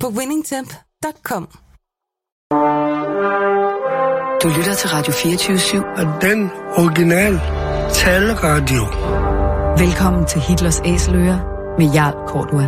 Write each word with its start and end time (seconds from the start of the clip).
på 0.00 0.08
winningtemp.com. 0.08 1.48
Du 4.42 4.48
lytter 4.58 4.74
til 4.74 4.88
Radio 4.90 5.12
24-7. 5.12 5.76
Og 6.00 6.22
den 6.22 6.50
original 6.76 7.34
taleradio. 7.92 8.82
Velkommen 9.84 10.26
til 10.26 10.40
Hitlers 10.40 10.80
Æseløer 10.84 11.38
med 11.78 11.92
Jarl 11.94 12.14
Kortua. 12.28 12.66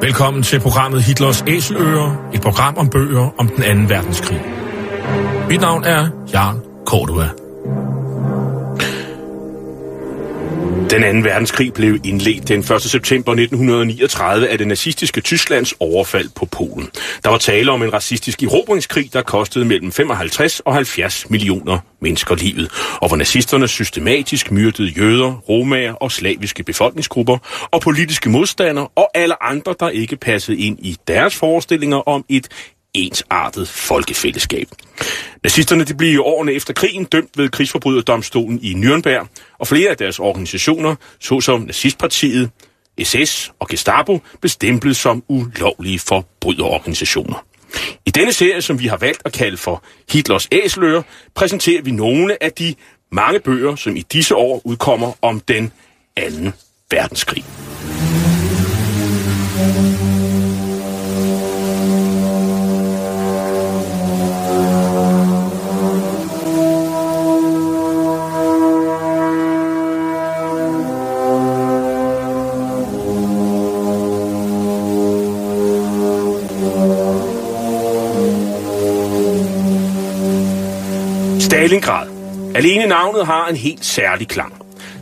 Velkommen 0.00 0.42
til 0.42 0.60
programmet 0.60 1.02
Hitlers 1.02 1.44
Æseløer, 1.48 2.30
et 2.34 2.40
program 2.40 2.78
om 2.78 2.90
bøger 2.90 3.30
om 3.38 3.48
den 3.48 3.62
anden 3.62 3.88
verdenskrig. 3.88 4.42
Mit 5.48 5.60
navn 5.60 5.84
er 5.84 6.08
Jarl 6.32 6.56
Kortua. 6.86 7.39
Den 10.90 11.04
anden 11.04 11.24
verdenskrig 11.24 11.72
blev 11.72 11.98
indledt 12.04 12.48
den 12.48 12.60
1. 12.60 12.82
september 12.82 13.32
1939 13.32 14.48
af 14.48 14.58
det 14.58 14.66
nazistiske 14.66 15.20
Tysklands 15.20 15.74
overfald 15.80 16.28
på 16.36 16.46
Polen. 16.46 16.88
Der 17.24 17.30
var 17.30 17.38
tale 17.38 17.72
om 17.72 17.82
en 17.82 17.92
racistisk 17.92 18.42
erobringskrig, 18.42 19.12
der 19.12 19.22
kostede 19.22 19.64
mellem 19.64 19.92
55 19.92 20.60
og 20.60 20.74
70 20.74 21.30
millioner 21.30 21.78
mennesker 22.00 22.34
livet, 22.34 22.70
og 23.02 23.08
hvor 23.08 23.16
nazisterne 23.16 23.68
systematisk 23.68 24.50
myrdede 24.50 24.88
jøder, 24.88 25.32
romager 25.32 25.92
og 25.92 26.12
slaviske 26.12 26.62
befolkningsgrupper, 26.62 27.38
og 27.70 27.80
politiske 27.80 28.30
modstandere 28.30 28.88
og 28.96 29.10
alle 29.14 29.42
andre, 29.42 29.74
der 29.80 29.88
ikke 29.88 30.16
passede 30.16 30.58
ind 30.58 30.78
i 30.78 30.96
deres 31.08 31.36
forestillinger 31.36 32.08
om 32.08 32.24
et 32.28 32.48
ensartet 32.94 33.68
folkefællesskab. 33.68 34.68
Nazisterne 35.42 35.84
de 35.84 35.94
blev 35.94 36.12
i 36.12 36.16
årene 36.16 36.52
efter 36.52 36.72
krigen 36.72 37.04
dømt 37.04 37.38
ved 37.38 37.48
krigsforbryderdomstolen 37.48 38.58
i 38.62 38.74
Nürnberg, 38.74 39.26
og 39.58 39.66
flere 39.66 39.90
af 39.90 39.96
deres 39.96 40.18
organisationer, 40.18 40.94
såsom 41.20 41.60
Nazistpartiet, 41.60 42.50
SS 43.02 43.52
og 43.58 43.68
Gestapo, 43.68 44.20
blev 44.40 44.48
stemplet 44.48 44.96
som 44.96 45.22
ulovlige 45.28 45.98
forbryderorganisationer. 45.98 47.44
I 48.06 48.10
denne 48.10 48.32
serie, 48.32 48.62
som 48.62 48.80
vi 48.80 48.86
har 48.86 48.96
valgt 48.96 49.22
at 49.24 49.32
kalde 49.32 49.56
for 49.56 49.84
Hitlers 50.12 50.48
Æsler, 50.52 51.02
præsenterer 51.34 51.82
vi 51.82 51.90
nogle 51.90 52.42
af 52.42 52.52
de 52.52 52.74
mange 53.12 53.40
bøger, 53.40 53.76
som 53.76 53.96
i 53.96 54.02
disse 54.12 54.34
år 54.34 54.60
udkommer 54.64 55.12
om 55.22 55.40
den 55.40 55.72
anden 56.16 56.52
verdenskrig. 56.90 57.44
Alene 82.60 82.86
navnet 82.86 83.26
har 83.26 83.46
en 83.46 83.56
helt 83.56 83.84
særlig 83.84 84.28
klang. 84.28 84.54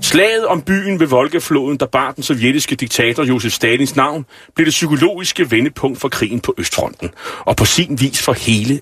Slaget 0.03 0.47
om 0.47 0.63
byen 0.63 1.01
ved 1.01 1.07
Volgafloden, 1.07 1.77
der 1.77 1.87
bar 1.87 2.13
den 2.13 2.23
sovjetiske 2.23 2.77
diktator 2.77 3.25
Josef 3.25 3.53
Stalins 3.53 3.97
navn, 3.97 4.27
blev 4.55 4.65
det 4.67 4.73
psykologiske 4.73 5.51
vendepunkt 5.51 6.01
for 6.01 6.09
krigen 6.09 6.41
på 6.41 6.55
Østfronten, 6.59 7.11
og 7.41 7.57
på 7.57 7.65
sin 7.65 8.01
vis 8.01 8.23
for 8.23 8.33
hele 8.33 8.77
2. 8.77 8.81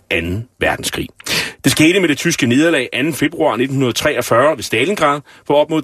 verdenskrig. 0.61 1.09
Det 1.66 1.72
skete 1.72 2.00
med 2.00 2.09
det 2.09 2.19
tyske 2.19 2.47
nederlag 2.47 2.88
2. 3.04 3.12
februar 3.12 3.53
1943 3.53 4.56
ved 4.56 4.62
Stalingrad, 4.62 5.21
hvor 5.47 5.60
op 5.60 5.71
mod 5.71 5.82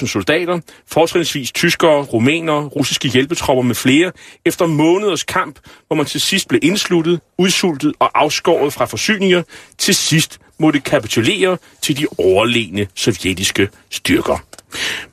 300.000 0.00 0.06
soldater, 0.06 0.60
fortrinsvis 0.86 1.52
tyskere, 1.52 2.02
rumænere, 2.02 2.64
russiske 2.64 3.08
hjælpetropper 3.08 3.62
med 3.62 3.74
flere, 3.74 4.12
efter 4.44 4.66
måneders 4.66 5.22
kamp, 5.22 5.58
hvor 5.86 5.96
man 5.96 6.06
til 6.06 6.20
sidst 6.20 6.48
blev 6.48 6.60
indsluttet, 6.62 7.20
udsultet 7.38 7.92
og 7.98 8.10
afskåret 8.20 8.72
fra 8.72 8.84
forsyninger, 8.84 9.42
til 9.78 9.94
sidst 9.94 10.38
måtte 10.58 10.80
kapitulere 10.80 11.58
til 11.82 11.98
de 11.98 12.06
overlegne 12.18 12.86
sovjetiske 12.94 13.68
styrker. 13.90 14.44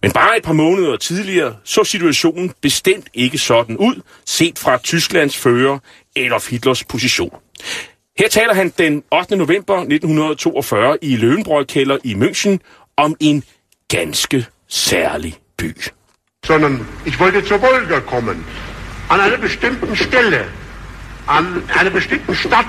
Men 0.02 0.12
bare 0.12 0.38
et 0.38 0.44
par 0.44 0.54
måneder 0.54 0.98
tidligere 0.98 1.56
så 1.64 1.84
situationen 1.84 2.54
bestemt 2.62 3.08
ikke 3.14 3.38
sådan 3.38 3.78
ud, 3.78 4.02
set 4.26 4.60
fra 4.60 4.78
Tysklands 4.78 5.38
fører 5.38 5.80
Adolf 6.16 6.50
Hitlers 6.50 6.84
position. 6.84 7.34
Her 8.20 8.30
taler 8.30 8.54
han 8.54 8.74
den 8.78 9.04
8. 9.12 9.38
november 9.38 9.78
1942 9.78 10.98
i 11.02 11.16
Löwenbräu-kælder 11.16 11.98
i 12.04 12.16
München 12.16 12.60
om 12.98 13.16
en 13.20 13.44
ganske 13.88 14.46
særlig 14.68 15.40
by. 15.58 15.74
Sondern 16.46 16.86
ich 17.06 17.18
wollte 17.20 17.46
zur 17.46 17.62
Wolga 17.62 18.00
kommen. 18.02 18.44
An 19.08 19.22
einer 19.22 19.38
bestimmten 19.38 19.96
Stelle, 19.96 20.46
an 21.28 21.64
einer 21.80 21.90
bestimmten 21.90 22.36
Stadt. 22.36 22.66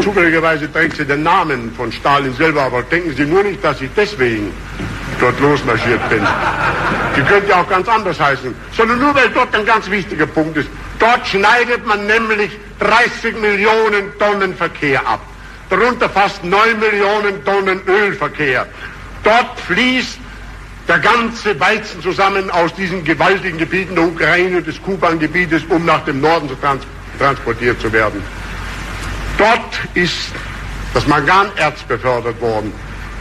Zufälligerweise 0.00 0.72
trägt 0.72 0.96
sie 0.96 1.04
den 1.04 1.24
Namen 1.24 1.72
von 1.76 1.90
Stalin 1.90 2.32
selber, 2.34 2.62
aber 2.62 2.82
denken 2.82 3.16
Sie 3.16 3.24
nur 3.24 3.42
nicht, 3.42 3.64
dass 3.64 3.80
ich 3.80 3.90
deswegen 3.96 4.52
dort 5.18 5.40
losmarschiert 5.40 6.08
bin. 6.08 6.24
Die 7.16 7.22
könnte 7.22 7.48
ja 7.50 7.62
auch 7.62 7.68
ganz 7.68 7.88
anders 7.88 8.20
heißen, 8.20 8.54
sondern 8.76 9.00
nur 9.00 9.12
weil 9.12 9.28
dort 9.30 9.52
ein 9.56 9.66
ganz 9.66 9.90
wichtiger 9.90 10.26
Punkt 10.26 10.56
ist. 10.56 10.68
Dort 11.00 11.26
schneidet 11.26 11.84
man 11.84 12.06
nämlich 12.06 12.52
30 12.80 13.40
Millionen 13.40 14.16
Tonnen 14.18 14.54
Verkehr 14.54 15.06
ab. 15.06 15.20
Darunter 15.70 16.08
fast 16.08 16.42
9 16.44 16.78
Millionen 16.78 17.44
Tonnen 17.44 17.80
Ölverkehr. 17.86 18.66
Dort 19.24 19.60
fließt 19.66 20.18
der 20.86 20.98
ganze 21.00 21.58
Weizen 21.60 22.00
zusammen 22.00 22.50
aus 22.50 22.74
diesen 22.74 23.04
gewaltigen 23.04 23.58
Gebieten 23.58 23.94
der 23.94 24.04
Ukraine 24.04 24.58
und 24.58 24.66
des 24.66 24.80
Kuban-Gebietes, 24.82 25.62
um 25.68 25.84
nach 25.84 26.04
dem 26.04 26.20
Norden 26.20 26.48
zu 26.48 26.54
trans 26.54 26.82
transportiert 27.18 27.80
zu 27.80 27.92
werden. 27.92 28.22
Dort 29.36 29.78
ist 29.94 30.32
das 30.94 31.06
Manganerz 31.06 31.82
befördert 31.86 32.40
worden. 32.40 32.72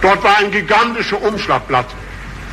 Dort 0.01 0.23
war 0.23 0.37
ein 0.37 0.51
gigantischer 0.51 1.21
Umschlagplatz. 1.21 1.89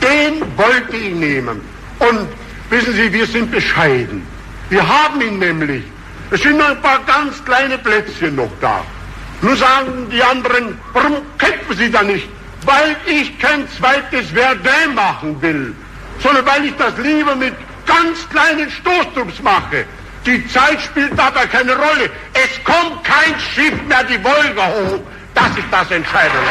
Den 0.03 0.41
wollte 0.57 0.97
ich 0.97 1.15
nehmen. 1.15 1.61
Und 1.99 2.29
wissen 2.71 2.95
Sie, 2.95 3.13
wir 3.13 3.27
sind 3.27 3.51
bescheiden. 3.51 4.27
Wir 4.69 4.87
haben 4.87 5.21
ihn 5.21 5.39
nämlich. 5.39 5.85
Es 6.35 6.43
sind 6.43 6.57
noch 6.59 6.69
ein 6.69 6.83
paar 6.83 6.99
ganz 7.07 7.45
kleine 7.45 7.79
Plätzchen 7.79 8.35
noch 8.35 8.51
da. 8.61 8.85
Nun 9.41 9.57
sagen 9.57 10.11
die 10.11 10.21
anderen, 10.21 10.77
warum 10.93 11.19
kämpfen 11.39 11.77
Sie 11.77 11.89
da 11.89 12.03
nicht? 12.03 12.29
Weil 12.65 12.97
ich 13.07 13.39
kein 13.39 13.69
zweites 13.71 14.31
Verdun 14.31 14.97
machen 14.97 15.41
will, 15.41 15.73
sondern 16.19 16.45
weil 16.45 16.65
ich 16.65 16.75
das 16.77 16.93
lieber 16.99 17.37
mit 17.37 17.55
ganz 17.87 18.29
kleinen 18.31 18.69
Stoßtrupps 18.69 19.41
mache. 19.43 19.85
Die 20.27 20.45
Zeit 20.49 20.81
spielt 20.81 21.17
dabei 21.17 21.47
keine 21.47 21.77
Rolle. 21.77 22.11
Es 22.33 22.65
kommt 22.65 23.05
kein 23.05 23.39
Schiff 23.39 23.81
mehr 23.87 24.03
die 24.03 24.19
Wolga 24.25 24.67
hoch. 24.67 25.03
Das 25.35 25.51
ist 25.57 25.69
das 25.71 25.89
Entscheidende. 25.93 26.51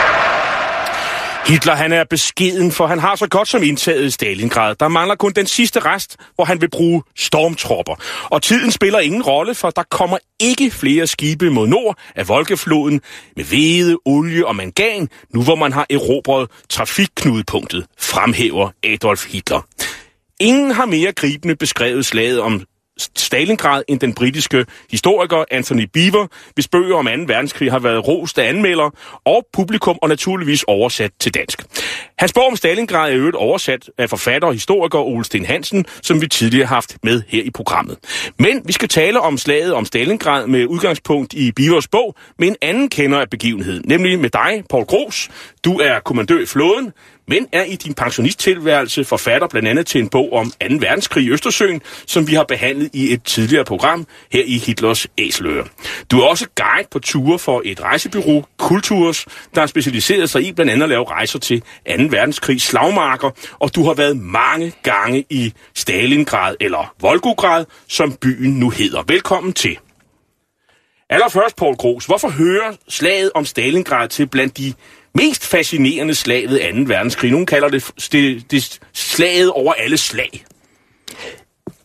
Hitler 1.48 1.76
han 1.76 1.92
er 1.92 2.04
beskeden, 2.04 2.72
for 2.72 2.88
han 2.88 3.00
har 3.00 3.16
så 3.16 3.28
godt 3.28 3.48
som 3.48 3.64
indtaget 3.64 4.14
Stalingrad. 4.14 4.76
Der 4.76 4.88
mangler 4.88 5.16
kun 5.16 5.32
den 5.32 5.46
sidste 5.46 5.80
rest, 5.80 6.18
hvor 6.36 6.46
han 6.46 6.62
vil 6.62 6.70
bruge 6.70 7.04
stormtropper. 7.16 7.96
Og 8.24 8.42
tiden 8.42 8.72
spiller 8.72 9.00
ingen 9.00 9.22
rolle, 9.22 9.56
for 9.56 9.70
der 9.70 9.84
kommer 9.92 10.18
ikke 10.40 10.72
flere 10.72 11.08
skibe 11.08 11.50
mod 11.50 11.68
nord 11.68 11.98
af 12.16 12.28
Volkefloden 12.28 13.02
med 13.36 13.44
hvede, 13.44 13.98
olie 14.06 14.48
og 14.48 14.56
mangan, 14.56 15.10
nu 15.34 15.44
hvor 15.44 15.56
man 15.56 15.74
har 15.74 15.86
erobret 15.90 16.50
trafikknudepunktet, 16.70 17.86
fremhæver 18.00 18.70
Adolf 18.84 19.32
Hitler. 19.32 19.62
Ingen 20.40 20.72
har 20.72 20.86
mere 20.86 21.12
gribende 21.12 21.56
beskrevet 21.56 22.06
slaget 22.06 22.40
om 22.40 22.62
Stalingrad 22.98 23.84
end 23.88 24.00
den 24.00 24.14
britiske 24.14 24.66
historiker 24.92 25.44
Anthony 25.52 25.90
Beaver, 25.94 26.28
hvis 26.54 26.68
bøger 26.68 26.96
om 26.96 27.06
2. 27.06 27.12
verdenskrig 27.12 27.72
har 27.72 27.80
været 27.80 28.08
rost 28.08 28.40
af 28.40 28.50
anmelder 28.50 28.90
og 29.26 29.46
publikum 29.54 29.98
og 30.02 30.10
naturligvis 30.10 30.64
oversat 30.64 31.12
til 31.20 31.34
dansk. 31.34 31.64
Hans 32.18 32.34
bog 32.34 32.48
om 32.48 32.56
Stalingrad 32.56 33.12
er 33.12 33.18
øvrigt 33.18 33.36
oversat 33.36 33.90
af 33.98 34.10
forfatter 34.10 34.48
og 34.48 34.54
historiker 34.54 35.00
Ole 35.00 35.26
Sten 35.26 35.46
Hansen, 35.46 35.86
som 36.02 36.22
vi 36.22 36.28
tidligere 36.28 36.68
har 36.68 36.76
haft 36.76 36.98
med 37.04 37.22
her 37.28 37.44
i 37.44 37.50
programmet. 37.50 37.98
Men 38.40 38.62
vi 38.66 38.74
skal 38.74 38.90
tale 38.90 39.20
om 39.20 39.38
slaget 39.38 39.74
om 39.74 39.86
Stalingrad 39.86 40.48
med 40.48 40.66
udgangspunkt 40.66 41.34
i 41.34 41.52
Beavers 41.52 41.88
bog 41.88 42.16
med 42.40 42.48
en 42.48 42.56
anden 42.62 42.90
kender 42.90 43.20
af 43.20 43.30
begivenheden, 43.30 43.84
nemlig 43.86 44.20
med 44.20 44.30
dig, 44.30 44.64
Paul 44.70 44.86
Gros. 44.86 45.30
Du 45.66 45.80
er 45.80 46.00
kommandør 46.00 46.40
i 46.40 46.46
flåden, 46.46 46.92
men 47.28 47.48
er 47.52 47.64
i 47.64 47.76
din 47.76 47.94
pensionisttilværelse 47.94 49.06
forfatter 49.06 49.48
blandt 49.48 49.68
andet 49.68 49.88
til 49.88 50.02
en 50.02 50.10
bog 50.10 50.34
om 50.34 50.52
2. 50.52 50.68
verdenskrig 50.80 51.24
i 51.24 51.32
Østersøen, 51.32 51.82
som 52.08 52.28
vi 52.28 52.34
har 52.34 52.44
behandlet 52.44 52.90
i 52.94 53.14
et 53.14 53.24
tidligere 53.24 53.66
program 53.66 54.08
her 54.32 54.44
i 54.46 54.58
Hitlers 54.58 55.08
Æseløre. 55.18 55.66
Du 56.12 56.20
er 56.20 56.26
også 56.26 56.48
guide 56.56 56.88
på 56.92 57.00
ture 57.00 57.40
for 57.40 57.62
et 57.66 57.82
rejsebyrå, 57.82 58.46
Kulturs, 58.58 59.26
der 59.56 59.60
har 59.60 59.68
specialiseret 59.68 60.30
sig 60.30 60.44
i 60.44 60.52
blandt 60.52 60.72
andet 60.72 60.84
at 60.84 60.90
lave 60.90 61.04
rejser 61.04 61.40
til 61.40 61.62
2. 61.62 61.66
verdenskrig 62.10 62.62
slagmarker, 62.62 63.30
og 63.60 63.76
du 63.76 63.86
har 63.86 63.94
været 63.94 64.18
mange 64.18 64.74
gange 64.84 65.26
i 65.30 65.54
Stalingrad 65.76 66.56
eller 66.60 66.94
Volgograd, 67.02 67.66
som 67.88 68.14
byen 68.22 68.60
nu 68.60 68.70
hedder. 68.70 69.04
Velkommen 69.08 69.54
til. 69.54 69.78
Allerførst, 71.10 71.56
Paul 71.56 71.76
Gros, 71.76 72.06
hvorfor 72.06 72.30
hører 72.30 72.74
slaget 72.90 73.32
om 73.36 73.46
Stalingrad 73.46 74.10
til 74.10 74.28
blandt 74.28 74.58
de 74.58 74.74
mest 75.16 75.46
fascinerende 75.46 76.16
slag 76.16 76.50
ved 76.50 76.86
2. 76.86 76.94
verdenskrig? 76.94 77.32
Nogen 77.32 77.46
kalder 77.46 77.70
det, 77.70 77.92
det, 78.12 78.52
det 78.52 78.80
slaget 78.94 79.52
over 79.52 79.74
alle 79.74 79.98
slag. 79.98 80.46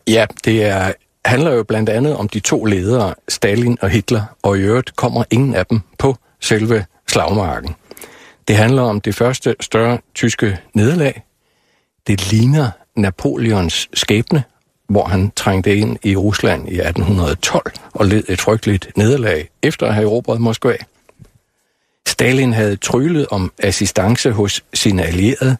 Ja, 0.07 0.25
det 0.45 0.63
er, 0.63 0.93
handler 1.25 1.51
jo 1.51 1.63
blandt 1.63 1.89
andet 1.89 2.15
om 2.15 2.29
de 2.29 2.39
to 2.39 2.65
ledere, 2.65 3.15
Stalin 3.27 3.77
og 3.81 3.89
Hitler, 3.89 4.23
og 4.41 4.57
i 4.57 4.61
øvrigt 4.61 4.95
kommer 4.95 5.23
ingen 5.31 5.55
af 5.55 5.65
dem 5.65 5.79
på 5.97 6.15
selve 6.39 6.85
slagmarken. 7.07 7.75
Det 8.47 8.55
handler 8.55 8.81
om 8.81 9.01
det 9.01 9.15
første 9.15 9.55
større 9.59 9.99
tyske 10.15 10.57
nederlag. 10.73 11.23
Det 12.07 12.31
ligner 12.31 12.71
Napoleons 12.95 13.89
skæbne, 13.93 14.43
hvor 14.89 15.05
han 15.05 15.31
trængte 15.35 15.75
ind 15.75 15.97
i 16.03 16.15
Rusland 16.15 16.69
i 16.69 16.79
1812 16.79 17.71
og 17.93 18.05
led 18.05 18.23
et 18.29 18.41
frygteligt 18.41 18.89
nederlag 18.95 19.49
efter 19.63 19.87
at 19.87 19.93
have 19.93 20.05
erobret 20.05 20.41
Moskva. 20.41 20.75
Stalin 22.09 22.53
havde 22.53 22.75
tryllet 22.75 23.27
om 23.31 23.51
assistance 23.59 24.31
hos 24.31 24.63
sine 24.73 25.03
allierede, 25.03 25.57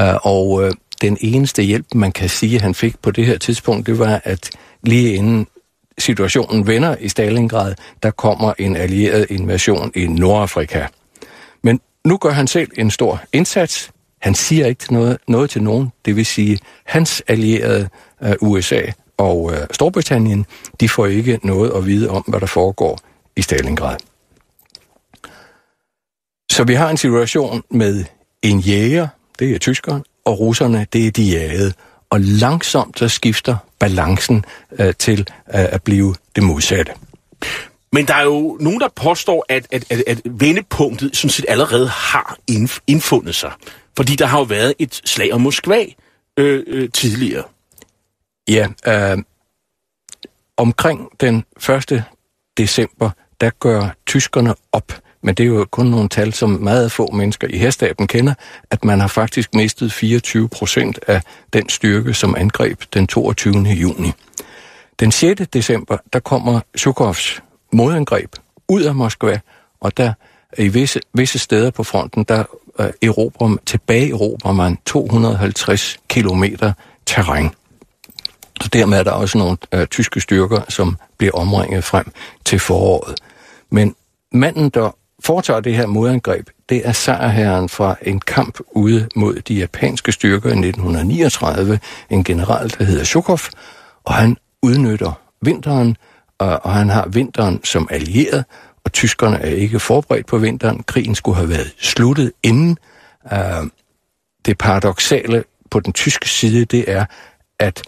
øh, 0.00 0.14
og 0.22 0.64
øh, 0.64 0.72
den 1.02 1.16
eneste 1.20 1.62
hjælp, 1.62 1.86
man 1.94 2.12
kan 2.12 2.28
sige, 2.28 2.60
han 2.60 2.74
fik 2.74 2.98
på 3.02 3.10
det 3.10 3.26
her 3.26 3.38
tidspunkt, 3.38 3.86
det 3.86 3.98
var, 3.98 4.20
at 4.24 4.50
lige 4.82 5.14
inden 5.14 5.46
situationen 5.98 6.66
vender 6.66 6.96
i 7.00 7.08
Stalingrad, 7.08 7.74
der 8.02 8.10
kommer 8.10 8.52
en 8.58 8.76
allieret 8.76 9.26
invasion 9.30 9.92
i 9.94 10.06
Nordafrika. 10.06 10.86
Men 11.62 11.80
nu 12.04 12.16
gør 12.16 12.30
han 12.30 12.46
selv 12.46 12.70
en 12.78 12.90
stor 12.90 13.22
indsats. 13.32 13.90
Han 14.20 14.34
siger 14.34 14.66
ikke 14.66 14.92
noget, 14.92 15.18
noget 15.28 15.50
til 15.50 15.62
nogen. 15.62 15.92
Det 16.04 16.16
vil 16.16 16.26
sige, 16.26 16.58
hans 16.84 17.22
allierede 17.28 17.88
øh, 18.22 18.34
USA 18.40 18.82
og 19.16 19.52
Storbritannien, 19.70 20.46
de 20.80 20.88
får 20.88 21.06
ikke 21.06 21.40
noget 21.42 21.72
at 21.76 21.86
vide 21.86 22.10
om, 22.10 22.22
hvad 22.26 22.40
der 22.40 22.46
foregår 22.46 22.98
i 23.36 23.42
Stalingrad. 23.42 23.96
Så 26.52 26.64
vi 26.64 26.74
har 26.74 26.90
en 26.90 26.96
situation 26.96 27.62
med 27.70 28.04
en 28.42 28.60
jæger, 28.60 29.08
det 29.38 29.54
er 29.54 29.58
tyskeren, 29.58 30.04
og 30.24 30.40
russerne, 30.40 30.86
det 30.92 31.06
er 31.06 31.10
de 31.10 31.22
jagede. 31.22 31.72
Og 32.10 32.20
langsomt 32.20 32.98
så 32.98 33.08
skifter 33.08 33.56
balancen 33.78 34.44
uh, 34.70 34.86
til 34.98 35.20
uh, 35.30 35.54
at 35.54 35.82
blive 35.82 36.14
det 36.36 36.42
modsatte. 36.42 36.92
Men 37.92 38.06
der 38.06 38.14
er 38.14 38.24
jo 38.24 38.56
nogen, 38.60 38.80
der 38.80 38.88
påstår, 38.88 39.46
at, 39.48 39.66
at, 39.70 39.84
at, 39.90 40.02
at 40.06 40.20
vendepunktet 40.24 41.16
sådan 41.16 41.30
set 41.30 41.44
allerede 41.48 41.88
har 41.88 42.38
indfundet 42.86 43.34
sig. 43.34 43.52
Fordi 43.96 44.16
der 44.16 44.26
har 44.26 44.38
jo 44.38 44.44
været 44.44 44.74
et 44.78 45.00
slag 45.04 45.32
om 45.32 45.40
Moskva 45.40 45.84
øh, 46.36 46.64
øh, 46.66 46.90
tidligere. 46.90 47.44
Ja, 48.48 48.66
øh, 48.86 49.18
omkring 50.56 51.08
den 51.20 51.44
1. 51.90 52.04
december, 52.56 53.10
der 53.40 53.50
gør 53.50 53.88
tyskerne 54.06 54.54
op, 54.72 55.01
men 55.22 55.34
det 55.34 55.44
er 55.44 55.48
jo 55.48 55.66
kun 55.70 55.86
nogle 55.86 56.08
tal, 56.08 56.32
som 56.32 56.50
meget 56.50 56.92
få 56.92 57.10
mennesker 57.10 57.48
i 57.50 57.58
herstaben 57.58 58.06
kender, 58.06 58.34
at 58.70 58.84
man 58.84 59.00
har 59.00 59.08
faktisk 59.08 59.54
mistet 59.54 59.92
24 59.92 60.48
procent 60.48 60.98
af 61.06 61.22
den 61.52 61.68
styrke, 61.68 62.14
som 62.14 62.34
angreb 62.38 62.82
den 62.94 63.06
22. 63.06 63.54
juni. 63.54 64.12
Den 65.00 65.12
6. 65.12 65.42
december, 65.52 65.96
der 66.12 66.20
kommer 66.20 66.60
Shukovs 66.76 67.42
modangreb 67.72 68.36
ud 68.68 68.82
af 68.82 68.94
Moskva, 68.94 69.40
og 69.80 69.96
der 69.96 70.12
i 70.58 70.68
visse, 70.68 71.00
visse 71.14 71.38
steder 71.38 71.70
på 71.70 71.82
fronten, 71.82 72.24
der 72.24 72.44
uh, 72.78 72.86
erobrer, 73.02 73.56
tilbage 73.66 74.10
erobrer 74.10 74.52
man 74.52 74.78
250 74.86 75.98
kilometer 76.08 76.72
terræn. 77.06 77.50
Så 78.60 78.68
dermed 78.68 78.98
er 78.98 79.02
der 79.02 79.10
også 79.10 79.38
nogle 79.38 79.56
øh, 79.74 79.86
tyske 79.86 80.20
styrker, 80.20 80.60
som 80.68 80.96
bliver 81.18 81.32
omringet 81.32 81.84
frem 81.84 82.12
til 82.44 82.58
foråret. 82.58 83.20
Men 83.70 83.94
manden, 84.32 84.70
der 84.70 84.96
foretager 85.24 85.60
det 85.60 85.74
her 85.74 85.86
modangreb, 85.86 86.50
det 86.68 86.88
er 86.88 86.92
sejrherren 86.92 87.68
fra 87.68 87.96
en 88.02 88.20
kamp 88.20 88.58
ude 88.70 89.08
mod 89.16 89.34
de 89.34 89.54
japanske 89.54 90.12
styrker 90.12 90.48
i 90.48 90.52
1939, 90.52 91.80
en 92.10 92.24
general, 92.24 92.72
der 92.78 92.84
hedder 92.84 93.04
Shukov, 93.04 93.38
og 94.04 94.14
han 94.14 94.36
udnytter 94.62 95.12
vinteren, 95.42 95.96
og, 96.38 96.60
og 96.64 96.72
han 96.72 96.88
har 96.88 97.08
vinteren 97.08 97.64
som 97.64 97.88
allieret, 97.90 98.44
og 98.84 98.92
tyskerne 98.92 99.36
er 99.36 99.54
ikke 99.54 99.80
forberedt 99.80 100.26
på 100.26 100.38
vinteren. 100.38 100.82
Krigen 100.82 101.14
skulle 101.14 101.36
have 101.36 101.48
været 101.48 101.74
sluttet 101.78 102.32
inden. 102.42 102.78
Øh, 103.32 103.38
det 104.44 104.58
paradoxale 104.58 105.44
på 105.70 105.80
den 105.80 105.92
tyske 105.92 106.28
side, 106.28 106.64
det 106.64 106.84
er, 106.90 107.04
at 107.58 107.82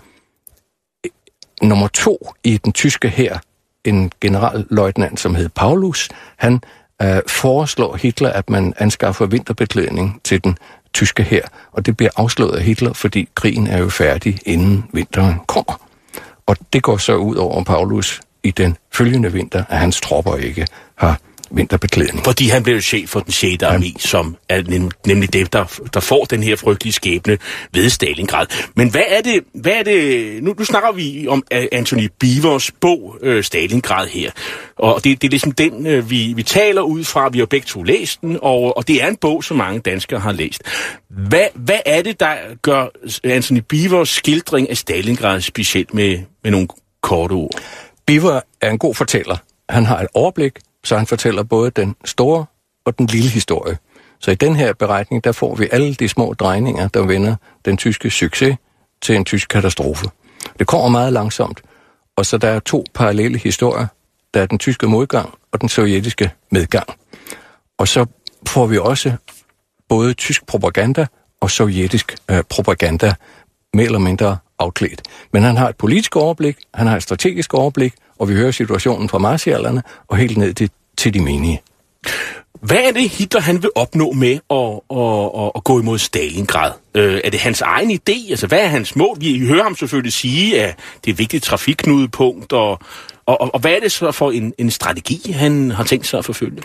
nummer 1.63 1.89
to 1.89 2.29
i 2.45 2.57
den 2.57 2.73
tyske 2.73 3.09
her, 3.09 3.39
en 3.85 4.13
generalløjtnant, 4.21 5.21
som 5.21 5.35
hed 5.35 5.49
Paulus, 5.49 6.09
han 6.37 6.61
øh, 7.05 7.23
foreslår 7.27 7.97
Hitler, 7.97 8.31
at 8.31 8.51
man 8.51 8.75
anskaffer 8.79 9.27
vinterbeklædning 9.27 10.21
til 10.25 10.45
den 10.45 10.59
tyske 10.95 11.23
her, 11.23 11.43
og 11.73 11.87
det 11.87 11.97
bliver 11.97 12.11
afslået 12.17 12.57
af 12.57 12.65
Hitler, 12.65 12.93
fordi 12.93 13.29
krigen 13.35 13.67
er 13.67 13.79
jo 13.79 13.89
færdig, 13.89 14.39
inden 14.47 14.85
vinteren 14.93 15.41
kommer. 15.47 15.81
Og 16.47 16.57
det 16.73 16.83
går 16.83 16.97
så 16.97 17.17
ud 17.17 17.37
over 17.37 17.65
Paulus 17.65 18.21
i 18.43 18.51
den 18.51 18.77
følgende 18.93 19.33
vinter, 19.33 19.65
at 19.69 19.79
hans 19.79 20.01
tropper 20.01 20.37
ikke 20.37 20.67
har 20.95 21.19
vinterbeklædning. 21.51 22.25
Fordi 22.25 22.49
han 22.49 22.63
blev 22.63 22.81
chef 22.81 23.09
for 23.09 23.21
den 23.21 23.33
6. 23.33 23.63
armé, 23.63 23.85
ja. 23.85 23.99
som 23.99 24.37
er 24.49 24.63
nem, 24.63 24.91
nemlig 25.07 25.33
det, 25.33 25.53
der, 25.53 25.81
der 25.95 26.01
får 26.01 26.25
den 26.25 26.43
her 26.43 26.57
frygtelige 26.57 26.93
skæbne 26.93 27.39
ved 27.73 27.91
Stalingrad. 27.91 28.47
Men 28.75 28.91
hvad 28.91 29.03
er 29.09 29.21
det, 29.21 29.41
hvad 29.55 29.73
er 29.73 29.83
det 29.83 30.43
nu, 30.43 30.55
nu 30.59 30.65
snakker 30.65 30.93
vi 30.93 31.27
om 31.29 31.45
Anthony 31.51 32.09
Beavers 32.21 32.71
bog, 32.71 33.17
øh, 33.23 33.45
Stalingrad 33.45 34.09
her, 34.09 34.31
og 34.77 35.05
det, 35.05 35.23
det 35.23 35.29
er 35.29 35.31
ligesom 35.31 35.53
den, 35.53 35.87
øh, 35.87 36.11
vi, 36.11 36.33
vi 36.37 36.43
taler 36.43 36.83
ud 36.83 37.05
fra, 37.05 37.29
vi 37.29 37.39
har 37.39 37.47
begge 37.47 37.67
to 37.67 37.83
læst 37.83 38.21
den, 38.21 38.39
og, 38.43 38.77
og 38.77 38.89
det 38.89 39.03
er 39.03 39.09
en 39.09 39.17
bog, 39.17 39.45
som 39.45 39.57
mange 39.57 39.81
danskere 39.81 40.21
har 40.21 40.33
læst. 40.33 40.63
Hvad, 41.11 41.47
hvad 41.55 41.79
er 41.87 42.03
det, 42.03 42.21
der 42.21 42.35
gør 42.63 42.87
Anthony 43.25 43.61
Beavers 43.69 44.09
skildring 44.09 44.71
af 44.71 44.77
Stalingrad 44.77 45.41
specielt 45.41 45.95
med, 45.95 46.19
med 46.43 46.51
nogle 46.51 46.69
korte 47.03 47.33
ord? 47.33 47.61
Beaver 48.07 48.41
er 48.61 48.71
en 48.71 48.79
god 48.79 48.95
fortæller. 48.95 49.37
Han 49.69 49.85
har 49.85 50.01
et 50.01 50.09
overblik, 50.15 50.53
så 50.85 50.97
han 50.97 51.07
fortæller 51.07 51.43
både 51.43 51.71
den 51.71 51.97
store 52.05 52.47
og 52.85 52.99
den 52.99 53.07
lille 53.07 53.29
historie. 53.29 53.79
Så 54.19 54.31
i 54.31 54.35
den 54.35 54.57
her 54.57 54.73
beretning, 54.73 55.25
der 55.25 55.33
får 55.33 55.55
vi 55.55 55.69
alle 55.73 55.95
de 55.95 56.09
små 56.09 56.35
drejninger, 56.39 56.89
der 56.89 57.03
vender 57.03 57.37
den 57.65 57.77
tyske 57.77 58.11
succes 58.11 58.57
til 59.03 59.17
en 59.17 59.25
tysk 59.25 59.49
katastrofe. 59.49 60.07
Det 60.59 60.67
kommer 60.67 60.89
meget 60.89 61.13
langsomt, 61.13 61.63
og 62.17 62.27
så 62.27 62.39
der 62.39 62.49
er 62.49 62.61
to 62.61 62.85
parallelle 62.95 63.39
historier. 63.39 63.87
Der 64.35 64.43
er 64.43 64.47
den 64.47 64.59
tyske 64.59 64.87
modgang 64.87 65.35
og 65.53 65.61
den 65.61 65.69
sovjetiske 65.69 66.31
medgang. 66.51 66.87
Og 67.79 67.89
så 67.89 68.07
får 68.49 68.67
vi 68.67 68.79
også 68.79 69.13
både 69.89 70.15
tysk 70.15 70.47
propaganda 70.47 71.07
og 71.41 71.51
sovjetisk 71.51 72.17
øh, 72.31 72.43
propaganda 72.43 73.15
mere 73.75 73.87
eller 73.87 73.99
mindre 73.99 74.39
afklædt. 74.59 75.03
Men 75.33 75.43
han 75.43 75.57
har 75.57 75.69
et 75.69 75.77
politisk 75.77 76.17
overblik, 76.17 76.59
han 76.75 76.87
har 76.87 76.97
et 76.97 77.03
strategisk 77.03 77.55
overblik, 77.55 77.95
og 78.25 78.29
vi 78.29 78.35
hører 78.35 78.51
situationen 78.51 79.09
fra 79.09 79.19
marsialerne 79.19 79.83
og 80.09 80.17
helt 80.17 80.37
ned 80.37 80.55
til, 80.55 80.71
til 80.99 81.15
de 81.15 81.21
menige. 81.21 81.61
Hvad 82.61 82.77
er 82.77 82.93
det, 82.93 83.11
Hitler 83.11 83.41
han 83.41 83.63
vil 83.63 83.71
opnå 83.75 84.13
med 84.13 84.39
at, 84.51 84.81
at, 84.99 85.45
at, 85.45 85.53
at 85.55 85.65
gå 85.65 85.81
imod 85.81 85.99
Stalingrad? 85.99 86.73
Øh, 86.95 87.21
er 87.25 87.31
det 87.31 87.41
hans 87.41 87.61
egen 87.61 87.91
idé? 87.91 88.31
Altså, 88.31 88.47
hvad 88.47 88.61
er 88.61 88.67
hans 88.67 88.97
mål? 88.97 89.17
Vi 89.21 89.47
hører 89.47 89.63
ham 89.63 89.77
selvfølgelig 89.77 90.13
sige, 90.13 90.63
at 90.63 90.79
det 91.05 91.11
er 91.11 91.15
et 91.15 91.19
vigtigt 91.19 91.45
trafikknudepunkt, 91.45 92.53
og, 92.53 92.71
og, 93.27 93.41
og, 93.41 93.55
og 93.55 93.61
hvad 93.61 93.73
er 93.73 93.81
det 93.81 93.93
så 93.93 94.13
for 94.13 94.31
en, 94.31 94.53
en 94.59 94.71
strategi, 94.71 95.33
han 95.33 95.71
har 95.71 95.85
tænkt 95.85 96.07
sig 96.07 96.19
at 96.19 96.25
forfølge? 96.25 96.63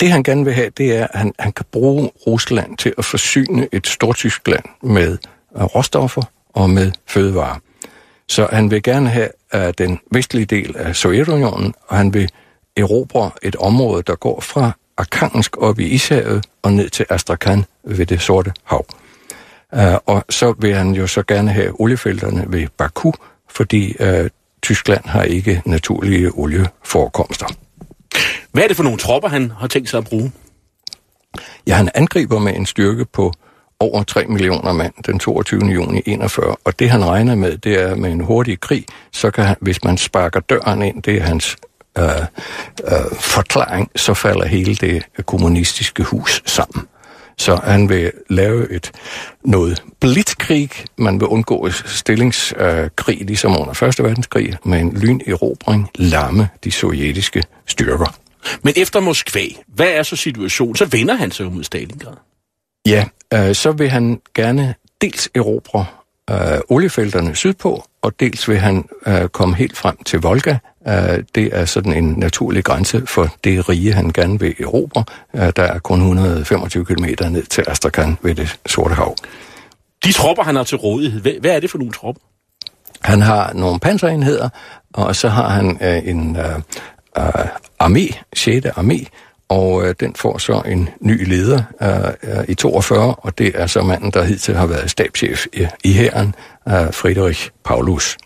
Det 0.00 0.10
han 0.10 0.22
gerne 0.22 0.44
vil 0.44 0.54
have, 0.54 0.70
det 0.78 0.96
er, 0.96 1.06
at 1.06 1.18
han, 1.18 1.32
han 1.38 1.52
kan 1.52 1.66
bruge 1.72 2.10
Rusland 2.26 2.78
til 2.78 2.94
at 2.98 3.04
forsyne 3.04 3.68
et 3.72 3.86
stort 3.86 4.16
Tyskland 4.16 4.64
med 4.82 5.18
uh, 5.50 5.62
råstoffer 5.62 6.22
og 6.54 6.70
med 6.70 6.92
fødevarer. 7.06 7.58
Så 8.30 8.48
han 8.52 8.70
vil 8.70 8.82
gerne 8.82 9.08
have 9.08 9.28
uh, 9.54 9.70
den 9.78 10.00
vestlige 10.12 10.46
del 10.46 10.76
af 10.76 10.96
Sovjetunionen, 10.96 11.74
og 11.88 11.96
han 11.96 12.14
vil 12.14 12.30
erobre 12.76 13.30
et 13.42 13.56
område, 13.56 14.02
der 14.02 14.16
går 14.16 14.40
fra 14.40 14.72
Arkhangelsk 14.96 15.56
op 15.56 15.78
i 15.78 15.84
Ishavet 15.84 16.44
og 16.62 16.72
ned 16.72 16.90
til 16.90 17.06
Astrakhan 17.10 17.64
ved 17.84 18.06
det 18.06 18.20
Sorte 18.20 18.52
Hav. 18.64 18.86
Uh, 19.72 19.80
og 20.06 20.24
så 20.28 20.54
vil 20.58 20.74
han 20.74 20.92
jo 20.92 21.06
så 21.06 21.22
gerne 21.22 21.50
have 21.50 21.80
oliefelterne 21.80 22.44
ved 22.48 22.66
Baku, 22.76 23.12
fordi 23.48 23.96
uh, 24.00 24.26
Tyskland 24.62 25.04
har 25.04 25.22
ikke 25.22 25.62
naturlige 25.66 26.30
olieforekomster. 26.30 27.46
Hvad 28.52 28.62
er 28.62 28.68
det 28.68 28.76
for 28.76 28.84
nogle 28.84 28.98
tropper, 28.98 29.28
han 29.28 29.52
har 29.58 29.66
tænkt 29.66 29.88
sig 29.88 29.98
at 29.98 30.04
bruge? 30.04 30.32
Ja, 31.66 31.74
han 31.74 31.90
angriber 31.94 32.38
med 32.38 32.56
en 32.56 32.66
styrke 32.66 33.04
på 33.04 33.32
over 33.80 34.02
3 34.02 34.24
millioner 34.26 34.72
mand 34.72 34.92
den 35.06 35.18
22. 35.18 35.60
juni 35.60 36.02
41, 36.06 36.56
og 36.64 36.78
det 36.78 36.90
han 36.90 37.04
regner 37.04 37.34
med, 37.34 37.58
det 37.58 37.80
er 37.80 37.94
med 37.94 38.12
en 38.12 38.20
hurtig 38.20 38.60
krig, 38.60 38.84
så 39.12 39.30
kan 39.30 39.44
han, 39.44 39.56
hvis 39.60 39.84
man 39.84 39.98
sparker 39.98 40.40
døren 40.40 40.82
ind, 40.82 41.02
det 41.02 41.16
er 41.16 41.22
hans 41.22 41.56
øh, 41.98 42.04
øh, 42.84 43.16
forklaring, 43.20 43.90
så 43.96 44.14
falder 44.14 44.46
hele 44.46 44.74
det 44.74 45.02
kommunistiske 45.26 46.02
hus 46.02 46.42
sammen. 46.46 46.86
Så 47.38 47.56
han 47.56 47.88
vil 47.88 48.12
lave 48.30 48.72
et 48.72 48.92
noget 49.44 49.82
blitzkrig. 50.00 50.70
Man 50.98 51.20
vil 51.20 51.28
undgå 51.28 51.70
stillingskrig, 51.70 53.20
øh, 53.20 53.26
ligesom 53.26 53.56
under 53.60 53.82
1. 53.82 54.04
verdenskrig, 54.04 54.56
med 54.64 54.80
en 54.80 54.98
lynerobring 54.98 55.90
lamme 55.94 56.48
de 56.64 56.70
sovjetiske 56.70 57.42
styrker. 57.66 58.14
Men 58.62 58.74
efter 58.76 59.00
Moskva, 59.00 59.44
hvad 59.66 59.88
er 59.88 60.02
så 60.02 60.16
situationen? 60.16 60.76
Så 60.76 60.84
vender 60.84 61.14
han 61.14 61.30
sig 61.30 61.46
mod 61.46 61.64
Stalingrad. 61.64 62.29
Ja, 62.86 63.04
øh, 63.34 63.54
så 63.54 63.72
vil 63.72 63.88
han 63.90 64.20
gerne 64.34 64.74
dels 65.00 65.28
erobre 65.34 65.86
øh, 66.30 66.60
oliefelterne 66.68 67.36
sydpå, 67.36 67.84
og 68.02 68.20
dels 68.20 68.48
vil 68.48 68.58
han 68.58 68.88
øh, 69.06 69.28
komme 69.28 69.56
helt 69.56 69.76
frem 69.76 69.96
til 70.04 70.20
Volga. 70.20 70.56
Øh, 70.88 71.24
det 71.34 71.50
er 71.52 71.64
sådan 71.64 71.92
en 71.92 72.14
naturlig 72.16 72.64
grænse 72.64 73.06
for 73.06 73.28
det 73.44 73.68
rige, 73.68 73.92
han 73.92 74.10
gerne 74.10 74.40
vil 74.40 74.54
erobre. 74.60 75.04
Øh, 75.34 75.52
der 75.56 75.62
er 75.62 75.78
kun 75.78 75.98
125 75.98 76.84
km 76.84 77.04
ned 77.04 77.42
til 77.42 77.64
Astrakhan 77.66 78.18
ved 78.22 78.34
det 78.34 78.58
Sorte 78.66 78.94
Hav. 78.94 79.14
De 80.04 80.12
tropper, 80.12 80.42
han 80.42 80.56
har 80.56 80.64
til 80.64 80.78
rådighed, 80.78 81.20
hvad, 81.20 81.32
hvad 81.40 81.50
er 81.50 81.60
det 81.60 81.70
for 81.70 81.78
nogle 81.78 81.92
tropper? 81.92 82.20
Han 83.00 83.22
har 83.22 83.52
nogle 83.52 83.80
panserenheder, 83.80 84.48
og 84.94 85.16
så 85.16 85.28
har 85.28 85.48
han 85.48 85.78
øh, 85.82 86.08
en 86.08 86.36
øh, 86.36 86.54
øh, 87.18 87.46
armé, 87.82 88.22
6. 88.34 88.66
armé, 88.66 89.06
og 89.50 89.84
øh, 89.84 89.94
den 90.00 90.14
får 90.14 90.38
så 90.38 90.62
en 90.66 90.88
ny 91.00 91.28
leder 91.28 91.62
øh, 91.82 92.38
øh 92.38 92.44
i 92.48 92.54
42, 92.54 93.14
og 93.14 93.38
det 93.38 93.52
er 93.54 93.66
så 93.66 93.82
manden, 93.82 94.10
der 94.10 94.24
hidtil 94.24 94.56
har 94.56 94.66
været 94.66 94.90
stabschef 94.90 95.46
i, 95.52 95.66
i 95.84 95.92
hæren, 95.92 96.34
øh, 96.68 96.74
Friedrich 96.74 97.50
Paulus. 97.64 98.16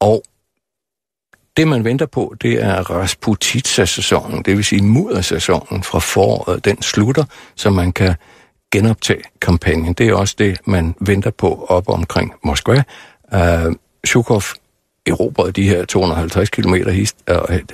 Og 0.00 0.22
det, 1.56 1.68
man 1.68 1.84
venter 1.84 2.06
på, 2.06 2.34
det 2.42 2.64
er 2.64 2.90
Rasputitsa-sæsonen, 2.90 4.42
det 4.42 4.56
vil 4.56 4.64
sige 4.64 4.82
muddersæsonen 4.82 5.82
fra 5.82 5.98
foråret. 5.98 6.64
Den 6.64 6.82
slutter, 6.82 7.24
så 7.54 7.70
man 7.70 7.92
kan 7.92 8.14
genoptage 8.72 9.22
kampagnen. 9.40 9.92
Det 9.92 10.08
er 10.08 10.14
også 10.14 10.34
det, 10.38 10.58
man 10.64 10.94
venter 11.00 11.30
på 11.30 11.66
op 11.68 11.88
omkring 11.88 12.34
Moskva. 12.44 12.82
Øh, 13.34 13.66
uh, 13.66 13.72
Zhukov 14.06 14.42
erobrede 15.06 15.52
de 15.52 15.68
her 15.68 15.84
250 15.84 16.50
km 16.50 16.74
hist, 16.74 17.16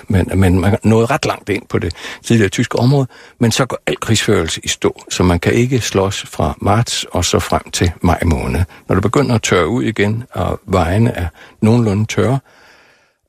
men, 0.08 0.30
men 0.34 0.60
man 0.60 0.76
nåede 0.82 1.06
ret 1.06 1.26
langt 1.26 1.48
ind 1.48 1.62
på 1.68 1.78
det 1.78 1.94
tidligere 2.24 2.48
tyske 2.48 2.78
område, 2.78 3.06
men 3.38 3.52
så 3.52 3.66
går 3.66 3.78
al 3.86 3.96
krigsførelse 3.96 4.60
i 4.64 4.68
stå, 4.68 5.02
så 5.10 5.22
man 5.22 5.40
kan 5.40 5.52
ikke 5.52 5.80
slås 5.80 6.22
fra 6.22 6.54
marts 6.60 7.06
og 7.10 7.24
så 7.24 7.38
frem 7.38 7.70
til 7.70 7.92
maj 8.00 8.20
måned. 8.24 8.60
Når 8.88 8.94
det 8.94 9.02
begynder 9.02 9.34
at 9.34 9.42
tørre 9.42 9.68
ud 9.68 9.82
igen, 9.82 10.24
og 10.32 10.60
vejene 10.66 11.10
er 11.10 11.28
nogenlunde 11.60 12.06
tørre, 12.06 12.38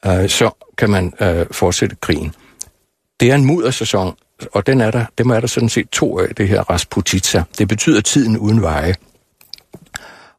øh, 0.06 0.30
så 0.30 0.50
kan 0.78 0.90
man 0.90 1.14
øh, 1.22 1.46
fortsætte 1.52 1.96
krigen. 2.02 2.34
Det 3.20 3.32
er 3.32 3.36
en 3.36 3.46
muddersæson, 3.46 4.16
og 4.54 4.68
den 4.68 4.82
er 4.82 4.92
der, 4.92 5.06
dem 5.18 5.30
er 5.30 5.40
der 5.40 5.48
sådan 5.48 5.70
set 5.70 5.90
to 5.90 6.20
af, 6.20 6.36
det 6.36 6.48
her 6.48 6.62
Rasputitsa. 6.62 7.44
Det 7.58 7.68
betyder 7.68 8.02
tiden 8.02 8.38
uden 8.38 8.62
veje. 8.62 8.96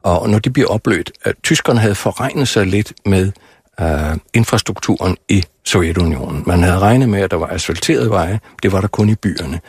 Og 0.02 0.30
når 0.30 0.38
de 0.38 0.50
bliver 0.50 0.68
oplødt, 0.68 1.12
at 1.23 1.35
tyskerne 1.42 1.80
havde 1.80 1.94
forregnet 1.94 2.49
sig 2.49 2.66
lidt 2.66 2.92
med 3.06 3.33
øh, 3.81 4.16
infrastrukturen 4.35 5.16
i 5.28 5.45
Sovjetunionen. 5.64 6.43
Man 6.47 6.62
havde 6.62 6.78
regnet 6.78 7.09
med, 7.09 7.21
at 7.21 7.31
der 7.31 7.37
var 7.37 7.47
asfalterede 7.47 8.11
veje, 8.11 8.40
det 8.62 8.73
var 8.73 8.81
der 8.81 8.88
kun 8.88 9.09
i 9.09 9.14
byerne. 9.14 9.61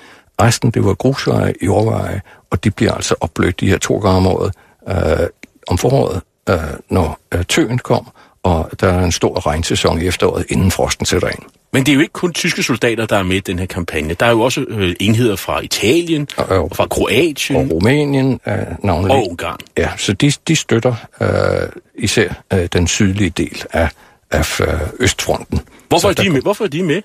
Resten, 0.41 0.71
det 0.71 0.85
var 0.85 0.93
grusveje, 0.93 1.53
jordveje, 1.61 2.21
og 2.51 2.63
de 2.63 2.71
bliver 2.71 2.91
altså 2.93 3.15
opblødt 3.21 3.59
de 3.59 3.69
her 3.69 3.77
to 3.77 3.97
gange 3.97 4.17
om 4.17 4.27
året. 4.27 4.53
øh, 4.89 5.27
om 5.67 5.77
foråret, 5.77 6.21
øh, 6.49 6.57
når 6.89 7.19
øh, 7.33 7.45
tøen 7.45 7.77
kom, 7.77 8.07
og 8.45 8.69
der 8.79 8.87
er 8.87 9.03
en 9.03 9.11
stor 9.11 9.47
regnsæson 9.47 10.01
i 10.01 10.07
efteråret, 10.07 10.45
inden 10.49 10.71
frosten 10.71 11.05
sætter 11.05 11.27
ind. 11.27 11.39
Men 11.73 11.85
det 11.85 11.91
er 11.91 11.95
jo 11.95 12.01
ikke 12.01 12.13
kun 12.13 12.33
tyske 12.33 12.63
soldater, 12.63 13.05
der 13.05 13.17
er 13.17 13.23
med 13.23 13.35
i 13.35 13.39
den 13.39 13.59
her 13.59 13.65
kampagne. 13.65 14.13
Der 14.13 14.25
er 14.25 14.31
jo 14.31 14.41
også 14.41 14.65
øh, 14.67 14.95
enheder 14.99 15.35
fra 15.35 15.59
Italien, 15.59 16.27
og, 16.37 16.45
og, 16.45 16.71
fra 16.75 16.87
Kroatien. 16.87 17.59
Og 17.59 17.71
Rumænien. 17.71 18.39
Øh, 18.47 18.55
navnlig. 18.83 19.11
Og 19.11 19.29
Ungarn. 19.29 19.57
Ja, 19.77 19.89
så 19.97 20.13
de, 20.13 20.31
de 20.47 20.55
støtter 20.55 20.95
øh, 21.21 21.69
især 21.95 22.33
øh, 22.53 22.67
den 22.73 22.87
sydlige 22.87 23.29
del 23.29 23.63
af, 23.71 23.89
af 24.31 24.61
øh, 24.61 24.67
Østfronten. 24.99 25.61
Hvorfor 25.89 26.09
er, 26.09 26.13
de 26.13 26.29
med? 26.29 26.41
Hvorfor 26.41 26.63
er 26.63 26.69
de 26.69 26.83
med? 26.83 27.01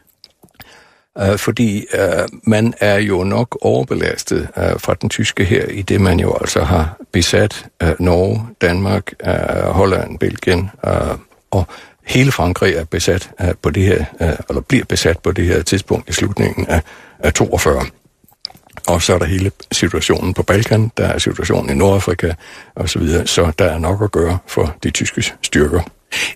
Uh, 1.20 1.36
fordi 1.36 1.86
uh, 1.94 2.38
man 2.42 2.74
er 2.80 2.98
jo 2.98 3.24
nok 3.24 3.58
overbelastet 3.62 4.48
uh, 4.56 4.80
fra 4.80 4.94
den 4.94 5.08
tyske 5.08 5.44
her, 5.44 5.66
i 5.66 5.82
det 5.82 6.00
man 6.00 6.20
jo 6.20 6.36
altså 6.40 6.60
har 6.60 6.96
besat 7.12 7.66
uh, 7.84 7.88
Norge, 7.98 8.46
Danmark, 8.60 9.12
uh, 9.26 9.70
Holland, 9.70 10.18
Belgien 10.18 10.70
uh, 10.86 11.18
og 11.50 11.66
hele 12.04 12.32
Frankrig 12.32 12.74
er 12.74 12.84
besat 12.84 13.30
uh, 13.42 13.48
på 13.62 13.70
det 13.70 13.82
her, 13.82 14.04
uh, 14.20 14.28
eller 14.48 14.60
bliver 14.60 14.84
besat 14.84 15.18
på 15.18 15.32
det 15.32 15.44
her 15.44 15.62
tidspunkt 15.62 16.08
i 16.08 16.12
slutningen 16.12 16.66
af, 16.66 16.80
af 17.18 17.34
42. 17.34 17.86
Og 18.86 19.02
så 19.02 19.14
er 19.14 19.18
der 19.18 19.26
hele 19.26 19.50
situationen 19.72 20.34
på 20.34 20.42
Balkan, 20.42 20.90
der 20.96 21.06
er 21.06 21.18
situationen 21.18 21.70
i 21.70 21.74
Nordafrika 21.74 22.32
osv., 22.76 22.86
så, 22.86 22.98
videre, 22.98 23.26
så 23.26 23.52
der 23.58 23.64
er 23.64 23.78
nok 23.78 24.02
at 24.02 24.12
gøre 24.12 24.38
for 24.46 24.76
de 24.82 24.90
tyske 24.90 25.24
styrker. 25.42 25.80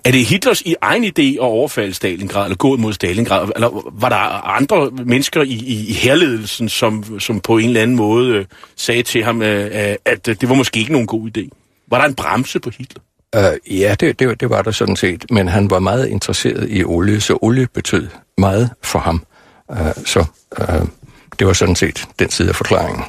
Er 0.05 0.11
det 0.11 0.25
Hitlers 0.25 0.61
i 0.61 0.75
egen 0.81 1.05
idé 1.05 1.23
at 1.23 1.39
overfalde 1.39 1.95
Stalingrad, 1.95 2.45
eller 2.45 2.57
gå 2.57 2.77
mod 2.77 2.93
Stalingrad, 2.93 3.51
eller 3.55 3.91
var 3.93 4.09
der 4.09 4.17
andre 4.57 4.91
mennesker 4.91 5.43
i, 5.43 5.53
i, 5.53 5.89
i 5.89 5.93
herledelsen, 5.93 6.69
som, 6.69 7.21
som 7.21 7.41
på 7.41 7.59
en 7.59 7.69
eller 7.69 7.83
anden 7.83 7.97
måde 7.97 8.37
øh, 8.37 8.45
sagde 8.77 9.03
til 9.03 9.25
ham, 9.25 9.43
øh, 9.43 9.97
at 10.05 10.27
det 10.27 10.49
var 10.49 10.55
måske 10.55 10.81
ikke 10.81 10.93
nogen 10.93 11.07
god 11.07 11.31
idé? 11.37 11.49
Var 11.89 11.99
der 11.99 12.05
en 12.05 12.15
bremse 12.15 12.61
på 12.61 12.71
Hitler? 12.79 13.03
Uh, 13.35 13.81
ja, 13.81 13.95
det, 14.01 14.19
det, 14.19 14.41
det 14.41 14.51
var 14.51 14.63
der 14.63 14.71
sådan 14.71 14.97
set, 14.97 15.25
men 15.31 15.49
han 15.49 15.71
var 15.71 15.79
meget 15.79 16.07
interesseret 16.07 16.67
i 16.71 16.85
olie, 16.85 17.21
så 17.21 17.39
olie 17.43 17.67
betød 17.67 18.09
meget 18.39 18.71
for 18.83 18.99
ham. 18.99 19.25
Uh, 19.69 20.05
så 20.07 20.25
uh, 20.59 20.87
det 21.39 21.47
var 21.47 21.53
sådan 21.53 21.77
set 21.77 22.09
den 22.19 22.31
side 22.31 22.49
af 22.49 22.57
forklaringen. 22.57 23.05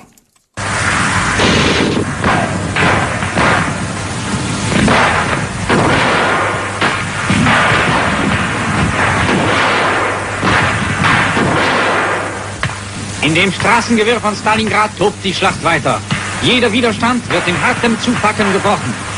In 13.23 13.35
dem 13.35 13.51
Straßengewirr 13.51 14.19
von 14.19 14.35
Stalingrad 14.35 14.89
tobt 14.97 15.23
die 15.23 15.33
Schlacht 15.33 15.63
weiter. 15.63 16.01
Jeder 16.43 16.71
Widerstand 16.71 17.21
wird 17.29 17.47
in 17.47 17.55
hartem 17.55 17.97
Zupacken 17.99 18.53
gebrochen. 18.53 19.14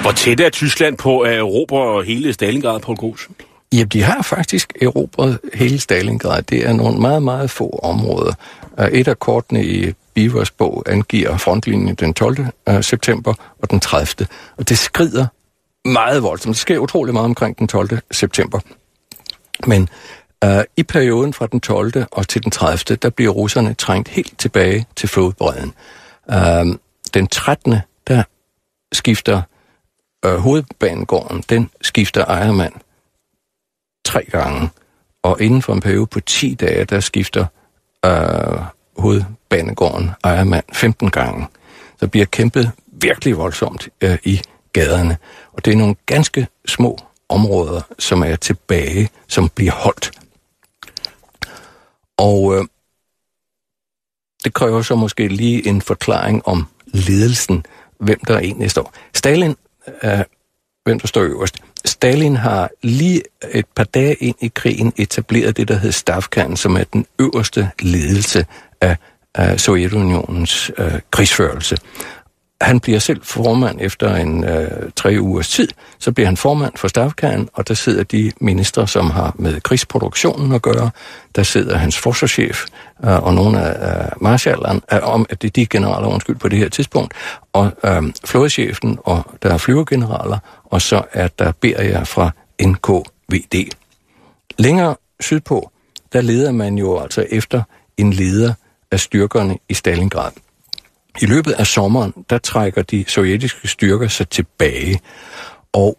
Hvor 0.00 0.12
tæt 0.12 0.40
er 0.40 0.50
Tyskland 0.50 0.96
på 0.96 1.20
at 1.20 1.38
erobre 1.38 2.02
hele 2.02 2.32
Stalingrad, 2.32 2.80
på 2.80 2.94
Gros? 2.94 3.28
Ja, 3.72 3.84
de 3.84 4.02
har 4.02 4.22
faktisk 4.22 4.72
erobret 4.82 5.38
hele 5.54 5.80
Stalingrad. 5.80 6.42
Det 6.42 6.66
er 6.68 6.72
nogle 6.72 7.00
meget, 7.00 7.22
meget 7.22 7.50
få 7.50 7.80
områder. 7.82 8.32
Øh, 8.80 8.88
et 8.88 9.08
af 9.08 9.18
kortene 9.18 9.64
i 9.64 9.92
Bivers 10.14 10.50
bog 10.50 10.84
angiver 10.86 11.36
frontlinjen 11.36 11.94
den 11.94 12.14
12. 12.14 12.46
Øh, 12.68 12.84
september 12.84 13.34
og 13.62 13.70
den 13.70 13.80
30. 13.80 14.26
Og 14.56 14.68
det 14.68 14.78
skrider 14.78 15.26
meget 15.84 16.22
voldsomt. 16.22 16.54
Det 16.54 16.60
sker 16.60 16.78
utrolig 16.78 17.14
meget 17.14 17.24
omkring 17.24 17.58
den 17.58 17.68
12. 17.68 17.98
september. 18.10 18.60
Men 19.66 19.88
uh, 20.44 20.62
i 20.76 20.82
perioden 20.82 21.34
fra 21.34 21.46
den 21.46 21.60
12. 21.60 22.04
og 22.10 22.28
til 22.28 22.42
den 22.42 22.50
30. 22.50 22.96
der 22.96 23.10
bliver 23.10 23.32
russerne 23.32 23.74
trængt 23.74 24.08
helt 24.08 24.38
tilbage 24.38 24.86
til 24.96 25.08
flodbredden. 25.08 25.74
Uh, 26.28 26.76
den 27.14 27.26
13. 27.26 27.76
der 28.08 28.22
skifter 28.92 29.42
øh, 30.24 30.34
hovedbanegården, 30.34 31.44
den 31.48 31.70
skifter 31.80 32.24
ejermand 32.24 32.72
tre 34.04 34.24
gange. 34.24 34.70
Og 35.22 35.40
inden 35.40 35.62
for 35.62 35.72
en 35.72 35.80
periode 35.80 36.06
på 36.06 36.20
10 36.20 36.54
dage, 36.54 36.84
der 36.84 37.00
skifter 37.00 37.46
øh, 38.04 38.60
hovedbanegården 38.96 40.10
ejermand 40.24 40.64
15 40.72 41.10
gange. 41.10 41.46
Der 42.00 42.06
bliver 42.06 42.26
kæmpet 42.26 42.70
virkelig 42.86 43.36
voldsomt 43.36 43.88
øh, 44.00 44.18
i 44.24 44.40
gaderne. 44.72 45.16
Og 45.52 45.64
det 45.64 45.72
er 45.72 45.76
nogle 45.76 45.96
ganske 46.06 46.46
små 46.66 46.98
områder, 47.28 47.80
som 47.98 48.22
er 48.22 48.36
tilbage, 48.36 49.08
som 49.28 49.48
bliver 49.48 49.72
holdt. 49.72 50.10
Og 52.16 52.56
øh, 52.56 52.64
det 54.44 54.54
kræver 54.54 54.82
så 54.82 54.94
måske 54.94 55.28
lige 55.28 55.68
en 55.68 55.82
forklaring 55.82 56.46
om 56.46 56.66
ledelsen, 56.86 57.66
hvem 57.98 58.20
der 58.26 58.38
egentlig 58.38 58.70
står. 58.70 58.92
Stalin, 59.14 59.56
øh, 60.02 60.24
hvem 60.84 61.00
der 61.00 61.06
står 61.06 61.22
øverst. 61.22 61.56
Stalin 61.84 62.36
har 62.36 62.70
lige 62.82 63.22
et 63.52 63.66
par 63.76 63.84
dage 63.84 64.14
ind 64.14 64.36
i 64.40 64.48
krigen 64.54 64.92
etableret 64.96 65.56
det, 65.56 65.68
der 65.68 65.74
hedder 65.74 65.92
Stavkan, 65.92 66.56
som 66.56 66.76
er 66.76 66.84
den 66.84 67.06
øverste 67.18 67.70
ledelse 67.80 68.46
af, 68.80 68.96
af 69.34 69.60
Sovjetunionens 69.60 70.70
øh, 70.78 71.00
krigsførelse 71.10 71.76
han 72.60 72.80
bliver 72.80 72.98
selv 72.98 73.20
formand 73.24 73.78
efter 73.80 74.14
en 74.14 74.44
øh, 74.44 74.90
tre 74.96 75.16
ugers 75.20 75.48
tid. 75.48 75.68
Så 75.98 76.12
bliver 76.12 76.26
han 76.26 76.36
formand 76.36 76.72
for 76.76 76.88
Stavkagen, 76.88 77.48
og 77.52 77.68
der 77.68 77.74
sidder 77.74 78.02
de 78.02 78.32
ministre, 78.40 78.88
som 78.88 79.10
har 79.10 79.34
med 79.38 79.60
krigsproduktionen 79.60 80.52
at 80.52 80.62
gøre. 80.62 80.90
Der 81.36 81.42
sidder 81.42 81.76
hans 81.76 81.98
forsvarschef 81.98 82.64
øh, 83.04 83.22
og 83.22 83.34
nogle 83.34 83.60
af 83.62 84.04
øh, 84.04 84.22
marshallerne, 84.22 84.80
øh, 84.92 84.98
om 85.02 85.26
at 85.30 85.42
det 85.42 85.48
er 85.48 85.52
de 85.52 85.66
generaler, 85.66 86.08
undskyld, 86.08 86.36
på 86.36 86.48
det 86.48 86.58
her 86.58 86.68
tidspunkt, 86.68 87.14
og 87.52 87.72
øh, 87.84 88.02
flådechefen, 88.24 88.98
og 89.04 89.22
der 89.42 89.54
er 89.54 89.58
flyvergeneraler, 89.58 90.38
og 90.64 90.82
så 90.82 91.02
er 91.12 91.28
der 91.28 91.52
Beria 91.60 92.02
fra 92.02 92.30
NKVD. 92.62 93.70
Længere 94.58 94.96
sydpå, 95.20 95.70
der 96.12 96.20
leder 96.20 96.52
man 96.52 96.78
jo 96.78 96.98
altså 96.98 97.26
efter 97.30 97.62
en 97.96 98.12
leder 98.12 98.52
af 98.90 99.00
styrkerne 99.00 99.58
i 99.68 99.74
Stalingrad. 99.74 100.30
I 101.22 101.26
løbet 101.26 101.52
af 101.52 101.66
sommeren, 101.66 102.12
der 102.30 102.38
trækker 102.38 102.82
de 102.82 103.04
sovjetiske 103.08 103.68
styrker 103.68 104.08
sig 104.08 104.28
tilbage, 104.28 105.00
og 105.72 105.98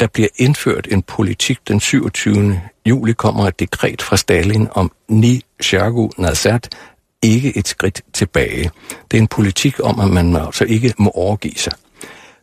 der 0.00 0.06
bliver 0.06 0.28
indført 0.36 0.88
en 0.90 1.02
politik 1.02 1.58
den 1.68 1.80
27. 1.80 2.60
juli 2.86 3.12
kommer 3.12 3.46
et 3.46 3.60
dekret 3.60 4.02
fra 4.02 4.16
Stalin 4.16 4.68
om 4.70 4.92
ni 5.08 5.42
Shergu 5.60 6.10
nazat, 6.18 6.74
ikke 7.22 7.56
et 7.56 7.68
skridt 7.68 8.02
tilbage. 8.12 8.70
Det 9.10 9.16
er 9.16 9.20
en 9.20 9.28
politik 9.28 9.80
om, 9.82 10.00
at 10.00 10.08
man 10.08 10.36
altså 10.36 10.64
ikke 10.64 10.94
må 10.98 11.10
overgive 11.10 11.54
sig. 11.54 11.72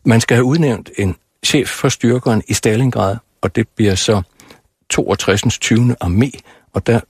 Man 0.04 0.20
skal 0.20 0.34
have 0.34 0.44
udnævnt 0.44 0.90
en 0.98 1.16
chef 1.46 1.68
for 1.68 1.88
styrkeren 1.88 2.42
i 2.48 2.54
Stalingrad, 2.54 3.16
og 3.40 3.56
det 3.56 3.68
bliver 3.68 3.94
så 3.94 4.22
62. 4.90 5.58
20. 5.58 5.96
armé, 6.04 6.30
og 6.72 6.86
der 6.86 7.00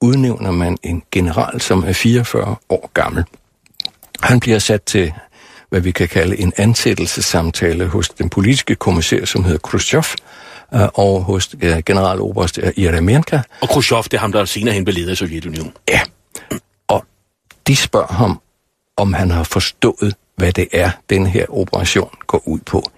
udnævner 0.00 0.50
man 0.50 0.78
en 0.82 1.02
general, 1.12 1.60
som 1.60 1.84
er 1.84 1.92
44 1.92 2.56
år 2.68 2.90
gammel. 2.94 3.24
Han 4.22 4.40
bliver 4.40 4.58
sat 4.58 4.82
til, 4.82 5.12
hvad 5.70 5.80
vi 5.80 5.90
kan 5.90 6.08
kalde 6.08 6.40
en 6.40 6.52
ansættelsessamtale 6.56 7.86
hos 7.86 8.08
den 8.08 8.28
politiske 8.28 8.74
kommissær, 8.74 9.24
som 9.24 9.44
hedder 9.44 9.58
Khrushchev, 9.58 10.04
øh, 10.74 10.88
og 10.94 11.22
hos 11.22 11.54
øh, 11.60 11.78
generaloberst 11.86 12.58
Jeremenka. 12.78 13.40
Og 13.60 13.68
Khrushchev, 13.68 14.02
det 14.02 14.14
er 14.14 14.18
ham, 14.18 14.32
der 14.32 14.44
senere 14.44 14.74
hen 14.74 14.84
blev 14.84 14.94
leder 14.94 15.10
af 15.10 15.16
Sovjetunionen. 15.16 15.72
Ja, 15.88 16.00
og 16.88 17.04
de 17.66 17.76
spørger 17.76 18.12
ham, 18.12 18.40
om 18.96 19.12
han 19.12 19.30
har 19.30 19.42
forstået, 19.42 20.14
hvad 20.36 20.52
det 20.52 20.68
er, 20.72 20.90
den 21.10 21.26
her 21.26 21.46
operation 21.48 22.10
går 22.26 22.48
ud 22.48 22.60
på. 22.60 22.90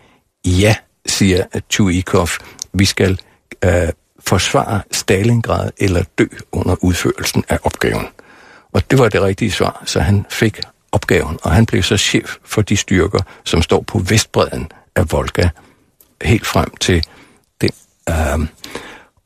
Ja, 0.44 0.75
siger 1.06 1.44
Tuikov, 1.70 2.28
vi 2.73 2.85
skal 2.85 3.20
øh, 3.64 3.88
forsvare 4.26 4.80
Stalingrad 4.90 5.70
eller 5.78 6.04
dø 6.18 6.26
under 6.52 6.76
udførelsen 6.82 7.44
af 7.49 7.58
opgaven. 7.62 8.06
Og 8.73 8.90
det 8.90 8.99
var 8.99 9.08
det 9.08 9.23
rigtige 9.23 9.52
svar, 9.52 9.82
så 9.87 10.00
han 10.00 10.26
fik 10.30 10.61
opgaven, 10.93 11.38
og 11.43 11.50
han 11.50 11.66
blev 11.66 11.83
så 11.83 11.97
chef 11.97 12.37
for 12.45 12.62
de 12.62 12.76
styrker, 12.76 13.21
som 13.45 13.62
står 13.62 13.81
på 13.81 13.99
vestbredden 13.99 14.69
af 14.97 15.12
Volga, 15.12 15.49
helt 16.23 16.47
frem 16.47 16.76
til 16.81 17.05
den 17.61 17.71
øh, 18.09 18.49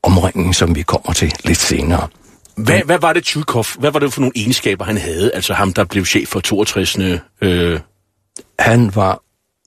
omringning, 0.02 0.54
som 0.54 0.74
vi 0.74 0.82
kommer 0.82 1.12
til 1.12 1.32
lidt 1.44 1.58
senere. 1.58 2.08
Hvad, 2.56 2.80
hvad 2.84 2.98
var 2.98 3.12
det 3.12 3.24
Tjukov, 3.24 3.64
hvad 3.78 3.90
var 3.90 3.98
det 3.98 4.12
for 4.12 4.20
nogle 4.20 4.32
egenskaber, 4.36 4.84
han 4.84 4.96
havde? 4.98 5.34
Altså 5.34 5.54
ham, 5.54 5.72
der 5.72 5.84
blev 5.84 6.04
chef 6.04 6.28
for 6.28 6.40
62. 6.40 6.98
Øh... 7.40 7.80
Han 8.58 8.94
var 8.94 9.22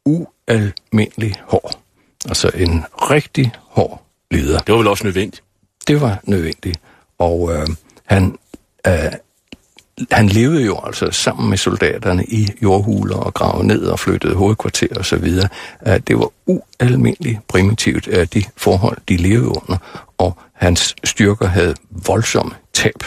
ualmindelig 0.06 1.36
hård. 1.48 1.80
Altså 2.26 2.52
en 2.56 2.86
rigtig 2.96 3.52
hård 3.68 4.06
leder. 4.32 4.60
Det 4.60 4.72
var 4.72 4.78
vel 4.78 4.88
også 4.88 5.04
nødvendigt? 5.04 5.44
Det 5.88 6.02
var 6.02 6.20
nødvendigt. 6.24 6.80
Og 7.18 7.54
øh, 7.54 7.68
han 8.06 8.38
øh, 8.88 9.12
han 10.12 10.28
levede 10.28 10.66
jo 10.66 10.80
altså 10.84 11.12
sammen 11.12 11.50
med 11.50 11.58
soldaterne 11.58 12.26
i 12.26 12.50
jordhuler 12.64 13.16
og 13.16 13.34
gravede 13.34 13.68
ned 13.68 13.82
og 13.86 14.00
flyttede 14.00 14.36
hovedkvarter 14.36 14.96
og 14.96 15.06
så 15.06 15.16
videre. 15.16 15.48
Øh, 15.88 16.00
det 16.08 16.18
var 16.18 16.30
ualmindeligt 16.46 17.48
primitivt 17.48 18.08
af 18.08 18.28
de 18.28 18.44
forhold, 18.58 18.98
de 19.10 19.18
levede 19.18 19.48
under, 19.48 19.78
og 20.18 20.38
hans 20.54 20.96
styrker 21.04 21.48
havde 21.48 21.76
voldsomme 22.08 22.52
tab. 22.74 23.04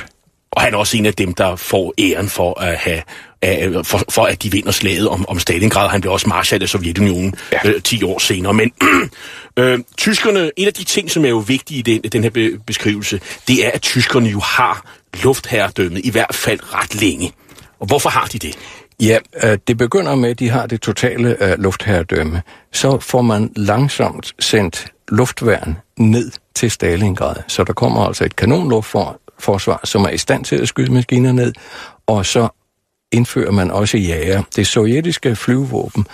Og 0.57 0.62
han 0.62 0.75
er 0.75 0.79
også 0.79 0.97
en 0.97 1.07
af 1.07 1.14
dem, 1.14 1.35
der 1.35 1.57
får 1.57 1.95
æren 1.99 2.29
for 2.29 2.61
at 2.61 2.77
have 2.77 3.03
for, 3.85 4.01
for 4.09 4.25
at 4.25 4.42
de 4.42 4.53
vinder 4.53 4.73
slaget 4.73 5.09
om, 5.09 5.29
om 5.29 5.38
Stalingrad. 5.38 5.88
Han 5.88 6.01
blev 6.01 6.12
også 6.12 6.29
marshal 6.29 6.62
af 6.62 6.69
Sovjetunionen 6.69 7.35
ja. 7.53 7.59
øh, 7.64 7.83
10 7.83 8.03
år 8.03 8.19
senere. 8.19 8.55
Men 8.55 8.73
øh, 9.59 9.79
tyskerne, 9.97 10.51
en 10.57 10.66
af 10.66 10.75
de 10.75 10.85
ting, 10.85 11.11
som 11.11 11.25
er 11.25 11.29
jo 11.29 11.38
vigtige 11.38 11.79
i 11.79 11.83
den, 11.83 12.01
den 12.03 12.23
her 12.23 12.31
be, 12.31 12.59
beskrivelse, 12.66 13.21
det 13.49 13.66
er, 13.66 13.71
at 13.71 13.83
tyskerne 13.83 14.29
jo 14.29 14.40
har 14.40 14.97
luftherredømmet, 15.23 16.05
i 16.05 16.11
hvert 16.11 16.35
fald 16.35 16.61
ret 16.62 17.01
længe. 17.01 17.33
Og 17.81 17.87
hvorfor 17.87 18.11
har 18.11 18.25
de 18.25 18.38
det? 18.38 18.59
Ja, 19.01 19.19
øh, 19.42 19.59
det 19.69 19.79
begynder 19.79 20.14
med, 20.14 20.31
at 20.31 20.38
de 20.38 20.49
har 20.49 20.66
det 20.66 20.81
totale 20.81 21.45
øh, 21.45 21.59
luftherredømme. 21.59 22.42
Så 22.73 22.99
får 23.01 23.23
man 23.23 23.53
langsomt 23.57 24.33
sendt 24.38 24.87
luftværn 25.09 25.77
ned 25.99 26.31
til 26.55 26.71
Stalingrad. 26.71 27.37
Så 27.49 27.64
der 27.64 27.73
kommer 27.73 28.07
altså 28.07 28.25
et 28.25 28.37
kanonluftforsvar, 29.37 29.81
som 29.85 30.05
er 30.05 30.09
i 30.09 30.18
stand 30.18 30.44
til 30.44 30.57
at 30.57 30.68
skyde 30.68 30.92
maskiner 30.92 31.33
ned, 31.33 31.53
og 32.07 32.27
så 32.27 32.49
indfører 33.12 33.51
man 33.51 33.70
også 33.70 33.99
jager. 33.99 34.42
Det 34.57 34.66
sovjetiske 34.66 35.37
flyvåben 35.37 36.07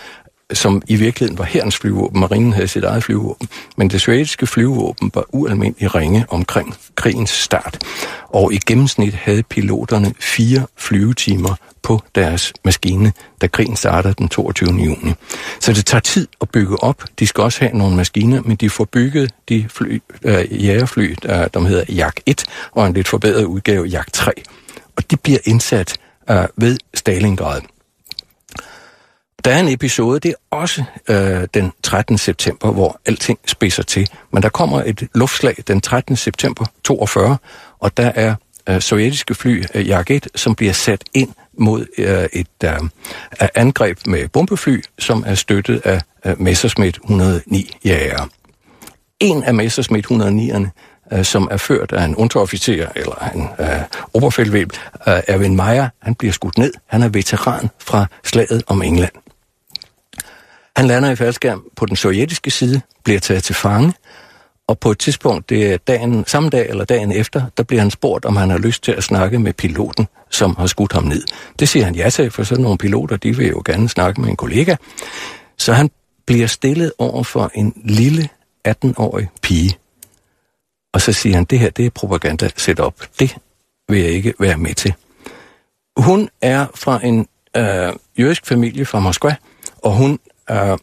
som 0.52 0.82
i 0.86 0.96
virkeligheden 0.96 1.38
var 1.38 1.44
herrens 1.44 1.76
flyvåben. 1.76 2.20
Marinen 2.20 2.52
havde 2.52 2.68
sit 2.68 2.84
eget 2.84 3.04
flyvåben. 3.04 3.48
Men 3.76 3.90
det 3.90 4.00
sovjetiske 4.00 4.46
flyvåben 4.46 5.10
var 5.14 5.24
ualmindeligt 5.28 5.94
ringe 5.94 6.26
omkring 6.28 6.74
krigens 6.94 7.30
start. 7.30 7.78
Og 8.28 8.52
i 8.52 8.60
gennemsnit 8.66 9.14
havde 9.14 9.42
piloterne 9.42 10.14
fire 10.20 10.66
flyvetimer 10.76 11.54
på 11.82 12.00
deres 12.14 12.52
maskine, 12.64 13.12
da 13.40 13.46
krigen 13.46 13.76
startede 13.76 14.14
den 14.18 14.28
22. 14.28 14.68
juni. 14.68 15.12
Så 15.60 15.72
det 15.72 15.86
tager 15.86 16.00
tid 16.00 16.28
at 16.40 16.50
bygge 16.50 16.82
op. 16.82 17.04
De 17.18 17.26
skal 17.26 17.42
også 17.44 17.60
have 17.60 17.78
nogle 17.78 17.96
maskiner, 17.96 18.42
men 18.42 18.56
de 18.56 18.70
får 18.70 18.84
bygget 18.84 19.30
de 19.48 19.66
fly, 19.68 20.02
øh, 20.22 20.64
jægerfly, 20.64 21.14
der, 21.22 21.48
der 21.48 21.60
hedder 21.60 21.84
Jak 21.88 22.16
1, 22.26 22.44
og 22.72 22.86
en 22.86 22.92
lidt 22.92 23.08
forbedret 23.08 23.44
udgave 23.44 23.86
Jak 23.86 24.12
3. 24.12 24.32
Og 24.96 25.10
de 25.10 25.16
bliver 25.16 25.38
indsat 25.44 25.96
øh, 26.30 26.44
ved 26.56 26.78
Stalingrad. 26.94 27.60
Der 29.44 29.50
er 29.50 29.60
en 29.60 29.68
episode, 29.68 30.20
det 30.20 30.28
er 30.30 30.56
også 30.56 30.84
øh, 31.08 31.48
den 31.54 31.72
13. 31.82 32.18
september, 32.18 32.72
hvor 32.72 33.00
alting 33.06 33.38
spidser 33.46 33.82
til. 33.82 34.10
Men 34.30 34.42
der 34.42 34.48
kommer 34.48 34.82
et 34.82 35.08
luftslag 35.14 35.54
den 35.66 35.80
13. 35.80 36.16
september 36.16 36.64
42, 36.84 37.36
og 37.80 37.96
der 37.96 38.12
er 38.14 38.34
øh, 38.68 38.80
sovjetiske 38.80 39.34
fly, 39.34 39.64
øh, 39.74 39.88
Jak-1, 39.88 40.18
som 40.34 40.54
bliver 40.54 40.72
sat 40.72 41.04
ind 41.14 41.30
mod 41.58 41.86
øh, 41.98 42.24
et 42.32 42.46
øh, 42.64 43.48
angreb 43.54 43.98
med 44.06 44.28
bombefly, 44.28 44.80
som 44.98 45.24
er 45.26 45.34
støttet 45.34 45.80
af 45.84 46.00
øh, 46.26 46.40
Messerschmitt 46.40 46.96
109 46.96 47.70
jæger. 47.84 48.28
En 49.20 49.42
af 49.44 49.54
Messerschmitt 49.54 50.06
109'erne, 50.06 50.66
øh, 51.12 51.24
som 51.24 51.48
er 51.50 51.56
ført 51.56 51.92
af 51.92 52.04
en 52.04 52.16
underofficer 52.16 52.88
eller 52.96 53.30
en 53.34 53.48
øh, 53.60 53.82
oberfeldweb, 54.14 54.72
øh, 55.08 55.14
Erwin 55.28 55.56
Meyer, 55.56 55.88
han 56.02 56.14
bliver 56.14 56.32
skudt 56.32 56.58
ned. 56.58 56.72
Han 56.86 57.02
er 57.02 57.08
veteran 57.08 57.70
fra 57.78 58.06
slaget 58.24 58.62
om 58.66 58.82
England. 58.82 59.12
Han 60.76 60.86
lander 60.86 61.10
i 61.10 61.16
faldskærm 61.16 61.64
på 61.76 61.86
den 61.86 61.96
sovjetiske 61.96 62.50
side, 62.50 62.80
bliver 63.04 63.20
taget 63.20 63.44
til 63.44 63.54
fange, 63.54 63.92
og 64.68 64.78
på 64.78 64.90
et 64.90 64.98
tidspunkt, 64.98 65.50
det 65.50 65.72
er 65.72 65.76
dagen, 65.76 66.24
samme 66.26 66.50
dag 66.50 66.68
eller 66.68 66.84
dagen 66.84 67.12
efter, 67.12 67.42
der 67.56 67.62
bliver 67.62 67.80
han 67.80 67.90
spurgt, 67.90 68.24
om 68.24 68.36
han 68.36 68.50
har 68.50 68.58
lyst 68.58 68.82
til 68.82 68.92
at 68.92 69.04
snakke 69.04 69.38
med 69.38 69.52
piloten, 69.52 70.08
som 70.30 70.56
har 70.58 70.66
skudt 70.66 70.92
ham 70.92 71.04
ned. 71.04 71.22
Det 71.58 71.68
siger 71.68 71.84
han 71.84 71.94
ja 71.94 72.10
til, 72.10 72.30
for 72.30 72.42
sådan 72.42 72.62
nogle 72.62 72.78
piloter, 72.78 73.16
de 73.16 73.36
vil 73.36 73.48
jo 73.48 73.62
gerne 73.64 73.88
snakke 73.88 74.20
med 74.20 74.28
en 74.28 74.36
kollega. 74.36 74.76
Så 75.58 75.72
han 75.72 75.90
bliver 76.26 76.46
stillet 76.46 76.92
over 76.98 77.22
for 77.22 77.50
en 77.54 77.82
lille 77.84 78.28
18-årig 78.68 79.28
pige. 79.42 79.78
Og 80.94 81.00
så 81.00 81.12
siger 81.12 81.34
han, 81.34 81.44
det 81.44 81.58
her, 81.58 81.70
det 81.70 81.86
er 81.86 81.90
propaganda 81.90 82.50
op. 82.78 83.02
Det 83.18 83.36
vil 83.88 84.00
jeg 84.00 84.10
ikke 84.10 84.34
være 84.40 84.56
med 84.56 84.74
til. 84.74 84.94
Hun 85.96 86.28
er 86.40 86.66
fra 86.74 87.06
en 87.06 87.26
øh, 87.56 87.92
jødisk 88.18 88.46
familie 88.46 88.84
fra 88.84 89.00
Moskva, 89.00 89.34
og 89.82 89.96
hun 89.96 90.18
øh, 90.52 90.78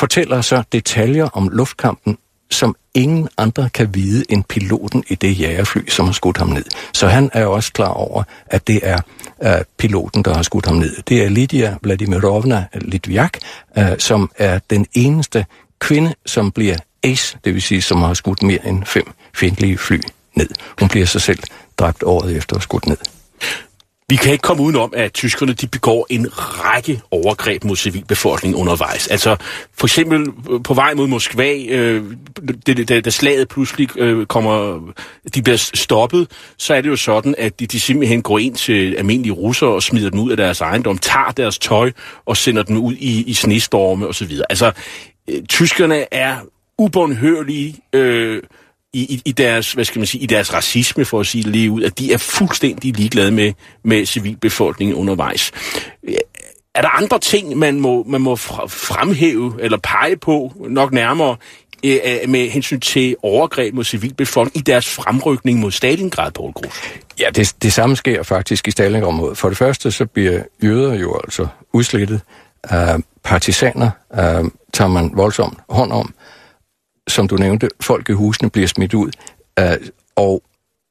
fortæller 0.00 0.40
så 0.40 0.62
detaljer 0.72 1.28
om 1.28 1.48
luftkampen, 1.48 2.18
som 2.50 2.76
ingen 2.94 3.28
andre 3.38 3.70
kan 3.70 3.94
vide 3.94 4.24
end 4.28 4.44
piloten 4.44 5.04
i 5.08 5.14
det 5.14 5.40
jagerfly, 5.40 5.88
som 5.88 6.06
har 6.06 6.12
skudt 6.12 6.36
ham 6.36 6.48
ned. 6.48 6.64
Så 6.94 7.06
han 7.06 7.30
er 7.32 7.46
også 7.46 7.72
klar 7.72 7.88
over, 7.88 8.22
at 8.46 8.66
det 8.66 8.80
er 8.82 9.00
øh, 9.42 9.64
piloten, 9.78 10.22
der 10.22 10.34
har 10.34 10.42
skudt 10.42 10.66
ham 10.66 10.76
ned. 10.76 11.02
Det 11.08 11.24
er 11.24 11.28
Lydia 11.28 11.76
Vladimirovna 11.82 12.66
Litviak, 12.74 13.38
øh, 13.78 13.98
som 13.98 14.30
er 14.36 14.58
den 14.70 14.86
eneste 14.92 15.46
kvinde, 15.78 16.14
som 16.26 16.50
bliver 16.52 16.76
ace, 17.02 17.38
det 17.44 17.54
vil 17.54 17.62
sige, 17.62 17.82
som 17.82 18.02
har 18.02 18.14
skudt 18.14 18.42
mere 18.42 18.66
end 18.66 18.84
fem 18.84 19.12
fjendtlige 19.34 19.78
fly 19.78 20.00
ned. 20.34 20.48
Hun 20.80 20.88
bliver 20.88 21.06
sig 21.06 21.20
selv 21.20 21.38
dræbt 21.78 22.02
året 22.02 22.36
efter 22.36 22.56
at 22.56 22.62
skudt 22.62 22.86
ned. 22.86 22.96
Vi 24.10 24.16
kan 24.16 24.32
ikke 24.32 24.42
komme 24.42 24.62
udenom, 24.62 24.92
at 24.96 25.12
tyskerne 25.12 25.52
de 25.52 25.66
begår 25.66 26.06
en 26.10 26.26
række 26.32 27.00
overgreb 27.10 27.64
mod 27.64 27.76
civilbefolkningen 27.76 28.60
undervejs. 28.60 29.08
Altså 29.08 29.36
for 29.74 29.86
eksempel 29.86 30.26
øh, 30.50 30.62
på 30.62 30.74
vej 30.74 30.94
mod 30.94 31.06
Moskva, 31.06 31.54
øh, 31.68 32.04
da, 32.66 33.00
da 33.00 33.10
slaget 33.10 33.48
pludselig 33.48 33.98
øh, 33.98 34.26
kommer, 34.26 34.80
de 35.34 35.42
bliver 35.42 35.56
stoppet, 35.56 36.30
så 36.56 36.74
er 36.74 36.80
det 36.80 36.88
jo 36.88 36.96
sådan, 36.96 37.34
at 37.38 37.60
de, 37.60 37.66
de 37.66 37.80
simpelthen 37.80 38.22
går 38.22 38.38
ind 38.38 38.54
til 38.54 38.94
almindelige 38.94 39.32
russere 39.32 39.70
og 39.70 39.82
smider 39.82 40.10
dem 40.10 40.20
ud 40.20 40.30
af 40.30 40.36
deres 40.36 40.60
ejendom, 40.60 40.98
tager 40.98 41.30
deres 41.30 41.58
tøj 41.58 41.92
og 42.26 42.36
sender 42.36 42.62
dem 42.62 42.76
ud 42.76 42.94
i, 42.94 43.22
i 43.22 43.34
snestorme 43.34 44.06
osv. 44.06 44.32
Altså, 44.50 44.72
øh, 45.28 45.42
tyskerne 45.48 46.14
er 46.14 46.36
ubåndhørlige 46.78 47.76
øh, 47.92 48.42
i, 48.92 49.00
i, 49.00 49.22
i, 49.24 49.32
deres, 49.32 49.72
hvad 49.72 49.84
skal 49.84 49.98
man 49.98 50.06
sige, 50.06 50.22
i 50.22 50.26
deres 50.26 50.54
racisme, 50.54 51.04
for 51.04 51.20
at 51.20 51.26
sige 51.26 51.44
det 51.44 51.52
lige 51.52 51.70
ud, 51.70 51.82
at 51.82 51.98
de 51.98 52.12
er 52.12 52.18
fuldstændig 52.18 52.96
ligeglade 52.96 53.30
med, 53.30 53.52
med 53.84 54.06
civilbefolkningen 54.06 54.96
undervejs. 54.96 55.52
Er 56.74 56.82
der 56.82 56.88
andre 56.88 57.18
ting, 57.18 57.56
man 57.56 57.80
må, 57.80 58.04
man 58.06 58.20
må 58.20 58.36
fremhæve 58.36 59.54
eller 59.60 59.78
pege 59.78 60.16
på 60.16 60.52
nok 60.68 60.92
nærmere 60.92 61.36
øh, 61.84 61.98
øh, 62.04 62.28
med 62.28 62.48
hensyn 62.48 62.80
til 62.80 63.16
overgreb 63.22 63.74
mod 63.74 63.84
civilbefolkningen 63.84 64.60
i 64.60 64.62
deres 64.62 64.88
fremrykning 64.88 65.58
mod 65.58 65.70
Stalingrad, 65.70 66.32
Poul 66.32 66.52
Grus? 66.52 66.80
Ja, 67.20 67.30
det, 67.34 67.54
det 67.62 67.72
samme 67.72 67.96
sker 67.96 68.22
faktisk 68.22 68.68
i 68.68 68.70
Stalingrad. 68.70 69.34
For 69.34 69.48
det 69.48 69.58
første, 69.58 69.90
så 69.90 70.06
bliver 70.06 70.42
jøder 70.62 70.94
jo 70.94 71.20
altså 71.24 71.46
udslettet. 71.72 72.20
Uh, 72.72 73.00
partisaner 73.24 73.90
uh, 74.10 74.50
tager 74.72 74.88
man 74.88 75.10
voldsomt 75.14 75.58
hånd 75.68 75.92
om 75.92 76.14
som 77.08 77.28
du 77.28 77.36
nævnte, 77.36 77.68
folk 77.80 78.08
i 78.08 78.12
husene 78.12 78.50
bliver 78.50 78.68
smidt 78.68 78.94
ud, 78.94 79.10
øh, 79.58 79.76
og 80.16 80.42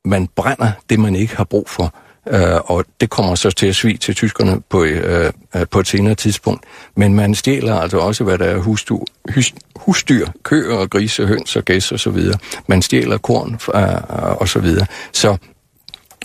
man 0.06 0.28
brænder 0.36 0.72
det, 0.90 1.00
man 1.00 1.16
ikke 1.16 1.36
har 1.36 1.44
brug 1.44 1.70
for. 1.70 1.94
Øh, 2.30 2.60
og 2.66 2.86
det 3.02 3.10
kommer 3.10 3.36
så 3.36 3.52
til 3.52 3.68
at 3.68 3.76
svige 3.76 3.98
til 3.98 4.16
tyskerne 4.16 4.62
på, 4.70 4.84
øh, 4.84 5.32
øh, 5.56 5.66
på 5.72 5.80
et 5.80 5.88
senere 5.88 6.16
tidspunkt. 6.16 6.66
Men 6.96 7.14
man 7.14 7.36
stjæler 7.36 7.76
altså 7.76 7.98
også, 7.98 8.24
hvad 8.24 8.38
der 8.38 8.46
er 8.46 8.58
husdyr, 8.58 8.96
hus, 9.34 9.54
husdyr 9.76 10.28
køer 10.44 10.76
og 10.76 10.90
grise, 10.90 11.28
høns 11.28 11.56
og 11.56 11.66
gæs 11.66 11.92
og 11.92 12.00
så 12.00 12.10
videre. 12.10 12.40
Man 12.68 12.82
stjæler 12.82 13.18
korn 13.18 13.60
øh, 13.76 14.38
og 14.42 14.48
så 14.48 14.60
videre. 14.60 14.86
Så, 15.14 15.38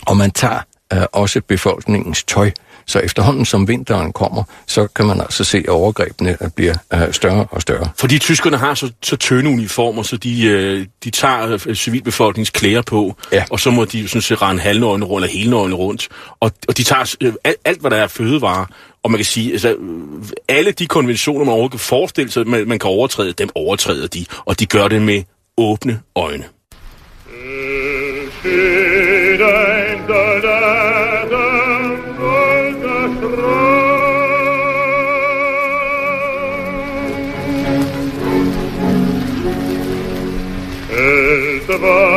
og 0.07 0.17
man 0.17 0.31
tager 0.31 0.59
øh, 0.93 1.01
også 1.11 1.41
befolkningens 1.47 2.23
tøj. 2.23 2.51
Så 2.85 2.99
efterhånden 2.99 3.45
som 3.45 3.67
vinteren 3.67 4.13
kommer, 4.13 4.43
så 4.67 4.87
kan 4.87 5.05
man 5.05 5.21
altså 5.21 5.43
se, 5.43 5.57
at 5.57 5.69
overgrebene 5.69 6.37
bliver 6.55 6.75
uh, 6.95 7.01
større 7.11 7.47
og 7.51 7.61
større. 7.61 7.89
Fordi 7.97 8.19
tyskerne 8.19 8.57
har 8.57 8.73
så, 8.73 8.91
så 9.03 9.15
tynde 9.15 9.49
uniformer, 9.49 10.03
så 10.03 10.17
de, 10.17 10.77
uh, 10.79 10.85
de 11.03 11.09
tager 11.09 11.53
uh, 11.67 11.73
civilbefolkningens 11.73 12.49
klæder 12.49 12.81
på, 12.81 13.15
ja. 13.31 13.43
og 13.49 13.59
så 13.59 13.71
må 13.71 13.85
de 13.85 14.07
sådan 14.07 14.21
set 14.21 14.41
rende 14.41 14.61
halvnøgne 14.61 15.05
rundt, 15.05 15.25
eller 15.25 15.39
helnøgne 15.39 15.75
rundt. 15.75 16.07
Og, 16.39 16.51
og 16.67 16.77
de 16.77 16.83
tager 16.83 17.15
uh, 17.25 17.33
alt, 17.43 17.57
alt, 17.65 17.81
hvad 17.81 17.91
der 17.91 17.97
er 17.97 18.07
fødevare, 18.07 18.65
og 19.03 19.11
man 19.11 19.17
kan 19.17 19.25
sige, 19.25 19.51
altså, 19.51 19.75
alle 20.49 20.71
de 20.71 20.87
konventioner, 20.87 21.39
man 21.39 21.49
overhovedet 21.49 21.71
kan 21.71 21.79
forestille 21.79 22.31
sig, 22.31 22.47
man, 22.47 22.67
man 22.67 22.79
kan 22.79 22.89
overtræde, 22.89 23.33
dem 23.33 23.49
overtræder 23.55 24.07
de, 24.07 24.25
og 24.45 24.59
de 24.59 24.65
gør 24.65 24.87
det 24.87 25.01
med 25.01 25.23
åbne 25.57 25.99
øjne. 26.15 26.43
Der 41.73 42.12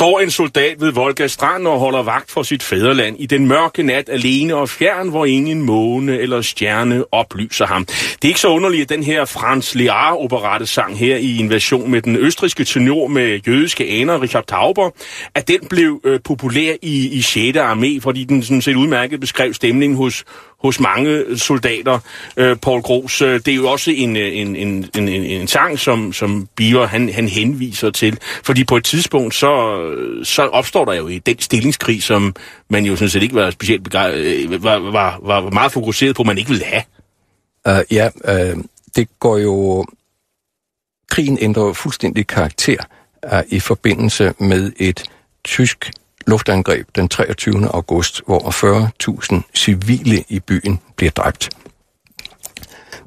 står 0.00 0.20
en 0.20 0.30
soldat 0.30 0.80
ved 0.80 0.92
Volga 0.92 1.26
Strand 1.26 1.66
og 1.66 1.78
holder 1.78 2.02
vagt 2.02 2.30
for 2.30 2.42
sit 2.42 2.62
fædreland 2.62 3.16
i 3.18 3.26
den 3.26 3.48
mørke 3.48 3.82
nat 3.82 4.08
alene 4.08 4.54
og 4.54 4.68
fjern, 4.68 5.08
hvor 5.08 5.24
ingen 5.24 5.62
måne 5.62 6.18
eller 6.18 6.40
stjerne 6.42 7.04
oplyser 7.12 7.66
ham. 7.66 7.84
Det 7.84 8.24
er 8.24 8.28
ikke 8.28 8.40
så 8.40 8.48
underligt, 8.48 8.82
at 8.82 8.88
den 8.88 9.02
her 9.02 9.24
Franz 9.24 9.74
Lear 9.74 10.16
operette 10.16 10.66
sang 10.66 10.98
her 10.98 11.16
i 11.16 11.36
en 11.36 11.50
version 11.50 11.90
med 11.90 12.02
den 12.02 12.16
østriske 12.16 12.64
tenor 12.64 13.06
med 13.06 13.40
jødiske 13.46 13.84
aner, 13.84 14.22
Richard 14.22 14.46
Tauber, 14.46 14.90
at 15.34 15.48
den 15.48 15.60
blev 15.70 16.00
øh, 16.04 16.20
populær 16.24 16.74
i, 16.82 17.08
i 17.08 17.22
6. 17.22 17.58
armé, 17.58 18.00
fordi 18.00 18.24
den 18.24 18.42
sådan 18.42 18.62
set 18.62 18.76
udmærket 18.76 19.20
beskrev 19.20 19.54
stemningen 19.54 19.96
hos, 19.96 20.24
hos 20.62 20.80
mange 20.80 21.38
soldater, 21.38 21.98
øh, 22.36 22.56
Paul 22.56 22.82
Gros. 22.82 23.22
Øh, 23.22 23.40
det 23.40 23.48
er 23.48 23.54
jo 23.56 23.70
også 23.70 23.90
en, 23.90 24.16
øh, 24.16 24.36
en, 24.36 24.56
en, 24.56 24.86
en, 24.96 25.08
en, 25.08 25.24
en 25.24 25.46
sang, 25.46 25.78
som, 25.78 26.12
som 26.12 26.48
Biver 26.56 26.86
han, 26.86 27.08
han 27.08 27.28
henviser 27.28 27.90
til. 27.90 28.18
Fordi 28.44 28.64
på 28.64 28.76
et 28.76 28.84
tidspunkt, 28.84 29.34
så, 29.34 29.82
så 30.24 30.42
opstår 30.42 30.84
der 30.84 30.94
jo 30.94 31.08
i 31.08 31.18
den 31.18 31.38
stillingskrig, 31.38 32.02
som 32.02 32.34
man 32.68 32.84
jo 32.84 32.96
sådan 32.96 33.10
set 33.10 33.22
ikke 33.22 33.34
var 33.34 33.50
specielt 33.50 33.84
begejstret, 33.84 34.20
øh, 34.20 34.64
var, 34.64 34.78
var, 34.78 35.20
var 35.22 35.50
meget 35.50 35.72
fokuseret 35.72 36.16
på, 36.16 36.22
man 36.22 36.38
ikke 36.38 36.50
ville 36.50 36.64
have. 36.64 36.82
Uh, 37.68 37.94
ja, 37.94 38.08
uh, 38.28 38.64
det 38.96 39.08
går 39.18 39.38
jo... 39.38 39.86
Krigen 41.10 41.38
ændrer 41.40 41.72
fuldstændig 41.72 42.26
karakter 42.26 42.76
uh, 43.32 43.40
i 43.48 43.60
forbindelse 43.60 44.34
med 44.38 44.72
et 44.76 45.04
tysk 45.44 45.90
luftangreb 46.26 46.88
den 46.94 47.08
23. 47.08 47.68
august, 47.74 48.22
hvor 48.26 48.40
40.000 49.34 49.42
civile 49.54 50.24
i 50.28 50.40
byen 50.40 50.80
bliver 50.96 51.10
dræbt. 51.10 51.50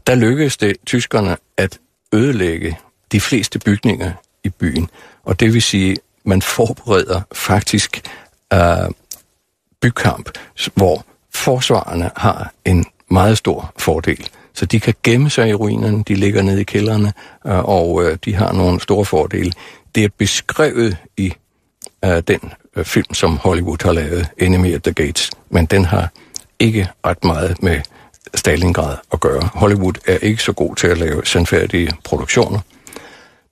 Der 0.08 0.16
lykkedes 0.16 0.58
det 0.58 0.76
tyskerne 0.86 1.38
at 1.58 1.80
ødelægge 2.14 2.78
de 3.12 3.22
fleste 3.22 3.60
bygninger 3.60 4.12
i 4.44 4.50
byen, 4.50 4.90
og 5.24 5.40
det 5.40 5.54
vil 5.54 5.62
sige, 5.62 5.98
man 6.24 6.42
forbereder 6.42 7.22
faktisk 7.32 8.02
øh, 8.54 8.60
bykamp, 9.82 10.30
hvor 10.76 11.06
forsvarerne 11.34 12.12
har 12.16 12.54
en 12.66 12.86
meget 13.10 13.38
stor 13.38 13.74
fordel. 13.78 14.30
Så 14.54 14.66
de 14.66 14.80
kan 14.80 14.94
gemme 15.04 15.30
sig 15.30 15.50
i 15.50 15.54
ruinerne, 15.54 16.04
de 16.04 16.16
ligger 16.16 16.42
nede 16.42 16.62
i 16.62 16.64
kældrene, 16.64 17.14
øh, 17.46 17.60
og 17.60 18.04
øh, 18.04 18.18
de 18.26 18.36
har 18.36 18.52
nogle 18.52 18.82
store 18.82 19.06
fordele. 19.06 19.54
Det 19.96 20.04
er 20.04 20.10
beskrevet 20.18 20.98
i 21.18 21.34
øh, 22.06 22.24
den 22.28 22.40
øh, 22.76 22.86
film, 22.86 23.14
som 23.14 23.38
Hollywood 23.38 23.84
har 23.84 23.92
lavet, 23.92 24.28
Enemy 24.38 24.74
at 24.74 24.84
the 24.84 24.94
Gates, 24.94 25.32
men 25.50 25.66
den 25.66 25.86
har 25.86 26.10
ikke 26.60 26.88
ret 27.06 27.24
meget 27.24 27.64
med 27.64 27.82
Stalingrad 28.36 28.98
at 29.14 29.20
gøre. 29.20 29.50
Hollywood 29.54 29.94
er 30.08 30.18
ikke 30.18 30.44
så 30.44 30.54
god 30.54 30.76
til 30.76 30.88
at 30.88 30.98
lave 30.98 31.26
sandfærdige 31.26 31.92
produktioner. 32.04 32.60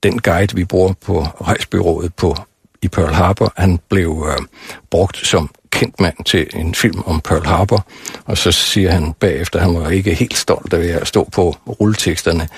Den 0.02 0.18
guide, 0.18 0.56
vi 0.56 0.64
bruger 0.64 0.92
på 1.06 1.22
rejsbyrået 1.22 2.14
på, 2.14 2.36
i 2.82 2.88
Pearl 2.88 3.14
Harbor, 3.14 3.52
han 3.56 3.80
blev 3.88 4.26
øh, 4.30 4.46
brugt 4.90 5.16
som 5.16 5.50
kendt 5.70 6.00
mand 6.00 6.24
til 6.24 6.46
en 6.54 6.74
film 6.74 7.02
om 7.06 7.20
Pearl 7.20 7.46
Harbor, 7.46 7.86
og 8.24 8.38
så 8.38 8.52
siger 8.52 8.90
han 8.90 9.12
bagefter, 9.12 9.58
at 9.58 9.64
han 9.64 9.74
var 9.74 9.90
ikke 9.90 10.14
helt 10.14 10.36
stolt 10.36 10.72
af 10.74 11.00
at 11.00 11.08
stå 11.08 11.28
på 11.32 11.56
rulleteksterne, 11.80 12.48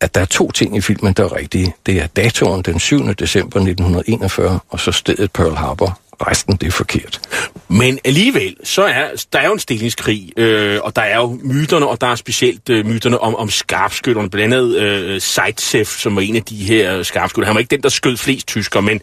at 0.00 0.14
der 0.14 0.20
er 0.20 0.24
to 0.24 0.50
ting 0.50 0.76
i 0.76 0.80
filmen, 0.80 1.12
der 1.12 1.24
er 1.24 1.36
rigtige. 1.36 1.74
Det 1.86 2.02
er 2.02 2.06
datoen 2.06 2.62
den 2.62 2.78
7. 2.78 3.14
december 3.14 3.60
1941, 3.60 4.58
og 4.68 4.80
så 4.80 4.92
stedet 4.92 5.32
Pearl 5.32 5.56
Harbor 5.56 5.98
resten 6.20 6.56
det 6.56 6.66
er 6.66 6.70
forkert. 6.70 7.20
Men 7.68 7.98
alligevel, 8.04 8.56
så 8.64 8.82
er 8.82 9.08
der 9.32 9.38
er 9.38 9.46
jo 9.46 9.52
en 9.52 9.58
stillingskrig, 9.58 10.32
øh, 10.36 10.80
og 10.82 10.96
der 10.96 11.02
er 11.02 11.16
jo 11.16 11.38
myterne, 11.42 11.86
og 11.86 12.00
der 12.00 12.06
er 12.06 12.14
specielt 12.14 12.70
øh, 12.70 12.86
myterne 12.86 13.18
om, 13.18 13.34
om 13.34 13.50
skarpskytterne, 13.50 14.30
blandt 14.30 14.54
andet 14.54 14.76
øh, 14.76 15.20
Seitzev, 15.20 15.84
som 15.84 16.16
var 16.16 16.22
en 16.22 16.36
af 16.36 16.42
de 16.42 16.56
her 16.56 17.02
skarpskytter. 17.02 17.46
Han 17.46 17.54
var 17.54 17.60
ikke 17.60 17.70
den, 17.70 17.82
der 17.82 17.88
skød 17.88 18.16
flest 18.16 18.46
tysker, 18.46 18.80
men, 18.80 19.00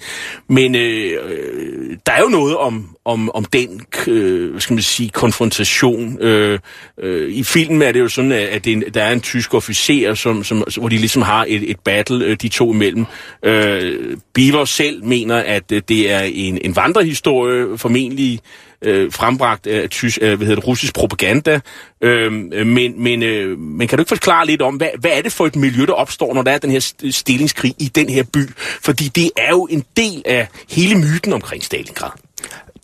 men 0.50 0.76
øh, 0.76 1.98
der 2.06 2.12
er 2.12 2.20
jo 2.22 2.28
noget 2.28 2.58
om, 2.58 2.96
om, 3.06 3.32
om 3.36 3.46
den 3.46 3.82
øh, 4.08 4.62
skal 4.62 4.74
man 4.74 4.84
sige, 4.84 5.10
konfrontation. 5.10 6.22
Øh, 6.22 6.60
øh, 7.00 7.32
I 7.32 7.44
filmen 7.44 7.82
er 7.82 7.92
det 7.92 8.00
jo 8.00 8.08
sådan, 8.08 8.32
at 8.32 8.66
det, 8.66 8.94
der 8.94 9.04
er 9.04 9.12
en 9.12 9.22
tysk 9.22 9.54
officer, 9.54 10.14
som, 10.14 10.44
som, 10.44 10.64
hvor 10.78 10.90
de 10.90 10.98
ligesom 10.98 11.22
har 11.22 11.46
et, 11.48 11.70
et 11.70 11.80
battle, 11.80 12.26
øh, 12.26 12.38
de 12.42 12.48
to 12.48 12.74
imellem. 12.74 13.06
Øh, 13.44 14.18
Beaver 14.34 14.66
selv 14.66 15.04
mener, 15.04 15.36
at 15.36 15.72
øh, 15.72 15.82
det 15.90 16.12
er 16.12 16.20
en, 16.20 16.58
en 16.62 16.76
historie, 17.08 17.78
formentlig 17.78 18.40
øh, 18.82 19.12
frembragt 19.12 19.68
af 19.68 19.90
tysk, 19.90 20.18
øh, 20.22 20.28
hvad 20.38 20.48
hedder 20.48 20.56
det, 20.56 20.68
russisk 20.68 20.94
propaganda. 20.94 21.60
Øh, 22.02 22.32
men, 22.32 23.04
men, 23.04 23.24
øh, 23.24 23.60
men 23.60 23.88
kan 23.88 23.98
du 23.98 24.02
ikke 24.02 24.10
forklare 24.10 24.46
lidt 24.46 24.62
om, 24.62 24.76
hvad, 24.76 24.90
hvad 25.00 25.12
er 25.14 25.22
det 25.22 25.32
for 25.32 25.46
et 25.46 25.56
miljø, 25.56 25.86
der 25.86 25.94
opstår, 25.94 26.34
når 26.34 26.42
der 26.42 26.52
er 26.52 26.58
den 26.58 26.72
her 26.72 27.10
stillingskrig 27.12 27.76
i 27.80 27.92
den 27.96 28.10
her 28.10 28.24
by? 28.34 28.50
Fordi 28.58 29.08
det 29.08 29.32
er 29.38 29.50
jo 29.50 29.68
en 29.72 29.84
del 29.98 30.24
af 30.26 30.48
hele 30.70 30.96
myten 30.96 31.34
omkring 31.34 31.64
Stalingrad. 31.64 32.12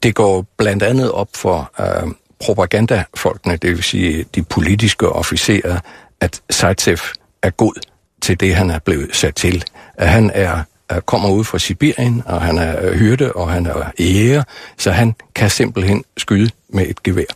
Det 0.04 0.16
går 0.16 0.46
blandt 0.58 0.84
andet 0.84 1.12
op 1.12 1.30
for 1.36 1.72
øh, 1.80 2.12
propagandafolkene, 2.40 3.58
det 3.58 3.70
vil 3.70 3.84
sige 3.84 4.26
de 4.36 4.44
politiske 4.44 5.10
officerer, 5.10 5.80
at 6.22 6.42
Zaitsev 6.52 6.98
er 7.44 7.50
god 7.50 7.74
til 8.22 8.40
det, 8.40 8.56
han 8.56 8.70
er 8.70 8.80
blevet 8.80 9.16
sat 9.16 9.36
til. 9.36 9.64
At 9.98 10.10
han 10.10 10.32
er 10.34 10.64
Øh, 10.92 11.02
kommer 11.02 11.30
ud 11.30 11.44
fra 11.44 11.60
Sibirien, 11.60 12.24
og 12.26 12.42
han 12.42 12.58
er 12.58 12.86
øh, 12.86 12.94
hyrde, 12.94 13.34
og 13.34 13.52
han 13.52 13.66
er 13.66 13.92
ære, 14.00 14.44
så 14.78 14.92
han 14.92 15.16
kan 15.36 15.50
simpelthen 15.50 16.04
skyde 16.18 16.50
med 16.70 16.88
et 16.88 17.04
gevær. 17.04 17.32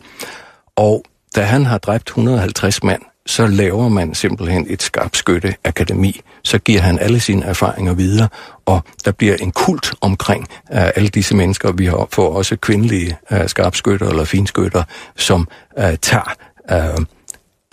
Og 0.76 1.04
da 1.36 1.42
han 1.42 1.66
har 1.66 1.78
dræbt 1.78 2.08
150 2.08 2.84
mand 2.84 3.02
så 3.26 3.48
laver 3.48 3.90
man 3.90 4.16
simpelthen 4.16 4.66
et 4.70 4.84
skarpskytte 4.84 5.56
akademi. 5.64 6.22
Så 6.44 6.60
giver 6.60 6.82
han 6.82 7.00
alle 7.00 7.20
sine 7.20 7.46
erfaringer 7.46 7.94
videre, 7.94 8.28
og 8.66 8.82
der 9.06 9.12
bliver 9.12 9.36
en 9.36 9.52
kult 9.52 9.94
omkring 10.02 10.48
uh, 10.72 10.78
alle 10.96 11.10
disse 11.10 11.36
mennesker. 11.36 11.72
Vi 11.72 11.86
har 11.86 12.08
får 12.12 12.34
også 12.34 12.56
kvindelige 12.56 13.18
uh, 13.32 13.38
skarpskytter 13.48 14.10
eller 14.10 14.24
finskytter, 14.24 14.84
som 15.16 15.48
uh, 15.78 15.84
tager 16.02 16.36
uh, 16.72 17.04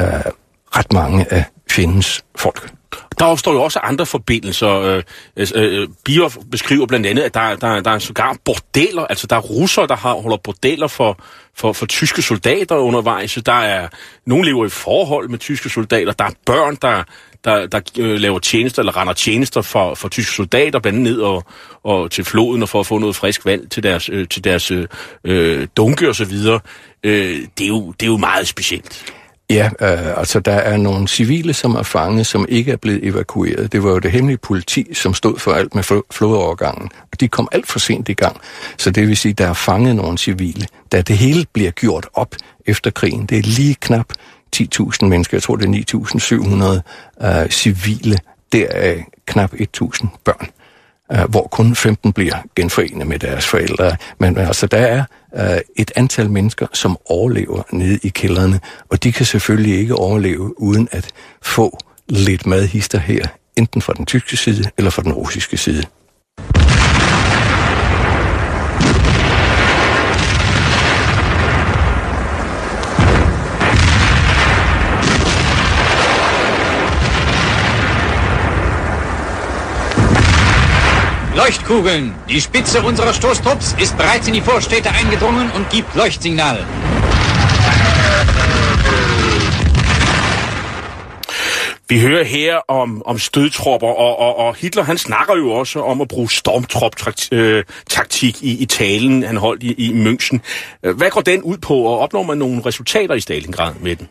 uh, 0.02 0.32
ret 0.76 0.92
mange 0.92 1.32
af 1.32 1.44
fjendens 1.70 2.24
folk. 2.36 2.72
Der 3.18 3.24
opstår 3.24 3.52
jo 3.52 3.62
også 3.62 3.78
andre 3.78 4.06
forbindelser. 4.06 4.68
Øh, 4.68 5.02
øh, 5.36 5.88
øh 6.08 6.30
beskriver 6.50 6.86
blandt 6.86 7.06
andet, 7.06 7.22
at 7.22 7.34
der, 7.34 7.56
der, 7.56 7.80
der 7.80 7.90
er 7.90 7.98
sågar 7.98 8.36
bordeller, 8.44 9.02
altså 9.02 9.26
der 9.26 9.36
er 9.36 9.40
russere, 9.40 9.86
der 9.86 9.96
har, 9.96 10.14
holder 10.14 10.36
bordeller 10.36 10.86
for, 10.86 11.18
for, 11.54 11.72
for 11.72 11.86
tyske 11.86 12.22
soldater 12.22 12.76
undervejs. 12.76 13.38
Der 13.46 13.52
er 13.52 13.88
nogle 14.26 14.44
lever 14.44 14.66
i 14.66 14.68
forhold 14.68 15.28
med 15.28 15.38
tyske 15.38 15.68
soldater. 15.68 16.12
Der 16.12 16.24
er 16.24 16.30
børn, 16.46 16.76
der, 16.82 17.02
der, 17.44 17.66
der 17.66 17.80
øh, 17.98 18.18
laver 18.18 18.38
tjenester, 18.38 18.82
eller 18.82 18.96
render 18.96 19.12
tjenester 19.12 19.62
for, 19.62 19.94
for 19.94 20.08
tyske 20.08 20.32
soldater, 20.32 20.78
blandt 20.78 20.98
andet 20.98 21.12
ned 21.12 21.20
og, 21.20 21.44
og 21.82 22.10
til 22.10 22.24
floden, 22.24 22.62
og 22.62 22.68
for 22.68 22.80
at 22.80 22.86
få 22.86 22.98
noget 22.98 23.16
frisk 23.16 23.44
vand 23.44 23.68
til 23.68 23.82
deres, 23.82 24.08
øh, 24.08 24.28
til 24.28 24.44
deres 24.44 24.70
øh, 24.70 24.86
øh 25.24 25.66
dunke 25.76 26.08
og 26.08 26.14
så 26.14 26.24
videre. 26.24 26.60
Øh, 27.02 27.46
det, 27.58 27.64
er 27.64 27.68
jo, 27.68 27.92
det 27.92 28.06
er 28.06 28.10
jo 28.10 28.16
meget 28.16 28.48
specielt. 28.48 29.12
Ja, 29.52 29.70
øh, 29.80 30.18
altså 30.18 30.40
der 30.40 30.52
er 30.52 30.76
nogle 30.76 31.08
civile, 31.08 31.54
som 31.54 31.74
er 31.74 31.82
fanget, 31.82 32.26
som 32.26 32.46
ikke 32.48 32.72
er 32.72 32.76
blevet 32.76 33.06
evakueret. 33.06 33.72
Det 33.72 33.82
var 33.84 33.90
jo 33.90 33.98
det 33.98 34.10
hemmelige 34.10 34.38
politi, 34.38 34.94
som 34.94 35.14
stod 35.14 35.38
for 35.38 35.52
alt 35.52 35.74
med 35.74 35.82
flodovergangen. 36.10 36.90
Og 37.12 37.20
de 37.20 37.28
kom 37.28 37.48
alt 37.52 37.68
for 37.68 37.78
sent 37.78 38.08
i 38.08 38.14
gang. 38.14 38.36
Så 38.78 38.90
det 38.90 39.08
vil 39.08 39.16
sige, 39.16 39.34
der 39.34 39.46
er 39.46 39.52
fanget 39.52 39.96
nogle 39.96 40.18
civile. 40.18 40.66
Da 40.92 41.00
det 41.00 41.18
hele 41.18 41.46
bliver 41.52 41.70
gjort 41.70 42.06
op 42.14 42.34
efter 42.66 42.90
krigen, 42.90 43.26
det 43.26 43.38
er 43.38 43.42
lige 43.42 43.74
knap 43.80 44.06
10.000 44.56 45.06
mennesker, 45.06 45.36
jeg 45.36 45.42
tror 45.42 45.56
det 45.56 45.92
er 45.92 46.82
9.700 47.20 47.26
øh, 47.26 47.50
civile, 47.50 48.18
der 48.52 48.66
er 48.70 48.96
knap 49.26 49.52
1.000 49.52 50.06
børn 50.24 50.48
Øh, 51.12 51.30
hvor 51.30 51.48
kun 51.52 51.74
15 51.74 52.12
bliver 52.12 52.36
genforenet 52.56 53.06
med 53.06 53.18
deres 53.18 53.46
forældre. 53.46 53.96
Men 54.18 54.38
altså, 54.38 54.66
der 54.66 54.78
er 54.78 55.04
øh, 55.36 55.60
et 55.76 55.90
antal 55.96 56.30
mennesker, 56.30 56.66
som 56.72 56.96
overlever 57.04 57.62
nede 57.72 57.98
i 58.02 58.08
kældrene, 58.08 58.60
og 58.88 59.02
de 59.02 59.12
kan 59.12 59.26
selvfølgelig 59.26 59.78
ikke 59.78 59.94
overleve 59.94 60.60
uden 60.60 60.88
at 60.92 61.08
få 61.42 61.78
lidt 62.08 62.46
madhister 62.46 62.98
her, 62.98 63.26
enten 63.56 63.82
fra 63.82 63.92
den 63.92 64.06
tyske 64.06 64.36
side 64.36 64.70
eller 64.78 64.90
fra 64.90 65.02
den 65.02 65.12
russiske 65.12 65.56
side. 65.56 65.84
Leuchtkugeln. 81.42 82.14
Die 82.28 82.40
Spitze 82.40 82.82
unserer 82.82 83.12
Stoßtrupps 83.12 83.74
ist 83.80 83.96
bereits 83.96 84.28
in 84.28 84.34
die 84.34 84.40
Vorstädte 84.40 84.90
eingedrungen 84.90 85.50
und 85.56 85.70
gibt 85.70 85.94
Leuchtsignal. 85.96 86.66
Vi 91.88 92.00
hører 92.00 92.24
her 92.24 92.60
om, 92.68 93.02
om 93.06 93.18
stødtropper, 93.18 93.86
og, 93.86 94.18
og, 94.18 94.36
og 94.36 94.54
Hitler 94.54 94.82
han 94.82 94.98
snakker 94.98 95.36
jo 95.36 95.52
også 95.52 95.82
om 95.82 96.00
at 96.00 96.08
bruge 96.08 96.30
stormtrop-taktik 96.30 98.42
i, 98.42 98.62
i 98.62 98.66
talen, 98.66 99.22
han 99.22 99.36
holdt 99.36 99.62
i, 99.62 99.72
i 99.72 100.06
München. 100.06 100.38
Hvad 100.80 101.10
går 101.10 101.20
den 101.20 101.42
ud 101.42 101.58
på, 101.58 101.74
og 101.74 101.98
opnår 101.98 102.22
man 102.22 102.38
nogle 102.38 102.62
resultater 102.66 103.14
i 103.14 103.20
Stalingrad 103.20 103.74
med 103.80 103.96
den? 103.96 104.08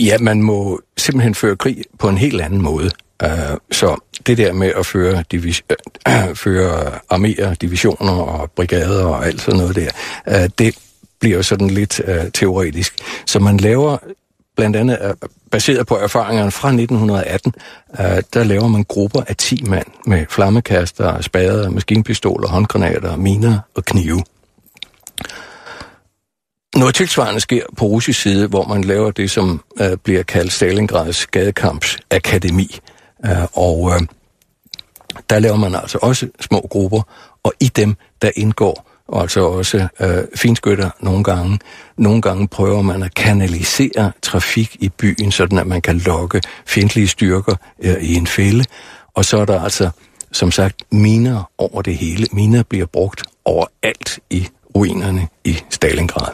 Ja, 0.00 0.18
man 0.18 0.42
må 0.42 0.80
simpelthen 0.96 1.34
føre 1.34 1.56
krig 1.56 1.84
på 1.98 2.08
en 2.08 2.18
helt 2.18 2.40
anden 2.40 2.62
måde. 2.62 2.90
Øh, 3.22 3.56
så 3.72 3.96
det 4.26 4.38
der 4.38 4.52
med 4.52 4.72
at 4.76 4.86
føre, 4.86 5.24
divis- 5.34 5.62
øh, 6.08 6.34
føre 6.44 6.90
arméer, 7.14 7.54
divisioner 7.54 8.12
og 8.12 8.50
brigader 8.50 9.04
og 9.04 9.26
alt 9.26 9.40
sådan 9.40 9.60
noget 9.60 9.76
der, 9.76 9.90
øh, 10.28 10.48
det 10.58 10.74
bliver 11.20 11.36
jo 11.36 11.42
sådan 11.42 11.70
lidt 11.70 12.00
øh, 12.04 12.30
teoretisk. 12.34 12.94
Så 13.26 13.38
man 13.38 13.56
laver 13.56 13.96
blandt 14.56 14.76
andet 14.76 14.98
øh, 15.02 15.14
baseret 15.50 15.86
på 15.86 15.96
erfaringerne 15.96 16.50
fra 16.50 16.68
1918, 16.68 17.52
øh, 18.00 18.22
der 18.34 18.44
laver 18.44 18.68
man 18.68 18.84
grupper 18.84 19.22
af 19.26 19.36
10 19.36 19.62
mand 19.66 19.86
med 20.06 20.26
flammekaster, 20.30 21.20
spader, 21.20 21.70
maskinpistoler, 21.70 22.48
håndgranater, 22.48 23.16
miner 23.16 23.58
og 23.74 23.84
knive. 23.84 24.22
Noget 26.76 26.94
tilsvarende 26.94 27.40
sker 27.40 27.64
på 27.76 27.84
russisk 27.84 28.20
side, 28.20 28.46
hvor 28.48 28.64
man 28.66 28.84
laver 28.84 29.10
det, 29.10 29.30
som 29.30 29.64
øh, 29.80 29.96
bliver 29.96 30.22
kaldt 30.22 30.52
Stalingrads 30.52 31.26
gadekampsakademi. 31.26 32.80
Øh, 33.24 33.46
og 33.52 33.80
uh, 33.80 34.00
der 35.30 35.38
laver 35.38 35.56
man 35.56 35.74
altså 35.74 35.98
også 36.02 36.28
små 36.40 36.66
grupper, 36.70 37.02
og 37.42 37.52
i 37.60 37.68
dem, 37.68 37.96
der 38.22 38.30
indgår 38.36 38.88
og 39.08 39.22
altså 39.22 39.40
også 39.40 39.88
øh, 40.00 40.24
finskytter 40.34 40.90
nogle 41.00 41.24
gange. 41.24 41.58
Nogle 41.96 42.22
gange 42.22 42.48
prøver 42.48 42.82
man 42.82 43.02
at 43.02 43.14
kanalisere 43.14 44.12
trafik 44.22 44.76
i 44.80 44.88
byen, 44.88 45.32
sådan 45.32 45.58
at 45.58 45.66
man 45.66 45.82
kan 45.82 45.98
lokke 45.98 46.42
fjendtlige 46.66 47.08
styrker 47.08 47.54
øh, 47.78 47.96
i 48.02 48.14
en 48.14 48.26
fælde. 48.26 48.64
Og 49.14 49.24
så 49.24 49.38
er 49.38 49.44
der 49.44 49.60
altså, 49.60 49.90
som 50.32 50.50
sagt, 50.50 50.82
miner 50.92 51.50
over 51.58 51.82
det 51.82 51.96
hele. 51.96 52.26
Miner 52.32 52.62
bliver 52.62 52.86
brugt 52.86 53.22
overalt 53.44 54.20
i 54.30 54.48
ruinerne 54.76 55.28
i 55.44 55.58
Stalingrad. 55.70 56.32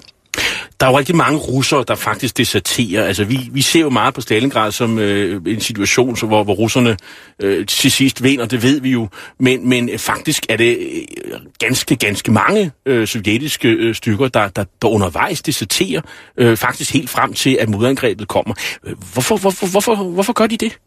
Der 0.80 0.86
er 0.86 0.90
jo 0.90 0.98
rigtig 0.98 1.16
mange 1.16 1.38
russere, 1.38 1.84
der 1.88 1.94
faktisk 1.94 2.38
deserterer. 2.38 3.04
Altså, 3.04 3.24
vi, 3.24 3.48
vi 3.52 3.62
ser 3.62 3.80
jo 3.80 3.90
meget 3.90 4.14
på 4.14 4.20
Stalingrad 4.20 4.72
som 4.72 4.98
øh, 4.98 5.42
en 5.46 5.60
situation, 5.60 6.16
så, 6.16 6.26
hvor, 6.26 6.44
hvor 6.44 6.54
russerne 6.54 6.96
øh, 7.42 7.66
til 7.66 7.92
sidst 7.92 8.22
vinder, 8.22 8.46
det 8.46 8.62
ved 8.62 8.80
vi 8.80 8.90
jo. 8.90 9.08
Men, 9.38 9.68
men 9.68 9.98
faktisk 9.98 10.46
er 10.48 10.56
det 10.56 10.78
øh, 11.24 11.32
ganske, 11.58 11.96
ganske 11.96 12.32
mange 12.32 12.70
øh, 12.86 13.06
sovjetiske 13.06 13.68
øh, 13.68 13.94
stykker, 13.94 14.28
der, 14.28 14.48
der, 14.48 14.64
der 14.82 14.88
undervejs 14.88 15.42
deserterer, 15.42 16.00
øh, 16.36 16.56
faktisk 16.56 16.92
helt 16.92 17.10
frem 17.10 17.32
til, 17.32 17.58
at 17.60 17.68
modangrebet 17.68 18.28
kommer. 18.28 18.54
Øh, 18.84 18.94
hvorfor, 19.12 19.36
hvorfor, 19.36 19.66
hvorfor, 19.66 19.94
hvorfor 19.94 20.32
gør 20.32 20.46
de 20.46 20.56
det? 20.56 20.78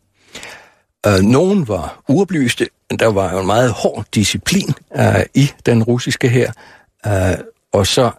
Uh, 1.07 1.19
nogen 1.19 1.67
var 1.67 2.03
uoplyste. 2.07 2.67
Der 2.99 3.07
var 3.07 3.33
jo 3.33 3.39
en 3.39 3.45
meget 3.45 3.71
hård 3.71 4.05
disciplin 4.15 4.73
uh, 4.95 5.21
i 5.35 5.51
den 5.65 5.83
russiske 5.83 6.29
her. 6.29 6.51
Uh, 7.07 7.39
og 7.73 7.87
så 7.87 8.11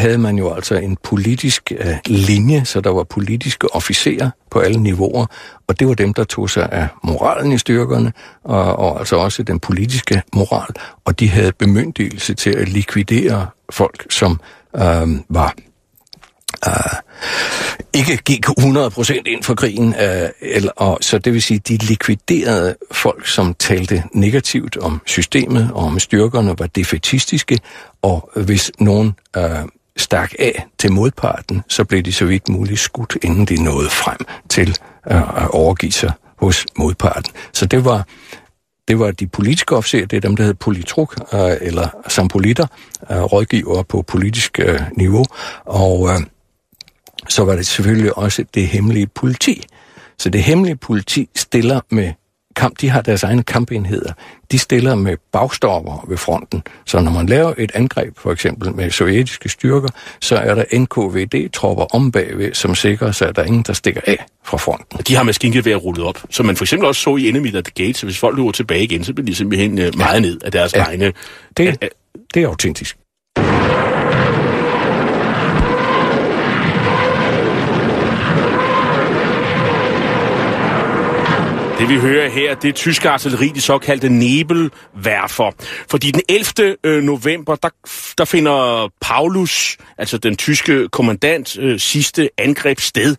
havde 0.00 0.18
man 0.18 0.38
jo 0.38 0.52
altså 0.54 0.74
en 0.74 0.96
politisk 1.02 1.72
øh, 1.78 1.96
linje, 2.06 2.64
så 2.64 2.80
der 2.80 2.90
var 2.90 3.04
politiske 3.04 3.74
officerer 3.74 4.30
på 4.50 4.58
alle 4.58 4.82
niveauer, 4.82 5.26
og 5.68 5.80
det 5.80 5.88
var 5.88 5.94
dem, 5.94 6.14
der 6.14 6.24
tog 6.24 6.50
sig 6.50 6.68
af 6.72 6.88
moralen 7.04 7.52
i 7.52 7.58
styrkerne, 7.58 8.12
og, 8.44 8.78
og 8.78 8.98
altså 8.98 9.16
også 9.16 9.42
den 9.42 9.60
politiske 9.60 10.22
moral, 10.34 10.74
og 11.04 11.20
de 11.20 11.28
havde 11.28 11.52
bemyndigelse 11.52 12.34
til 12.34 12.50
at 12.50 12.68
likvidere 12.68 13.46
folk, 13.70 14.06
som 14.10 14.40
øh, 14.76 15.08
var 15.28 15.54
øh, 16.66 17.00
ikke 17.92 18.16
gik 18.16 18.46
100% 18.46 19.22
ind 19.26 19.42
for 19.42 19.54
krigen, 19.54 19.88
uh, 19.88 20.28
eller, 20.40 20.72
og, 20.76 20.98
så 21.00 21.18
det 21.18 21.32
vil 21.32 21.42
sige, 21.42 21.58
de 21.58 21.76
likviderede 21.76 22.76
folk, 22.92 23.26
som 23.26 23.54
talte 23.54 24.04
negativt 24.12 24.76
om 24.76 25.00
systemet 25.06 25.70
og 25.72 25.84
om 25.84 25.98
styrkerne, 25.98 26.54
var 26.58 26.66
defetistiske, 26.66 27.58
og 28.02 28.30
hvis 28.36 28.72
nogen 28.78 29.14
uh, 29.36 29.44
stak 30.00 30.32
af 30.38 30.66
til 30.78 30.92
modparten, 30.92 31.62
så 31.68 31.84
blev 31.84 32.02
de 32.02 32.12
så 32.12 32.24
vidt 32.24 32.48
muligt 32.48 32.80
skudt, 32.80 33.16
inden 33.22 33.44
de 33.44 33.62
nåede 33.62 33.90
frem 33.90 34.18
til 34.48 34.78
øh, 35.10 35.42
at 35.42 35.50
overgive 35.50 35.92
sig 35.92 36.12
hos 36.36 36.66
modparten. 36.78 37.32
Så 37.52 37.66
det 37.66 37.84
var, 37.84 38.06
det 38.88 38.98
var 38.98 39.10
de 39.10 39.26
politiske 39.26 39.76
officerer, 39.76 40.06
det 40.06 40.16
er 40.16 40.20
dem, 40.20 40.36
der 40.36 40.44
hed 40.44 40.54
politruk, 40.54 41.16
øh, 41.32 41.52
eller 41.60 41.88
sampolitter, 42.08 42.66
øh, 43.10 43.22
rådgiver 43.22 43.82
på 43.82 44.02
politisk 44.02 44.60
øh, 44.62 44.80
niveau, 44.96 45.24
og 45.64 46.08
øh, 46.08 46.20
så 47.28 47.44
var 47.44 47.56
det 47.56 47.66
selvfølgelig 47.66 48.18
også 48.18 48.44
det 48.54 48.68
hemmelige 48.68 49.06
politi. 49.06 49.66
Så 50.18 50.30
det 50.30 50.42
hemmelige 50.42 50.76
politi 50.76 51.28
stiller 51.36 51.80
med 51.90 52.12
kamp, 52.60 52.80
de 52.80 52.90
har 52.90 53.00
deres 53.00 53.22
egne 53.22 53.42
kampenheder. 53.42 54.12
De 54.52 54.58
stiller 54.58 54.94
med 54.94 55.16
bagstopper 55.32 56.04
ved 56.08 56.16
fronten. 56.16 56.62
Så 56.86 57.00
når 57.00 57.10
man 57.10 57.26
laver 57.26 57.54
et 57.58 57.72
angreb, 57.74 58.18
for 58.18 58.32
eksempel 58.32 58.74
med 58.74 58.90
sovjetiske 58.90 59.48
styrker, 59.48 59.88
så 60.20 60.36
er 60.36 60.54
der 60.54 60.64
NKVD-tropper 60.78 61.94
om 61.94 62.12
bagved, 62.12 62.54
som 62.54 62.74
sikrer 62.74 63.12
sig, 63.12 63.28
at 63.28 63.36
der 63.36 63.42
er 63.42 63.46
ingen, 63.46 63.62
der 63.62 63.72
stikker 63.72 64.00
af 64.06 64.24
fra 64.44 64.56
fronten. 64.56 64.98
De 65.08 65.16
har 65.16 65.22
maskingevær 65.22 65.76
rullet 65.76 66.04
op, 66.04 66.18
som 66.30 66.46
man 66.46 66.56
for 66.56 66.64
eksempel 66.64 66.88
også 66.88 67.02
så 67.02 67.16
i 67.16 67.28
Enemy 67.28 67.56
at 67.56 67.64
the 67.64 67.84
Gate, 67.84 67.98
så 67.98 68.06
hvis 68.06 68.18
folk 68.18 68.36
løber 68.36 68.50
tilbage 68.50 68.84
igen, 68.84 69.04
så 69.04 69.14
bliver 69.14 69.26
de 69.26 69.34
simpelthen 69.34 69.78
øh, 69.78 69.92
meget 69.96 70.14
ja. 70.14 70.20
ned 70.20 70.40
af 70.44 70.52
deres 70.52 70.74
ja. 70.74 70.84
egne... 70.84 71.12
Det, 71.56 71.84
det 72.34 72.42
er 72.42 72.48
autentisk. 72.48 72.96
Det 81.80 81.88
vi 81.88 81.98
hører 81.98 82.28
her, 82.28 82.54
det 82.54 82.68
er 82.68 82.72
tysk 82.72 83.04
artilleri, 83.04 83.48
de 83.48 83.60
såkaldte 83.60 84.08
Nebelwerfer. 84.08 85.50
Fordi 85.90 86.10
den 86.10 86.22
11. 86.28 86.76
Øh, 86.84 87.02
november, 87.02 87.54
der, 87.54 87.68
der 88.18 88.24
finder 88.24 88.88
Paulus, 89.00 89.76
altså 89.98 90.18
den 90.18 90.36
tyske 90.36 90.88
kommandant, 90.88 91.58
øh, 91.58 91.78
sidste 91.78 92.30
angreb 92.38 92.80
sted. 92.80 93.16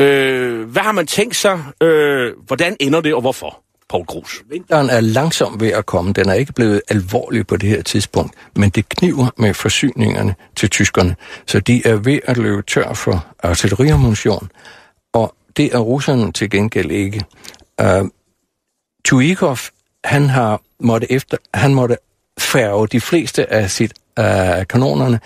Øh, 0.00 0.70
hvad 0.70 0.82
har 0.82 0.92
man 0.92 1.06
tænkt 1.06 1.36
sig? 1.36 1.62
Øh, 1.82 2.32
hvordan 2.46 2.76
ender 2.80 3.00
det, 3.00 3.14
og 3.14 3.20
hvorfor? 3.20 3.62
Paul 3.90 4.04
Grus. 4.04 4.42
Vinteren 4.50 4.90
er 4.90 5.00
langsom 5.00 5.60
ved 5.60 5.68
at 5.68 5.86
komme. 5.86 6.12
Den 6.12 6.28
er 6.28 6.34
ikke 6.34 6.52
blevet 6.52 6.82
alvorlig 6.88 7.46
på 7.46 7.56
det 7.56 7.68
her 7.68 7.82
tidspunkt, 7.82 8.34
men 8.56 8.70
det 8.70 8.88
kniver 8.88 9.26
med 9.36 9.54
forsyningerne 9.54 10.34
til 10.56 10.70
tyskerne, 10.70 11.16
så 11.46 11.60
de 11.60 11.82
er 11.86 11.96
ved 11.96 12.18
at 12.24 12.36
løbe 12.36 12.62
tør 12.62 12.94
for 12.94 13.26
artilleriammunition, 13.42 14.50
og 15.12 15.34
det 15.56 15.74
er 15.74 15.78
russerne 15.78 16.32
til 16.32 16.50
gengæld 16.50 16.90
ikke. 16.90 17.24
Uh, 17.80 18.08
Tuikov, 19.04 19.58
han 20.04 20.28
har 20.28 20.60
måtte 20.80 21.12
efter, 21.12 21.36
han 21.54 21.74
måtte 21.74 21.96
færge 22.38 22.88
de 22.88 23.00
fleste 23.00 23.52
af 23.52 23.70
sit 23.70 23.92
uh, 24.20 24.24
kanonerne 24.68 25.20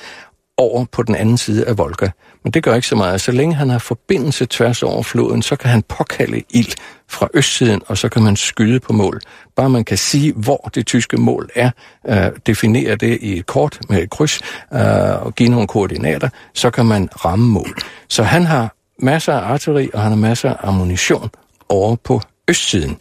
over 0.57 0.85
på 0.93 1.03
den 1.03 1.15
anden 1.15 1.39
side 1.39 1.67
af 1.67 1.79
Volga. 1.79 2.09
Men 2.45 2.53
det 2.53 2.63
gør 2.63 2.75
ikke 2.75 2.87
så 2.87 2.97
meget. 2.97 3.21
Så 3.21 3.33
længe 3.33 3.55
han 3.55 3.71
har 3.71 3.79
forbindelse 3.79 4.47
tværs 4.47 4.83
over 4.83 5.03
floden, 5.03 5.43
så 5.43 5.57
kan 5.57 5.71
han 5.71 5.83
påkalde 5.83 6.43
ild 6.51 6.73
fra 7.09 7.29
østsiden, 7.35 7.83
og 7.87 7.99
så 7.99 8.09
kan 8.09 8.23
man 8.23 8.37
skyde 8.37 8.81
på 8.81 8.93
mål. 8.93 9.21
Bare 9.57 9.71
man 9.71 9.85
kan 9.85 9.99
sige, 9.99 10.33
hvor 10.33 10.71
det 10.75 10.87
tyske 10.87 11.17
mål 11.17 11.51
er, 11.55 11.71
øh, 12.09 12.31
definere 12.47 12.97
det 12.97 13.19
i 13.21 13.39
et 13.39 13.47
kort 13.47 13.79
med 13.89 14.03
et 14.03 14.11
kryds, 14.11 14.41
øh, 14.75 15.27
og 15.27 15.35
give 15.35 15.49
nogle 15.49 15.67
koordinater, 15.67 16.29
så 16.55 16.71
kan 16.71 16.87
man 16.87 17.09
ramme 17.25 17.47
mål. 17.47 17.79
Så 18.09 18.23
han 18.23 18.47
har 18.47 18.75
masser 18.99 19.33
af 19.33 19.53
artilleri, 19.53 19.91
og 19.95 20.03
han 20.03 20.13
har 20.13 20.19
masser 20.19 20.51
af 20.51 20.69
ammunition 20.69 21.31
over 21.69 21.97
på 21.97 22.21
østsiden. 22.49 22.99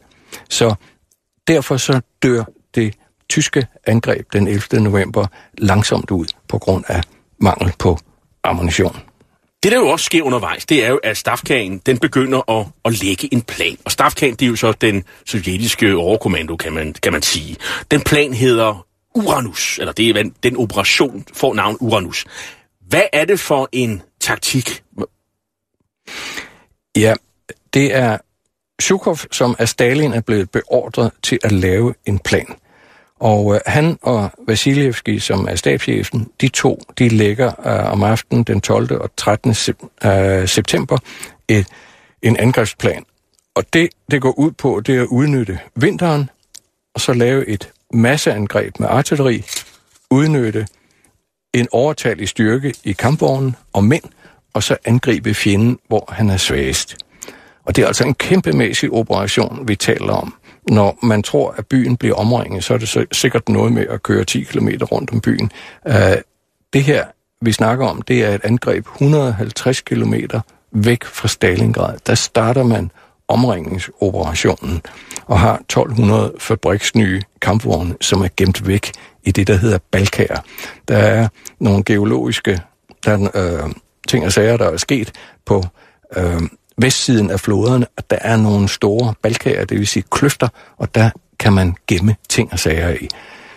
Så 0.50 0.76
derfor 1.48 1.78
så 1.78 2.02
dør 2.24 2.44
det 2.76 2.94
tyske 3.30 3.68
angreb 3.88 4.34
den 4.34 4.48
11. 4.48 4.82
november 4.82 5.28
langsomt 5.58 6.12
ud 6.12 6.26
på 6.48 6.58
grund 6.58 6.84
af 6.88 7.02
mangel 7.40 7.74
på 7.80 7.98
ammunition. 8.44 9.00
Det, 9.64 9.72
der 9.72 9.78
jo 9.78 9.88
også 9.88 10.06
sker 10.06 10.24
undervejs, 10.24 10.66
det 10.66 10.86
er 10.86 10.90
jo, 10.90 11.00
at 11.04 11.18
Stafkagen, 11.18 11.78
den 11.78 11.98
begynder 11.98 12.52
at, 12.52 12.68
at 12.86 13.04
lægge 13.04 13.34
en 13.34 13.42
plan. 13.42 13.78
Og 13.86 13.92
Stafkagen, 13.92 14.36
det 14.36 14.46
er 14.46 14.50
jo 14.50 14.56
så 14.56 14.72
den 14.72 15.04
sovjetiske 15.26 15.96
overkommando, 15.96 16.56
kan 16.56 16.74
man, 16.74 16.94
kan 16.94 17.14
man 17.14 17.22
sige. 17.22 17.58
Den 17.92 18.02
plan 18.02 18.34
hedder 18.34 18.86
Uranus, 19.16 19.80
eller 19.80 19.94
det 19.94 20.10
er 20.10 20.30
den 20.44 20.58
operation 20.58 21.26
får 21.34 21.54
navn 21.54 21.78
Uranus. 21.80 22.26
Hvad 22.88 23.04
er 23.14 23.26
det 23.26 23.40
for 23.40 23.70
en 23.72 24.02
taktik? 24.20 24.84
Ja, 26.98 27.14
det 27.74 27.96
er 27.96 28.18
Zhukov, 28.82 29.18
som 29.32 29.56
af 29.60 29.70
Stalin 29.70 30.14
er 30.14 30.22
blevet 30.22 30.52
beordret 30.52 31.12
til 31.24 31.40
at 31.44 31.52
lave 31.52 31.94
en 32.06 32.20
plan. 32.20 32.56
Og 33.20 33.56
øh, 33.56 33.62
han 33.66 33.98
og 34.02 34.32
Vasiljevski, 34.48 35.20
som 35.20 35.48
er 35.50 35.56
stabschefen, 35.56 36.30
de 36.42 36.48
to, 36.48 36.82
de 37.00 37.10
lægger 37.10 37.68
øh, 37.68 37.92
om 37.92 38.04
aftenen 38.04 38.44
den 38.44 38.62
12. 38.62 39.02
og 39.02 39.16
13. 39.18 39.56
Øh, 40.06 40.48
september 40.48 40.98
et, 41.48 41.68
en 42.22 42.38
angrebsplan. 42.38 43.06
Og 43.56 43.74
det, 43.74 43.90
det 44.12 44.22
går 44.22 44.40
ud 44.40 44.52
på, 44.52 44.82
det 44.86 44.98
er 44.98 45.02
at 45.02 45.08
udnytte 45.08 45.60
vinteren, 45.76 46.30
og 46.96 47.02
så 47.02 47.14
lave 47.14 47.48
et 47.48 47.70
masseangreb 47.94 48.80
med 48.80 48.88
artilleri, 48.88 49.44
udnytte 50.10 50.68
en 51.54 51.68
overtalig 51.72 52.30
styrke 52.30 52.74
i 52.84 52.92
kampvognen 52.92 53.56
og 53.74 53.84
mænd, 53.84 54.04
og 54.54 54.64
så 54.64 54.78
angribe 54.86 55.34
fjenden, 55.34 55.80
hvor 55.88 56.10
han 56.12 56.30
er 56.30 56.38
svagest. 56.38 56.98
Og 57.66 57.76
det 57.76 57.82
er 57.82 57.88
altså 57.88 58.04
en 58.04 58.14
kæmpemæssig 58.14 58.92
operation, 58.92 59.68
vi 59.68 59.76
taler 59.76 60.14
om. 60.14 60.34
Når 60.70 61.00
man 61.04 61.24
tror, 61.24 61.56
at 61.58 61.68
byen 61.68 61.98
bliver 61.98 62.16
omringet, 62.16 62.64
så 62.64 62.74
er 62.74 62.78
det 62.78 63.08
sikkert 63.12 63.50
noget 63.50 63.74
med 63.74 63.88
at 63.88 64.04
køre 64.04 64.24
10 64.24 64.44
km 64.44 64.68
rundt 64.92 65.12
om 65.12 65.22
byen. 65.22 65.52
Øh, 65.88 66.18
det 66.74 66.84
her, 66.84 67.06
vi 67.42 67.52
snakker 67.52 67.88
om, 67.88 68.02
det 68.02 68.26
er 68.26 68.36
et 68.36 68.42
angreb 68.44 68.86
150 68.86 69.82
km 69.82 70.14
væk 70.72 71.04
fra 71.04 71.28
Stalingrad. 71.28 71.98
Der 72.08 72.16
starter 72.16 72.64
man 72.64 72.92
omringningsoperationen 73.28 74.82
og 75.26 75.40
har 75.40 75.56
1200 75.56 76.34
fabriksnye 76.40 77.22
kampvogne, 77.42 77.96
som 78.02 78.22
er 78.22 78.30
gemt 78.38 78.68
væk 78.68 78.92
i 79.24 79.32
det, 79.32 79.48
der 79.48 79.56
hedder 79.56 79.78
Balkær. 79.92 80.44
Der 80.88 80.98
er 80.98 81.28
nogle 81.60 81.84
geologiske 81.84 82.62
der 83.06 83.30
er, 83.34 83.64
øh, 83.66 83.70
ting 84.08 84.26
og 84.26 84.32
sager, 84.32 84.58
der 84.58 84.70
er 84.70 84.78
sket 84.78 85.12
på 85.46 85.64
øh, 86.18 86.42
vestsiden 86.78 87.32
af 87.32 87.40
floderne, 87.40 87.86
at 87.98 88.10
der 88.10 88.18
er 88.22 88.38
nogle 88.38 88.70
store 88.70 89.14
balkager, 89.22 89.66
det 89.66 89.80
vil 89.80 89.88
sige 89.88 90.04
kløfter, 90.12 90.48
og 90.78 90.96
der 90.96 91.10
kan 91.40 91.54
man 91.54 91.76
gemme 91.88 92.16
ting 92.30 92.54
og 92.54 92.60
sager 92.60 92.90
i. 92.90 93.08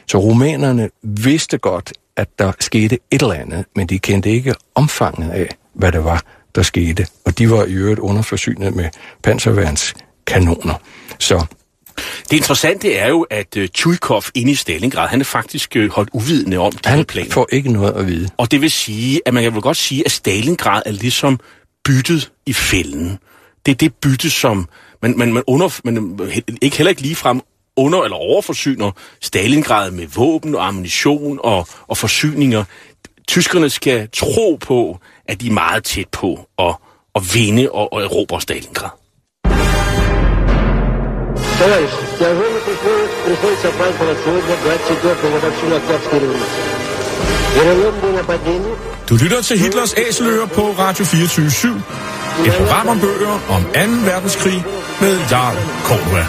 Så 0.07 0.19
rumænerne 0.19 0.89
vidste 1.03 1.59
godt, 1.59 1.93
at 2.17 2.29
der 2.39 2.53
skete 2.61 2.99
et 3.11 3.23
eller 3.23 3.35
andet, 3.35 3.65
men 3.77 3.87
de 3.87 3.99
kendte 3.99 4.31
ikke 4.31 4.55
omfanget 4.75 5.31
af, 5.31 5.57
hvad 5.75 5.93
det 5.93 6.05
var, 6.05 6.23
der 6.55 6.63
skete. 6.63 7.07
Og 7.25 7.39
de 7.39 7.51
var 7.51 7.65
i 7.65 7.73
øvrigt 7.73 8.01
underforsynet 8.01 8.75
med 8.75 8.89
panserværns 9.23 9.95
kanoner. 10.27 10.75
Så 11.19 11.47
det 12.31 12.37
interessante 12.37 12.95
er 12.95 13.09
jo, 13.09 13.23
at 13.31 13.57
uh, 13.57 13.65
Tjujkov 13.75 14.23
inde 14.35 14.53
i 14.53 14.55
Stalingrad, 14.55 15.09
han 15.09 15.21
er 15.21 15.25
faktisk 15.25 15.77
uh, 15.79 15.89
holdt 15.89 16.11
uvidende 16.13 16.59
om 16.59 16.73
det 16.73 16.87
Han 16.87 17.07
får 17.31 17.49
ikke 17.53 17.73
noget 17.73 17.93
at 17.93 18.07
vide. 18.07 18.29
Og 18.37 18.51
det 18.51 18.61
vil 18.61 18.71
sige, 18.71 19.21
at 19.27 19.35
man 19.35 19.43
kan 19.43 19.55
vel 19.55 19.63
godt 19.63 19.77
sige, 19.77 20.03
at 20.05 20.13
Stalingrad 20.13 20.83
er 20.87 20.91
ligesom 20.91 21.41
byttet 21.85 22.33
i 22.46 22.54
fælden. 22.54 23.18
Det 23.66 23.72
er 23.72 23.76
det 23.76 23.94
bytte, 23.96 24.30
som 24.30 24.68
man, 25.02 25.18
man, 25.18 25.34
man, 25.34 25.44
under, 25.48 25.80
man 25.84 26.20
ikke 26.62 26.78
heller 26.78 26.90
ikke 26.90 27.02
ligefrem 27.02 27.42
under- 27.76 28.04
eller 28.04 28.18
overforsyner 28.18 28.92
Stalingrad 29.22 29.92
med 29.92 30.08
våben 30.08 30.56
og 30.56 30.68
ammunition 30.68 31.40
og, 31.44 31.68
og 31.88 31.98
forsyninger. 31.98 32.64
Tyskerne 33.28 33.70
skal 33.70 34.10
tro 34.14 34.58
på, 34.62 35.00
at 35.28 35.42
de 35.42 35.48
er 35.48 35.52
meget 35.52 35.84
tæt 35.84 36.08
på 36.12 36.40
at, 36.60 36.76
at 37.16 37.22
vinde 37.34 37.72
og, 37.72 37.94
og 37.94 38.02
erobre 38.02 38.42
Stalingrad. 38.42 38.90
Товарищи, 41.62 42.04
тяжело 42.18 42.60
приходится 43.26 43.68
оправдывать 43.68 44.18
сегодня 44.24 44.56
24-го 44.66 45.30
годовщину 45.30 45.76
Октябрьской 45.76 46.20
революции. 46.20 46.75
Перелом 47.56 47.94
был 48.02 48.12
нападение 48.22 48.76
du 49.12 49.16
lytter 49.18 49.42
til 49.42 49.60
Hitlers 49.60 49.94
Æseløer 49.98 50.46
på 50.46 50.76
Radio 50.80 51.06
24 51.06 51.48
/7. 51.48 51.68
Et 52.48 52.54
program 52.54 52.88
om 52.88 53.00
bøger 53.00 53.40
om 53.50 53.64
2. 53.64 53.70
verdenskrig 54.06 54.66
med 55.02 55.20
Jarl 55.32 55.58
Kortua. 55.84 56.26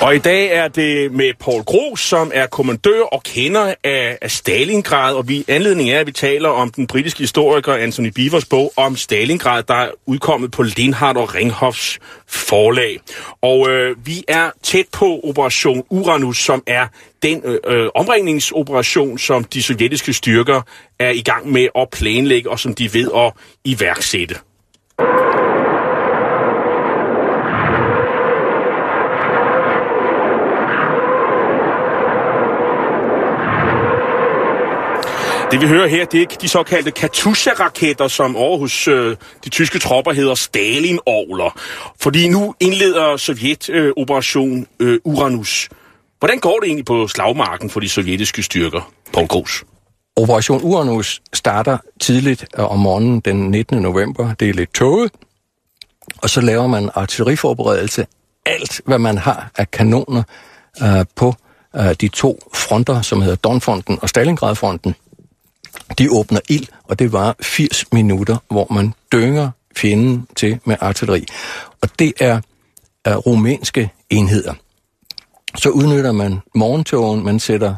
og 0.00 0.14
i 0.14 0.18
dag 0.18 0.46
er 0.52 0.68
det 0.68 1.12
med 1.12 1.32
Paul 1.40 1.62
Gros, 1.62 2.00
som 2.00 2.30
er 2.34 2.46
kommandør 2.46 3.02
og 3.02 3.22
kender 3.22 3.74
af, 3.84 4.18
af 4.22 4.30
Stalingrad, 4.30 5.14
og 5.14 5.28
vi 5.28 5.44
anledning 5.48 5.90
er, 5.90 6.00
at 6.00 6.06
vi 6.06 6.12
taler 6.12 6.48
om 6.48 6.70
den 6.70 6.86
britiske 6.86 7.20
historiker 7.20 7.72
Anthony 7.72 8.08
Beavers 8.14 8.44
bog 8.44 8.72
om 8.76 8.96
Stalingrad, 8.96 9.62
der 9.62 9.74
er 9.74 9.90
udkommet 10.06 10.50
på 10.50 10.62
Lindhardt 10.62 11.18
og 11.18 11.34
Ringhoffs 11.34 11.98
forlag. 12.26 13.00
Og 13.42 13.70
øh, 13.70 14.06
vi 14.06 14.24
er 14.28 14.50
tæt 14.62 14.86
på 14.92 15.20
Operation 15.24 15.84
Uranus, 15.90 16.38
som 16.38 16.62
er 16.66 16.86
den 17.22 17.42
øh, 17.44 17.58
øh 17.66 17.88
omringningsoperation, 17.94 19.18
som 19.18 19.44
de 19.44 19.62
sovjetiske 19.62 20.12
styrker 20.12 20.62
er 20.98 21.10
i 21.10 21.22
gang 21.22 21.52
med 21.52 21.68
at 21.76 21.88
planlægge, 21.92 22.50
og 22.50 22.60
som 22.60 22.74
de 22.74 22.94
ved 22.94 23.10
at 23.16 23.32
iværksætte. 23.64 24.34
Det 35.50 35.60
vi 35.60 35.66
hører 35.66 35.86
her, 35.86 36.04
det 36.04 36.22
er 36.22 36.26
de 36.40 36.48
såkaldte 36.48 36.90
Katusha-raketter, 36.90 38.08
som 38.08 38.36
over 38.36 38.58
hos 38.58 38.88
øh, 38.88 39.16
de 39.44 39.50
tyske 39.50 39.78
tropper 39.78 40.12
hedder 40.12 40.34
Stalin-orgler. 40.34 41.60
Fordi 42.00 42.28
nu 42.28 42.54
indleder 42.60 43.16
Sovjet 43.16 43.70
øh, 43.70 43.92
operation 43.96 44.66
øh, 44.80 45.00
Uranus. 45.04 45.68
Hvordan 46.18 46.38
går 46.38 46.58
det 46.60 46.66
egentlig 46.66 46.84
på 46.84 47.08
slagmarken 47.08 47.70
for 47.70 47.80
de 47.80 47.88
sovjetiske 47.88 48.42
styrker, 48.42 48.92
Paul 49.12 49.26
Gros? 49.26 49.64
Operation 50.16 50.60
Uranus 50.62 51.22
starter 51.32 51.78
tidligt 52.00 52.46
øh, 52.58 52.70
om 52.72 52.78
morgenen 52.78 53.20
den 53.20 53.50
19. 53.50 53.82
november. 53.82 54.34
Det 54.34 54.48
er 54.48 54.54
lidt 54.54 54.74
tåget. 54.74 55.12
Og 56.22 56.30
så 56.30 56.40
laver 56.40 56.66
man 56.66 56.90
artilleriforberedelse. 56.94 58.06
Alt, 58.46 58.80
hvad 58.86 58.98
man 58.98 59.18
har 59.18 59.50
af 59.56 59.70
kanoner 59.70 60.22
øh, 60.82 61.04
på 61.16 61.34
øh, 61.76 61.94
de 62.00 62.08
to 62.08 62.50
fronter, 62.54 63.02
som 63.02 63.22
hedder 63.22 63.36
Donfronten 63.36 63.98
og 64.02 64.08
Stalingradfronten, 64.08 64.94
de 65.98 66.12
åbner 66.12 66.40
ild, 66.48 66.66
og 66.84 66.98
det 66.98 67.12
var 67.12 67.36
80 67.40 67.92
minutter, 67.92 68.36
hvor 68.50 68.66
man 68.72 68.94
dynger 69.12 69.50
fjenden 69.76 70.26
til 70.36 70.58
med 70.64 70.76
artilleri. 70.80 71.26
Og 71.82 71.88
det 71.98 72.12
er, 72.20 72.40
er 73.04 73.16
rumænske 73.16 73.90
enheder. 74.10 74.54
Så 75.56 75.70
udnytter 75.70 76.12
man 76.12 76.40
morgentogen, 76.54 77.24
man 77.24 77.40
sætter, 77.40 77.74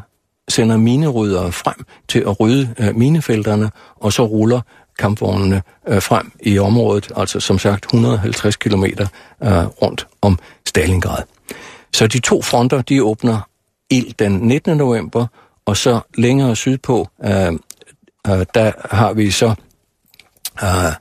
sender 0.49 0.77
mineryddere 0.77 1.51
frem 1.51 1.85
til 2.07 2.19
at 2.19 2.39
rydde 2.39 2.73
øh, 2.79 2.95
minefelterne, 2.95 3.71
og 3.95 4.13
så 4.13 4.25
ruller 4.25 4.61
kampvognene 4.99 5.61
øh, 5.87 6.01
frem 6.01 6.31
i 6.39 6.59
området, 6.59 7.11
altså 7.15 7.39
som 7.39 7.59
sagt 7.59 7.85
150 7.85 8.55
km 8.55 8.83
øh, 9.43 9.65
rundt 9.65 10.07
om 10.21 10.39
Stalingrad. 10.65 11.23
Så 11.93 12.07
de 12.07 12.19
to 12.19 12.41
fronter, 12.41 12.81
de 12.81 13.03
åbner 13.03 13.39
ild 13.89 14.13
den 14.19 14.31
19. 14.31 14.77
november, 14.77 15.27
og 15.65 15.77
så 15.77 15.99
længere 16.17 16.55
sydpå, 16.55 17.07
øh, 17.25 17.53
øh, 18.27 18.45
der 18.53 18.71
har 18.91 19.13
vi 19.13 19.31
så 19.31 19.53
øh, 20.63 20.91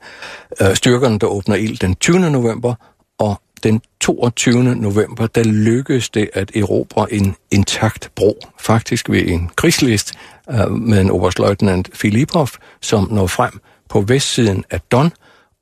øh, 0.68 0.76
styrkerne, 0.76 1.18
der 1.18 1.26
åbner 1.26 1.56
ild 1.56 1.78
den 1.78 1.94
20. 1.94 2.30
november, 2.30 2.74
og 3.18 3.40
den 3.62 3.80
22. 4.00 4.62
november, 4.74 5.26
der 5.26 5.44
lykkedes 5.44 6.10
det 6.10 6.30
at 6.32 6.56
erobre 6.56 7.12
en 7.12 7.36
intakt 7.50 8.10
bro, 8.14 8.38
faktisk 8.60 9.10
ved 9.10 9.26
en 9.26 9.50
krigslist 9.56 10.14
øh, 10.50 10.70
med 10.70 11.00
en 11.00 11.10
oberstløjtnant 11.10 11.90
Filipov, 11.94 12.48
som 12.80 13.08
når 13.10 13.26
frem 13.26 13.60
på 13.88 14.00
vestsiden 14.00 14.64
af 14.70 14.80
Don, 14.80 15.12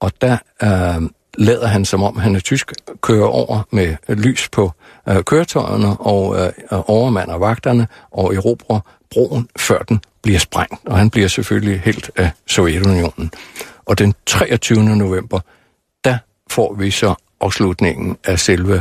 og 0.00 0.12
der 0.20 0.38
øh, 0.62 1.08
lader 1.38 1.66
han 1.66 1.84
som 1.84 2.02
om 2.02 2.16
han 2.16 2.36
er 2.36 2.40
tysk, 2.40 2.72
kører 3.00 3.26
over 3.26 3.62
med 3.70 3.96
lys 4.08 4.48
på 4.48 4.72
øh, 5.08 5.24
køretøjerne 5.24 5.96
og 5.96 6.36
øh, 6.36 6.52
overmander 6.70 7.38
vagterne 7.38 7.88
og 8.10 8.34
erobrer 8.34 8.80
broen, 9.10 9.48
før 9.58 9.82
den 9.82 10.00
bliver 10.22 10.38
sprængt. 10.38 10.86
Og 10.86 10.98
han 10.98 11.10
bliver 11.10 11.28
selvfølgelig 11.28 11.80
helt 11.80 12.10
af 12.16 12.30
Sovjetunionen. 12.46 13.30
Og 13.86 13.98
den 13.98 14.14
23. 14.26 14.84
november, 14.96 15.40
der 16.04 16.18
får 16.50 16.74
vi 16.74 16.90
så 16.90 17.14
afslutningen 17.40 18.16
af 18.24 18.38
selve 18.38 18.80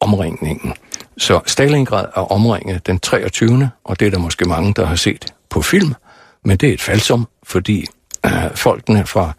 omringningen. 0.00 0.74
Så 1.18 1.40
Stalingrad 1.46 2.04
er 2.04 2.32
omringet 2.32 2.86
den 2.86 3.00
23. 3.00 3.70
og 3.84 4.00
det 4.00 4.06
er 4.06 4.10
der 4.10 4.18
måske 4.18 4.44
mange, 4.44 4.74
der 4.74 4.86
har 4.86 4.96
set 4.96 5.26
på 5.50 5.62
film, 5.62 5.94
men 6.44 6.56
det 6.56 6.68
er 6.68 6.72
et 6.72 6.80
falsum, 6.80 7.28
fordi 7.42 7.86
øh, 8.26 8.54
folkene 8.54 9.06
fra 9.06 9.32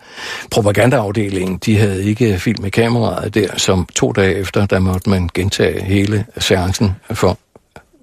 propagandaafdelingen, 0.52 1.58
de 1.58 1.78
havde 1.78 2.04
ikke 2.04 2.40
film 2.40 2.62
med 2.62 2.72
kameraet 2.72 3.34
der, 3.34 3.58
som 3.58 3.88
to 3.96 4.12
dage 4.12 4.36
efter, 4.36 4.66
der 4.66 4.80
måtte 4.80 5.10
man 5.10 5.30
gentage 5.34 5.84
hele 5.84 6.26
seancen 6.38 6.92
for 7.12 7.38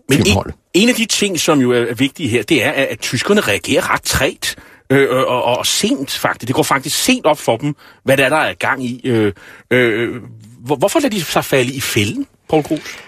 men 0.08 0.26
en, 0.26 0.52
en 0.74 0.88
af 0.88 0.94
de 0.94 1.06
ting, 1.06 1.40
som 1.40 1.60
jo 1.60 1.72
er 1.72 1.94
vigtige 1.94 2.28
her, 2.28 2.42
det 2.42 2.64
er, 2.64 2.70
at, 2.70 2.86
at 2.86 2.98
tyskerne 3.00 3.40
reagerer 3.40 3.94
ret 3.94 4.02
trægt. 4.02 4.56
Øh, 4.90 5.10
og, 5.10 5.26
og, 5.26 5.58
og 5.58 5.66
sent 5.66 6.10
faktisk. 6.10 6.48
Det 6.48 6.54
går 6.54 6.62
faktisk 6.62 7.04
sent 7.04 7.26
op 7.26 7.38
for 7.38 7.56
dem, 7.56 7.76
hvad 8.04 8.16
der 8.16 8.24
er, 8.24 8.28
der 8.28 8.36
er 8.36 8.54
gang 8.54 8.84
i. 8.84 9.00
Øh, 9.04 9.32
øh, 9.70 10.22
hvor, 10.58 10.76
hvorfor 10.76 11.00
lader 11.00 11.10
de 11.10 11.24
sig 11.24 11.44
falde 11.44 11.72
i 11.72 11.80
fælden, 11.80 12.26
Paul 12.48 12.62
Grus? 12.62 12.98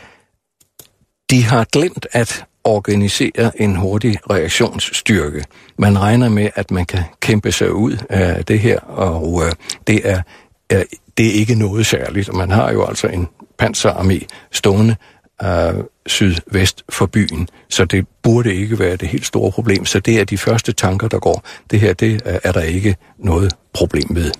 De 1.31 1.43
har 1.43 1.65
glemt 1.73 2.07
at 2.13 2.45
organisere 2.65 3.63
en 3.63 3.77
hurtig 3.77 4.17
reaktionsstyrke. 4.31 5.45
Man 5.79 6.01
regner 6.01 6.29
med, 6.29 6.51
at 6.55 6.71
man 6.71 6.87
kan 6.87 7.03
kæmpe 7.21 7.53
sig 7.53 7.73
ud 7.73 7.97
af 8.11 8.45
det 8.45 8.59
her, 8.59 8.81
og 8.81 9.43
øh, 9.47 9.53
det, 9.87 10.09
er, 10.11 10.23
er, 10.71 10.85
det 11.17 11.27
er 11.27 11.33
ikke 11.33 11.55
noget 11.55 11.87
særligt. 11.87 12.29
Og 12.29 12.37
man 12.37 12.51
har 12.51 12.73
jo 12.73 12.87
altså 12.87 13.07
en 13.07 13.29
panserarmé 13.63 14.27
stående 14.53 14.97
øh, 15.45 15.85
sydvest 16.07 16.85
for 16.89 17.07
byen, 17.07 17.49
så 17.69 17.85
det 17.85 18.07
burde 18.23 18.55
ikke 18.55 18.79
være 18.79 18.97
det 18.97 19.09
helt 19.09 19.27
store 19.27 19.53
problem. 19.53 19.85
Så 19.85 20.01
det 20.01 20.21
er 20.21 20.25
de 20.25 20.39
første 20.39 20.73
tanker, 20.73 21.09
der 21.09 21.19
går. 21.19 21.45
Det 21.71 21.81
her, 21.81 21.93
det 21.93 22.23
er, 22.25 22.39
er 22.45 22.53
der 22.53 22.63
ikke 22.63 22.97
noget 23.19 23.53
problem 23.73 24.07
ved. 24.11 24.33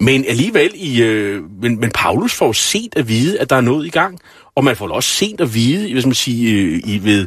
Men 0.00 0.24
alligevel, 0.28 0.70
i, 0.74 1.02
øh, 1.02 1.42
men, 1.62 1.80
men 1.80 1.90
Paulus 1.90 2.34
får 2.34 2.46
jo 2.46 2.52
set 2.52 2.96
at 2.96 3.08
vide, 3.08 3.40
at 3.40 3.50
der 3.50 3.56
er 3.56 3.60
noget 3.60 3.86
i 3.86 3.90
gang, 3.90 4.18
og 4.54 4.64
man 4.64 4.76
får 4.76 4.88
også 4.88 5.08
set 5.08 5.40
at 5.40 5.54
vide, 5.54 5.92
hvis 5.92 6.06
man 6.06 6.14
siger, 6.14 6.64
øh, 6.64 6.80
i, 6.84 7.04
ved, 7.04 7.26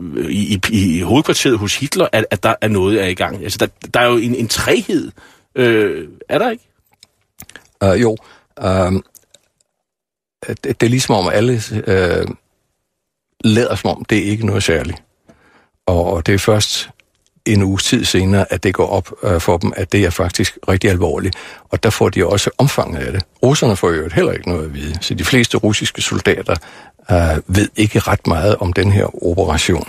øh, 0.00 0.30
i, 0.30 0.60
i, 0.70 0.98
i 0.98 1.00
hovedkvarteret 1.00 1.58
hos 1.58 1.76
Hitler, 1.76 2.08
at, 2.12 2.24
at 2.30 2.42
der 2.42 2.54
er 2.60 2.68
noget 2.68 3.02
er 3.02 3.06
i 3.06 3.14
gang. 3.14 3.42
Altså, 3.42 3.58
der, 3.58 3.88
der 3.94 4.00
er 4.00 4.06
jo 4.06 4.16
en, 4.16 4.34
en 4.34 4.48
træhed. 4.48 5.10
Øh, 5.54 6.08
er 6.28 6.38
der 6.38 6.50
ikke? 6.50 6.64
Uh, 7.84 8.00
jo, 8.00 8.16
uh, 8.62 9.00
det, 10.46 10.64
det 10.64 10.82
er 10.82 10.88
ligesom 10.88 11.14
om 11.14 11.28
alle 11.28 11.62
øh, 11.86 12.26
lader 13.44 13.74
som 13.74 13.90
om, 13.90 14.04
det 14.04 14.18
er 14.18 14.22
ikke 14.22 14.46
noget 14.46 14.62
særligt. 14.62 15.02
Og, 15.86 16.12
og 16.12 16.26
det 16.26 16.34
er 16.34 16.38
først 16.38 16.90
en 17.46 17.62
uge 17.62 17.78
tid 17.78 18.04
senere, 18.04 18.52
at 18.52 18.62
det 18.62 18.74
går 18.74 18.86
op 18.86 19.12
øh, 19.22 19.40
for 19.40 19.56
dem, 19.56 19.72
at 19.76 19.92
det 19.92 20.04
er 20.04 20.10
faktisk 20.10 20.58
rigtig 20.68 20.90
alvorligt. 20.90 21.36
Og 21.68 21.82
der 21.82 21.90
får 21.90 22.08
de 22.08 22.26
også 22.26 22.50
omfanget 22.58 23.00
af 23.00 23.12
det. 23.12 23.22
Russerne 23.42 23.76
får 23.76 23.90
jo 23.90 24.08
heller 24.08 24.32
ikke 24.32 24.48
noget 24.48 24.64
at 24.64 24.74
vide, 24.74 24.98
så 25.00 25.14
de 25.14 25.24
fleste 25.24 25.56
russiske 25.56 26.02
soldater 26.02 26.56
øh, 27.10 27.16
ved 27.46 27.68
ikke 27.76 27.98
ret 27.98 28.26
meget 28.26 28.56
om 28.56 28.72
den 28.72 28.92
her 28.92 29.24
operation. 29.26 29.88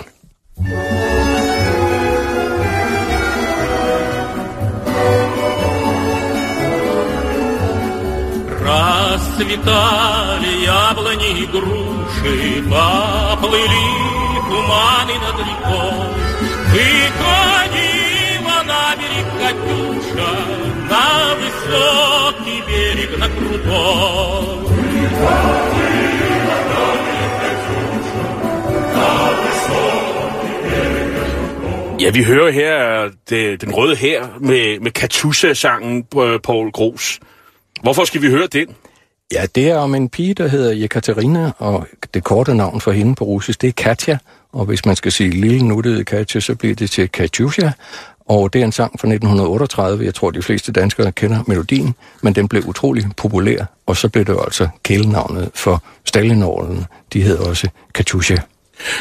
Расцветали 9.39 10.53
яблони 10.65 11.31
и 11.43 11.47
груши, 11.47 12.37
поплыли 12.65 13.89
туманы 14.49 15.17
над 15.25 15.39
рекой. 15.49 16.07
Выходила 16.73 18.59
на 18.71 18.85
берег 18.99 19.29
Катюша, 19.41 20.33
на 20.91 21.09
высокий 21.39 22.61
берег, 22.67 23.13
на 23.19 23.29
крутой. 23.29 24.65
Ja, 32.01 32.11
vi 32.11 32.25
hører 32.25 32.51
her 32.51 33.11
det, 33.31 33.61
den 33.63 33.73
røde 33.73 33.97
her 33.97 34.27
med, 34.41 34.81
med 34.81 34.91
Katusha-sangen, 34.91 36.05
øh, 36.17 36.41
Paul 36.41 36.71
Gros. 36.73 37.21
Hvorfor 37.83 38.05
skal 38.05 38.23
vi 38.23 38.29
høre 38.31 38.47
den? 38.47 38.77
Ja, 39.34 39.46
det 39.56 39.70
er 39.70 39.78
om 39.78 39.96
en 39.96 40.10
pige, 40.10 40.34
der 40.34 40.48
hedder 40.48 40.72
Jekaterina, 40.72 41.52
og 41.58 41.88
det 42.14 42.24
korte 42.24 42.56
navn 42.56 42.82
for 42.82 42.92
hende 42.92 43.16
på 43.16 43.26
russisk, 43.26 43.62
det 43.62 43.68
er 43.68 43.72
Katja. 43.72 44.18
Og 44.52 44.66
hvis 44.66 44.86
man 44.86 44.96
skal 44.96 45.12
sige 45.12 45.30
lille 45.30 45.68
nuttede 45.68 46.06
Katja, 46.06 46.40
så 46.40 46.56
bliver 46.56 46.76
det 46.76 46.92
til 46.92 47.10
Katusha. 47.10 47.70
Og 48.26 48.54
det 48.54 48.62
er 48.62 48.66
en 48.66 48.72
sang 48.72 49.00
fra 49.00 49.08
1938. 49.08 50.06
Jeg 50.06 50.16
tror, 50.16 50.32
de 50.32 50.42
fleste 50.42 50.72
danskere 50.72 51.12
kender 51.12 51.44
melodien, 51.48 51.96
men 52.22 52.36
den 52.36 52.48
blev 52.48 52.64
utrolig 52.66 53.06
populær. 53.18 53.66
Og 53.86 53.98
så 53.98 54.10
blev 54.10 54.26
det 54.26 54.34
jo 54.34 54.42
altså 54.42 54.68
kælenavnet 54.84 55.52
for 55.54 55.84
Stalinålen. 56.06 56.86
De 57.14 57.22
hedder 57.22 57.50
også 57.50 57.70
Katusha. 57.94 58.38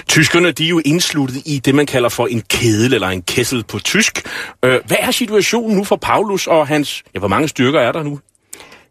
Tyskerne, 0.08 0.50
de 0.50 0.64
er 0.64 0.68
jo 0.68 0.80
indsluttet 0.84 1.42
i 1.46 1.58
det, 1.58 1.74
man 1.74 1.86
kalder 1.86 2.08
for 2.08 2.26
en 2.26 2.42
kedel 2.48 2.94
eller 2.94 3.08
en 3.08 3.22
kessel 3.22 3.64
på 3.64 3.78
tysk. 3.78 4.22
Øh, 4.64 4.80
hvad 4.86 4.96
er 5.00 5.10
situationen 5.10 5.76
nu 5.76 5.84
for 5.84 5.96
Paulus 5.96 6.46
og 6.46 6.66
hans... 6.68 7.02
Ja, 7.14 7.18
hvor 7.18 7.28
mange 7.28 7.48
styrker 7.48 7.80
er 7.80 7.92
der 7.92 8.02
nu? 8.02 8.20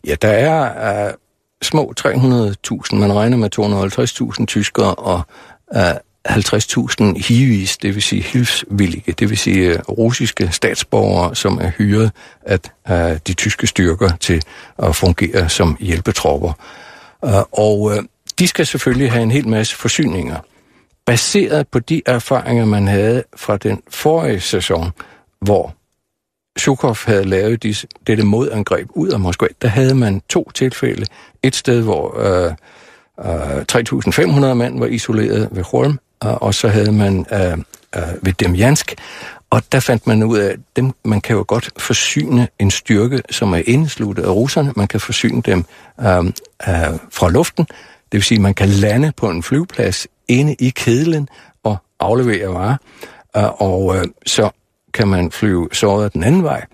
Ja, 0.08 0.16
der 0.22 0.30
er 0.30 1.08
uh, 1.08 1.14
små 1.62 1.94
300.000. 2.00 2.96
Man 2.96 3.14
regner 3.14 3.38
med 3.38 4.40
250.000 4.40 4.46
tyskere 4.46 4.96
og 4.96 5.22
uh, 5.76 5.82
50.000 6.30 7.28
hivis, 7.28 7.78
det 7.78 7.96
vil 7.96 8.04
sige 8.04 8.22
hilfsvillige, 8.22 9.12
det 9.12 9.30
vil 9.30 9.38
sige 9.38 9.74
uh, 9.74 9.98
russiske 9.98 10.50
statsborgere, 10.52 11.36
som 11.36 11.60
er 11.62 11.72
hyret 11.78 12.12
at 12.42 12.72
uh, 12.90 12.96
øh, 12.96 13.18
de 13.28 13.34
tyske 13.34 13.68
styrker 13.68 14.16
til 14.20 14.44
at 14.80 14.96
fungere 14.96 15.50
som 15.50 15.78
hjælpetropper. 15.80 16.54
Uh, 17.22 17.34
og 17.52 17.82
uh, 17.82 17.98
de 18.40 18.48
skal 18.48 18.66
selvfølgelig 18.66 19.12
have 19.12 19.24
en 19.24 19.32
hel 19.32 19.48
masse 19.48 19.76
forsyninger. 19.76 20.40
Baseret 21.06 21.68
på 21.68 21.80
de 21.80 22.02
erfaringer, 22.06 22.66
man 22.66 22.88
havde 22.88 23.24
fra 23.36 23.58
den 23.58 23.82
forrige 23.90 24.40
sæson, 24.40 24.92
hvor 25.42 25.77
Zhukov 26.60 26.98
havde 27.06 27.24
lavet 27.24 27.64
disse, 27.64 27.88
dette 28.08 28.24
modangreb 28.24 28.88
ud 28.90 29.10
af 29.10 29.20
Moskva, 29.20 29.48
der 29.62 29.68
havde 29.68 29.96
man 29.96 30.22
to 30.30 30.52
tilfælde. 30.52 31.06
Et 31.44 31.56
sted, 31.56 31.82
hvor 31.82 32.20
øh, 32.20 32.54
øh, 33.20 33.62
3.500 34.52 34.54
mand 34.54 34.80
var 34.80 34.86
isoleret 34.86 35.50
ved 35.52 35.64
Holm, 35.64 36.00
øh, 36.24 36.34
og 36.34 36.54
så 36.54 36.68
havde 36.68 36.92
man 36.92 37.26
øh, 37.34 37.58
øh, 37.96 38.14
ved 38.22 38.34
Demjansk. 38.34 38.96
Og 39.50 39.62
der 39.72 39.80
fandt 39.80 40.08
man 40.08 40.24
ud 40.24 40.38
af, 40.38 40.52
at 40.52 40.60
dem, 40.76 40.94
man 41.04 41.22
kan 41.22 41.36
jo 41.36 41.46
godt 41.48 41.70
forsyne 41.78 42.48
en 42.60 42.72
styrke, 42.72 43.22
som 43.30 43.54
er 43.54 43.62
indesluttet 43.66 44.24
af 44.24 44.30
russerne. 44.30 44.74
Man 44.76 44.88
kan 44.88 45.00
forsyne 45.00 45.42
dem 45.42 45.66
øh, 46.00 46.18
øh, 46.18 46.34
fra 47.12 47.30
luften. 47.30 47.66
Det 48.12 48.14
vil 48.14 48.24
sige, 48.24 48.36
at 48.36 48.42
man 48.42 48.54
kan 48.54 48.70
lande 48.70 49.12
på 49.18 49.30
en 49.30 49.44
flyveplads 49.44 50.08
inde 50.28 50.56
i 50.60 50.70
kedlen 50.70 51.30
og 51.64 51.78
aflevere 52.00 52.48
varer. 52.48 52.78
Øh, 53.38 53.62
og 53.62 53.98
øh, 53.98 54.06
så 54.26 54.50
kan 54.98 55.08
man 55.08 55.32
flyve 55.32 55.70
såret 55.74 56.14
den 56.14 56.24
anden 56.24 56.44
vej. 56.44 56.66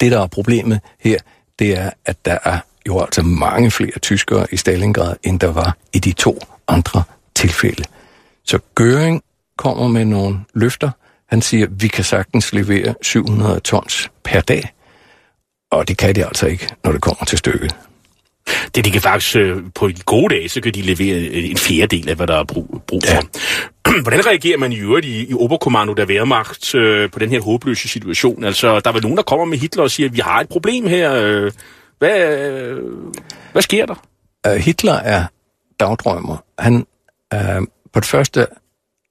Det, 0.00 0.12
der 0.12 0.20
er 0.20 0.26
problemet 0.26 0.80
her, 1.00 1.18
det 1.58 1.78
er, 1.78 1.90
at 2.04 2.24
der 2.24 2.38
er 2.44 2.58
jo 2.88 3.00
altså 3.00 3.22
mange 3.22 3.70
flere 3.70 3.98
tyskere 3.98 4.46
i 4.52 4.56
Stalingrad, 4.56 5.16
end 5.22 5.40
der 5.40 5.52
var 5.52 5.76
i 5.92 5.98
de 5.98 6.12
to 6.12 6.38
andre 6.68 7.02
tilfælde. 7.34 7.84
Så 8.44 8.58
Göring 8.80 9.20
kommer 9.56 9.88
med 9.88 10.04
nogle 10.04 10.40
løfter. 10.54 10.90
Han 11.26 11.42
siger, 11.42 11.66
at 11.66 11.82
vi 11.82 11.88
kan 11.88 12.04
sagtens 12.04 12.52
levere 12.52 12.94
700 13.02 13.60
tons 13.60 14.10
per 14.24 14.40
dag. 14.40 14.72
Og 15.70 15.88
det 15.88 15.96
kan 15.96 16.14
de 16.14 16.26
altså 16.26 16.46
ikke, 16.46 16.68
når 16.84 16.92
det 16.92 17.00
kommer 17.00 17.24
til 17.24 17.38
stykket. 17.38 17.74
Det, 18.74 18.84
de 18.84 18.90
kan 18.90 19.00
faktisk, 19.00 19.36
øh, 19.36 19.62
på 19.74 19.88
de 19.88 20.02
gode 20.02 20.34
dage, 20.34 20.48
så 20.48 20.60
kan 20.60 20.74
de 20.74 20.82
levere 20.82 21.18
en 21.18 21.56
fjerdedel 21.56 22.08
af, 22.08 22.16
hvad 22.16 22.26
der 22.26 22.36
er 22.36 22.44
brug, 22.44 22.82
brug 22.86 23.02
for. 23.06 23.22
hvordan 24.02 24.26
reagerer 24.26 24.58
man 24.58 24.72
i 24.72 24.78
øvrigt 24.78 25.06
i, 25.06 25.30
i 25.30 25.34
Oberkommando 25.34 25.92
der 25.92 26.06
Wehrmacht 26.06 26.74
øh, 26.74 27.10
på 27.10 27.18
den 27.18 27.30
her 27.30 27.40
håbløse 27.40 27.88
situation? 27.88 28.44
Altså, 28.44 28.80
der 28.80 28.90
er 28.90 28.92
vel 28.92 29.02
nogen, 29.02 29.16
der 29.16 29.22
kommer 29.22 29.44
med 29.44 29.58
Hitler 29.58 29.82
og 29.82 29.90
siger, 29.90 30.08
at 30.08 30.14
vi 30.14 30.20
har 30.20 30.40
et 30.40 30.48
problem 30.48 30.86
her. 30.86 31.12
Øh, 31.14 31.52
hvad, 31.98 32.38
øh, 32.38 32.82
hvad 33.52 33.62
sker 33.62 33.86
der? 33.86 33.94
Uh, 34.48 34.54
Hitler 34.54 34.92
er 34.92 35.24
dagdrømmer. 35.80 36.44
Han, 36.58 36.86
uh, 37.34 37.66
på 37.92 38.00
det 38.00 38.04
første 38.04 38.46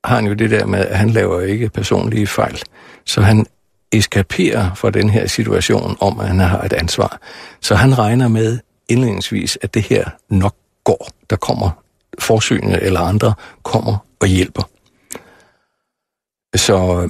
har 0.04 0.16
han 0.16 0.28
jo 0.28 0.34
det 0.34 0.52
der 0.52 0.66
med, 0.66 0.80
at 0.80 0.98
han 0.98 1.10
laver 1.10 1.42
ikke 1.42 1.70
personlige 1.70 2.28
fejl. 2.28 2.62
Så 3.06 3.22
han 3.22 3.46
eskaperer 3.92 4.74
fra 4.74 4.90
den 4.90 5.10
her 5.10 5.28
situation 5.28 5.98
om, 6.00 6.20
at 6.20 6.28
han 6.28 6.40
har 6.40 6.62
et 6.62 6.74
ansvar. 6.74 7.20
Så 7.62 7.76
han 7.76 7.98
regner 7.98 8.28
med 8.28 8.60
indledningsvis, 8.90 9.58
at 9.62 9.74
det 9.74 9.82
her 9.82 10.10
nok 10.30 10.56
går. 10.84 11.08
Der 11.30 11.36
kommer 11.36 11.84
forsynende 12.20 12.82
eller 12.82 13.00
andre 13.00 13.34
kommer 13.64 13.98
og 14.20 14.28
hjælper. 14.28 14.64
Så 16.56 17.10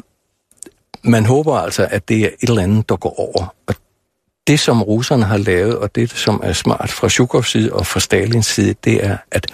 man 1.03 1.25
håber 1.25 1.57
altså, 1.57 1.87
at 1.91 2.09
det 2.09 2.19
er 2.19 2.27
et 2.27 2.49
eller 2.49 2.63
andet, 2.63 2.89
der 2.89 2.95
går 2.95 3.19
over. 3.19 3.55
Og 3.67 3.75
det, 4.47 4.59
som 4.59 4.83
russerne 4.83 5.25
har 5.25 5.37
lavet, 5.37 5.77
og 5.77 5.95
det, 5.95 6.09
som 6.09 6.41
er 6.43 6.53
smart 6.53 6.89
fra 6.89 7.09
Zhukovs 7.09 7.51
side 7.51 7.73
og 7.73 7.87
fra 7.87 7.99
Stalins 7.99 8.45
side, 8.45 8.75
det 8.83 9.05
er, 9.05 9.17
at 9.31 9.47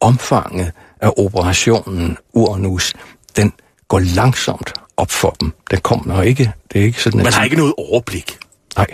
omfanget 0.00 0.72
af 1.00 1.12
operationen 1.16 2.16
Uranus, 2.32 2.94
den 3.36 3.52
går 3.88 3.98
langsomt 3.98 4.72
op 4.96 5.10
for 5.10 5.30
dem. 5.30 5.52
Den 5.70 5.80
kommer 5.80 6.22
ikke. 6.22 6.52
Det 6.72 6.80
er 6.80 6.84
ikke 6.84 7.02
sådan, 7.02 7.22
Man 7.22 7.32
har 7.32 7.44
ikke 7.44 7.56
noget 7.56 7.74
overblik. 7.78 8.38
Nej. 8.76 8.86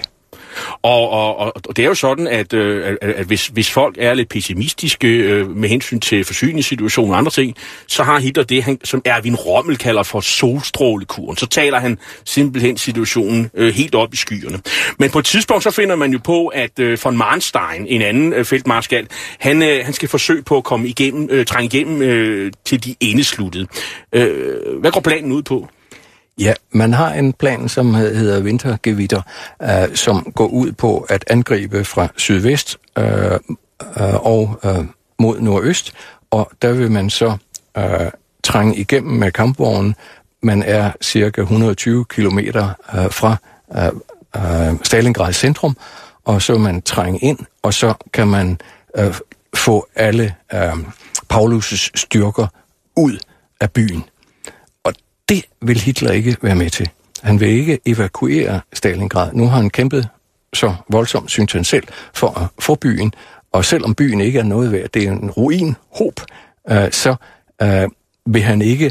Og, 0.83 1.11
og, 1.11 1.39
og, 1.39 1.77
det 1.77 1.79
er 1.79 1.89
jo 1.89 1.95
sådan, 1.95 2.27
at, 2.27 2.53
øh, 2.53 2.97
at, 3.03 3.11
at 3.11 3.27
hvis, 3.27 3.47
hvis 3.47 3.71
folk 3.71 3.97
er 3.99 4.15
lidt 4.15 4.29
pessimistiske 4.29 5.09
øh, 5.09 5.57
med 5.57 5.69
hensyn 5.69 6.01
til 6.01 6.25
forsyningssituationen 6.25 7.13
og 7.13 7.19
andre 7.19 7.31
ting, 7.31 7.57
så 7.87 8.03
har 8.03 8.19
Hitler 8.19 8.45
det, 8.45 8.63
han, 8.63 8.79
som 8.85 9.03
Erwin 9.05 9.37
Rommel 9.37 9.77
kalder 9.77 10.03
for 10.03 10.21
solstrålekuren. 10.21 11.37
Så 11.37 11.47
taler 11.47 11.79
han 11.79 11.99
simpelthen 12.25 12.77
situationen 12.77 13.51
øh, 13.55 13.75
helt 13.75 13.95
op 13.95 14.15
i 14.15 14.17
skyerne. 14.17 14.61
Men 14.99 15.11
på 15.11 15.19
et 15.19 15.25
tidspunkt 15.25 15.65
så 15.65 15.71
finder 15.71 15.97
man 15.97 16.13
jo 16.13 16.19
på, 16.25 16.47
at 16.47 16.79
øh, 16.79 16.99
von 17.05 17.17
Marnstein, 17.17 17.87
en 17.87 18.03
anden 18.03 18.33
øh, 18.33 18.45
feltmarskal, 18.45 19.07
han, 19.39 19.63
øh, 19.63 19.85
han 19.85 19.95
skal 19.95 20.09
forsøge 20.09 20.43
på 20.43 20.57
at 20.57 20.65
komme 20.65 20.89
igennem, 20.89 21.29
øh, 21.31 21.47
trænge 21.47 21.77
igennem 21.77 22.03
øh, 22.03 22.53
til 22.65 22.85
de 22.85 22.95
endesluttede. 23.01 23.67
Øh, 24.13 24.81
hvad 24.81 24.91
går 24.91 25.01
planen 25.01 25.33
ud 25.33 25.43
på? 25.43 25.69
Ja, 26.39 26.55
man 26.71 26.93
har 26.93 27.13
en 27.13 27.33
plan, 27.33 27.69
som 27.69 27.95
hedder 27.95 28.43
Wintergewitter, 28.43 29.23
øh, 29.63 29.97
som 29.97 30.33
går 30.35 30.47
ud 30.47 30.73
på 30.73 31.07
at 31.09 31.25
angribe 31.31 31.85
fra 31.85 32.09
sydvest 32.17 32.79
øh, 32.99 33.05
øh, 33.05 34.27
og 34.27 34.61
øh, 34.65 34.85
mod 35.19 35.41
nordøst, 35.41 35.93
og 36.31 36.51
der 36.63 36.73
vil 36.73 36.91
man 36.91 37.11
så 37.11 37.37
øh, 37.79 38.11
trænge 38.45 38.77
igennem 38.77 39.13
med 39.13 39.33
kampvognen. 39.33 39.95
Man 40.43 40.63
er 40.63 40.93
cirka 41.01 41.41
120 41.41 42.05
km 42.05 42.39
øh, 42.39 42.65
fra 43.11 43.37
øh, 43.77 43.87
øh, 44.37 44.75
Stalingrad 44.83 45.33
centrum, 45.33 45.77
og 46.25 46.43
så 46.43 46.53
vil 46.53 46.63
man 46.63 46.83
trænge 46.83 47.19
ind, 47.19 47.39
og 47.63 47.75
så 47.75 47.95
kan 48.13 48.29
man 48.29 48.61
øh, 48.99 49.15
få 49.55 49.87
alle 49.95 50.35
øh, 50.55 50.73
Paulus' 51.33 51.91
styrker 51.95 52.47
ud 52.97 53.19
af 53.61 53.71
byen. 53.71 54.05
Det 55.33 55.45
vil 55.63 55.81
Hitler 55.81 56.13
ikke 56.13 56.37
være 56.43 56.55
med 56.55 56.71
til. 56.71 56.89
Han 57.23 57.41
vil 57.41 57.49
ikke 57.49 57.79
evakuere 57.87 58.61
Stalingrad. 58.73 59.33
Nu 59.33 59.49
har 59.49 59.57
han 59.57 59.71
kæmpet 59.71 60.09
så 60.53 60.75
voldsomt, 60.89 61.31
synes 61.31 61.53
han 61.53 61.65
selv, 61.65 61.89
for 62.15 62.39
at 62.41 62.47
få 62.59 62.75
byen. 62.75 63.15
Og 63.53 63.65
selvom 63.65 63.95
byen 63.95 64.21
ikke 64.21 64.39
er 64.39 64.43
noget 64.43 64.73
værd, 64.73 64.89
det 64.89 65.09
er 65.09 65.13
en 65.13 65.31
ruin, 65.31 65.77
håb, 65.95 66.21
øh, 66.71 66.93
så 66.93 67.15
øh, 67.63 67.89
vil 68.27 68.43
han 68.43 68.63
ikke 68.63 68.91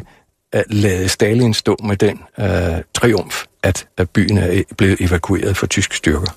øh, 0.56 0.62
lade 0.70 1.10
Stalin 1.10 1.54
stå 1.54 1.78
med 1.84 1.98
den 1.98 2.20
øh, 2.40 2.84
triumf, 2.94 3.44
at, 3.64 3.88
at 3.98 4.10
byen 4.10 4.38
er 4.38 4.62
blevet 4.78 5.02
evakueret 5.02 5.58
for 5.58 5.68
tyske 5.68 5.96
styrker. 5.96 6.36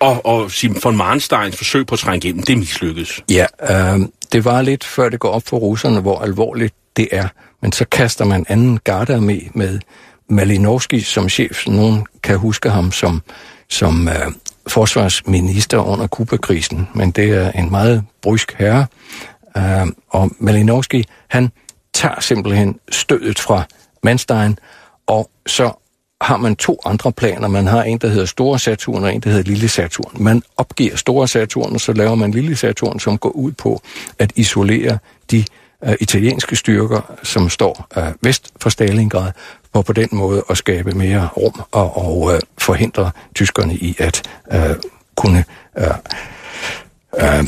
Og, 0.00 0.26
og 0.26 0.50
Simon 0.50 0.80
von 0.84 0.96
Marnsteins 0.96 1.56
forsøg 1.56 1.86
på 1.86 1.94
at 1.94 1.98
trænge 1.98 2.28
igennem, 2.28 2.42
det 2.42 2.58
mislykkedes. 2.58 3.24
Ja, 3.30 3.46
øh, 3.70 4.00
det 4.32 4.44
var 4.44 4.62
lidt 4.62 4.84
før 4.84 5.08
det 5.08 5.20
går 5.20 5.30
op 5.30 5.42
for 5.46 5.58
russerne, 5.58 6.00
hvor 6.00 6.18
alvorligt 6.18 6.74
det 6.96 7.08
er. 7.12 7.28
Men 7.62 7.72
så 7.72 7.84
kaster 7.84 8.24
man 8.24 8.46
anden 8.48 8.80
gardearmé 8.88 9.50
med 9.54 9.80
Malinowski 10.28 11.00
som 11.00 11.28
chef. 11.28 11.66
Nogen 11.66 12.06
kan 12.22 12.38
huske 12.38 12.70
ham 12.70 12.92
som, 12.92 13.22
som 13.68 14.08
øh, 14.08 14.32
forsvarsminister 14.66 15.78
under 15.78 16.06
Kubakrisen, 16.06 16.88
men 16.94 17.10
det 17.10 17.30
er 17.30 17.52
en 17.52 17.70
meget 17.70 18.04
brysk 18.22 18.56
herre. 18.58 18.86
Øh, 19.56 19.86
og 20.08 20.30
Malinowski, 20.38 21.04
han 21.28 21.50
tager 21.92 22.20
simpelthen 22.20 22.78
stødet 22.90 23.38
fra 23.38 23.62
Manstein, 24.02 24.58
og 25.06 25.30
så 25.46 25.72
har 26.20 26.36
man 26.36 26.56
to 26.56 26.80
andre 26.84 27.12
planer. 27.12 27.48
Man 27.48 27.66
har 27.66 27.82
en, 27.82 27.98
der 27.98 28.08
hedder 28.08 28.26
Store 28.26 28.58
Saturn, 28.58 29.04
og 29.04 29.14
en, 29.14 29.20
der 29.20 29.30
hedder 29.30 29.50
Lille 29.50 29.68
Saturn. 29.68 30.22
Man 30.22 30.42
opgiver 30.56 30.96
Store 30.96 31.28
Saturn, 31.28 31.72
og 31.72 31.80
så 31.80 31.92
laver 31.92 32.14
man 32.14 32.30
Lille 32.30 32.56
Saturn, 32.56 33.00
som 33.00 33.18
går 33.18 33.30
ud 33.30 33.52
på 33.52 33.82
at 34.18 34.32
isolere 34.36 34.98
de 35.30 35.44
uh, 35.86 35.92
italienske 36.00 36.56
styrker, 36.56 37.14
som 37.22 37.48
står 37.48 37.86
uh, 37.96 38.02
vest 38.22 38.52
for 38.60 38.70
Stalingrad, 38.70 39.32
for 39.72 39.82
på 39.82 39.92
den 39.92 40.08
måde 40.12 40.44
at 40.50 40.56
skabe 40.56 40.92
mere 40.92 41.28
rum 41.36 41.62
og, 41.72 41.96
og 41.96 42.18
uh, 42.18 42.38
forhindre 42.58 43.10
tyskerne 43.34 43.74
i 43.74 43.96
at 43.98 44.22
uh, 44.54 44.76
kunne 45.16 45.44
uh, 45.76 45.84
uh, 47.22 47.46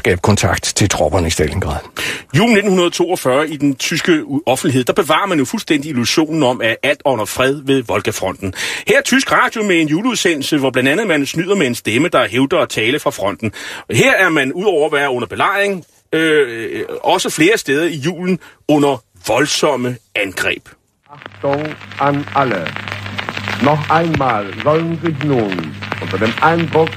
skabe 0.00 0.20
kontakt 0.20 0.72
til 0.76 0.88
tropperne 0.88 1.26
i 1.26 1.30
Stalingrad. 1.30 1.78
Juni 2.36 2.52
1942 2.52 3.48
i 3.48 3.56
den 3.56 3.74
tyske 3.74 4.24
offentlighed, 4.46 4.84
der 4.84 4.92
bevarer 4.92 5.26
man 5.26 5.38
jo 5.38 5.44
fuldstændig 5.44 5.88
illusionen 5.88 6.42
om, 6.42 6.60
at 6.60 6.76
alt 6.82 7.02
under 7.04 7.24
fred 7.24 7.62
ved 7.64 7.82
Volkafronten. 7.82 8.54
Her 8.86 8.98
er 8.98 9.02
tysk 9.02 9.32
radio 9.32 9.62
med 9.62 9.80
en 9.80 9.88
juleudsendelse, 9.88 10.58
hvor 10.58 10.70
blandt 10.70 10.88
andet 10.88 11.06
man 11.06 11.26
snyder 11.26 11.54
med 11.54 11.66
en 11.66 11.74
stemme, 11.74 12.08
der 12.08 12.28
hævder 12.28 12.58
at 12.58 12.68
tale 12.68 12.98
fra 13.00 13.10
fronten. 13.10 13.52
Her 13.90 14.12
er 14.12 14.28
man 14.28 14.52
udover 14.52 14.86
at 14.86 14.92
være 14.92 15.10
under 15.10 15.28
belejring, 15.28 15.84
øh, 16.12 16.84
også 17.02 17.30
flere 17.30 17.58
steder 17.58 17.84
i 17.84 17.96
julen 17.96 18.38
under 18.68 19.02
voldsomme 19.26 19.96
angreb. 20.14 20.68
Achtung 21.10 21.74
an 22.00 22.26
alle. 22.34 22.66
Noch 23.62 23.90
einmal 23.90 24.46
sollen 24.62 24.98
sich 25.04 25.24
nun 25.24 25.74
unter 26.00 26.18
dem 26.18 26.32
Eindruck 26.40 26.88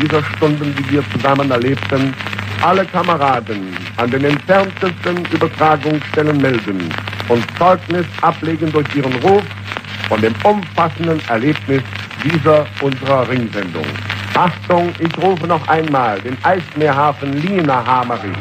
dieser 0.00 0.22
Stunden, 0.36 0.74
die 0.76 0.90
wir 0.90 1.04
zusammen 1.12 1.50
erlebten, 1.50 2.14
alle 2.62 2.84
Kameraden 2.86 3.76
an 3.96 4.10
den 4.10 4.24
entferntesten 4.24 5.26
Übertragungsstellen 5.32 6.40
melden 6.40 6.94
und 7.28 7.44
Zeugnis 7.58 8.06
ablegen 8.20 8.70
durch 8.72 8.86
ihren 8.94 9.14
Ruf 9.14 9.42
von 10.08 10.20
dem 10.20 10.34
umfassenden 10.44 11.20
Erlebnis 11.28 11.82
dieser 12.24 12.66
unserer 12.80 13.28
Ringsendung. 13.28 13.86
Achtung, 14.34 14.92
ich 14.98 15.22
rufe 15.22 15.46
noch 15.46 15.66
einmal 15.68 16.20
den 16.20 16.36
Eismeerhafen 16.42 17.32
Lina 17.42 17.84
Hamerich. 17.84 18.36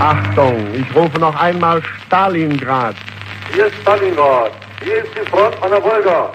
Achtung, 0.00 0.74
ich 0.74 0.94
rufe 0.94 1.18
noch 1.18 1.34
einmal 1.34 1.82
Stalingrad. 2.06 2.94
Hier 3.52 3.66
ist 3.66 3.76
Stalingrad. 3.82 4.52
Hier 4.84 5.04
ist 5.04 5.10
die 5.14 5.28
Front 5.30 5.62
an 5.62 5.70
der 5.70 5.82
Wolga. 5.82 6.32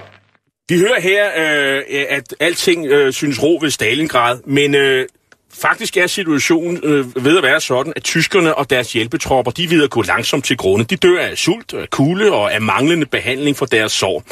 Vi 0.70 0.80
hører 0.80 1.01
her, 1.01 1.26
øh, 1.38 2.06
at 2.10 2.36
alting 2.39 2.88
øh, 2.88 3.14
synes 3.14 3.43
ro 3.43 3.60
ved 3.62 3.70
Stalingrad, 3.70 4.41
men 4.45 4.76
øh, 4.76 5.06
faktisk 5.54 5.97
er 5.97 6.08
situationen 6.08 6.80
øh, 6.84 7.26
ved 7.26 7.38
at 7.38 7.43
være 7.43 7.62
sådan, 7.62 7.93
at 7.95 8.04
tyskerne 8.04 8.56
og 8.56 8.70
deres 8.70 8.93
hjælpetropper, 8.93 9.51
de 9.51 9.68
vil 9.68 9.89
gå 9.89 10.01
langsomt 10.01 10.45
til 10.45 10.58
grunde. 10.58 10.86
De 10.86 10.95
dør 10.95 11.20
af 11.20 11.38
sult, 11.38 11.74
af 11.74 11.89
kulde 11.89 12.32
og 12.32 12.54
af 12.54 12.62
manglende 12.62 13.06
behandling 13.06 13.58
for 13.58 13.66
deres 13.66 13.91
sår. 13.91 14.24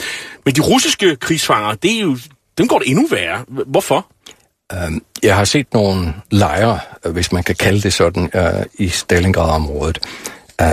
Men 0.46 0.56
de 0.56 0.62
russiske 0.62 1.16
krigsfanger, 1.16 1.74
det 1.74 1.98
er 1.98 2.02
jo, 2.02 2.18
dem 2.58 2.68
går 2.68 2.80
det 2.80 2.90
endnu 2.90 3.08
værre. 3.08 3.46
Hvorfor? 3.48 4.08
Øhm, 4.74 5.02
jeg 5.24 5.36
har 5.36 5.46
set 5.46 5.74
nogle 5.74 6.14
lejre, 6.32 6.80
øh, 7.06 7.12
hvis 7.12 7.32
man 7.32 7.44
kan 7.44 7.56
kalde 7.56 7.82
det 7.82 7.94
sådan, 7.94 8.30
øh, 8.34 8.66
i 8.74 8.90
Stalingrad-området. 8.90 10.00
Øh, 10.62 10.68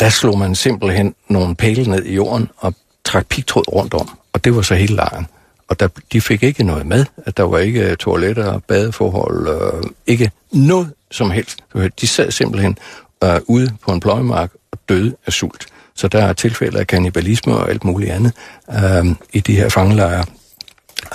der 0.00 0.08
slog 0.08 0.38
man 0.38 0.54
simpelthen 0.54 1.14
nogle 1.28 1.54
pæle 1.54 1.90
ned 1.90 2.04
i 2.04 2.14
jorden 2.14 2.48
og 2.56 2.74
trak 3.04 3.26
pigtråd 3.26 3.72
rundt 3.72 3.94
om, 3.94 4.08
og 4.32 4.44
det 4.44 4.56
var 4.56 4.62
så 4.62 4.74
hele 4.74 4.94
lejren. 4.94 5.26
Og 5.68 5.80
der, 5.80 5.88
de 6.12 6.20
fik 6.20 6.42
ikke 6.42 6.64
noget 6.64 6.86
med, 6.86 7.04
at 7.26 7.36
der 7.36 7.42
var 7.42 7.58
ikke 7.58 7.90
øh, 7.90 7.96
toiletter, 7.96 8.58
badeforhold, 8.58 9.48
øh, 9.48 9.90
ikke 10.06 10.30
noget 10.52 10.92
som 11.10 11.30
helst. 11.30 11.58
De 12.00 12.06
sad 12.06 12.30
simpelthen 12.30 12.78
øh, 13.24 13.40
ude 13.46 13.76
på 13.82 13.92
en 13.92 14.00
pløjemark 14.00 14.50
og 14.72 14.78
døde 14.88 15.16
af 15.26 15.32
sult. 15.32 15.66
Så 15.94 16.08
der 16.08 16.24
er 16.24 16.32
tilfælde 16.32 16.78
af 16.78 16.86
kannibalisme 16.86 17.54
og 17.54 17.70
alt 17.70 17.84
muligt 17.84 18.10
andet 18.10 18.32
øh, 18.70 19.06
i 19.32 19.40
de 19.40 19.56
her 19.56 19.68
fangelejre. 19.68 20.24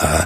Øh, 0.03 0.25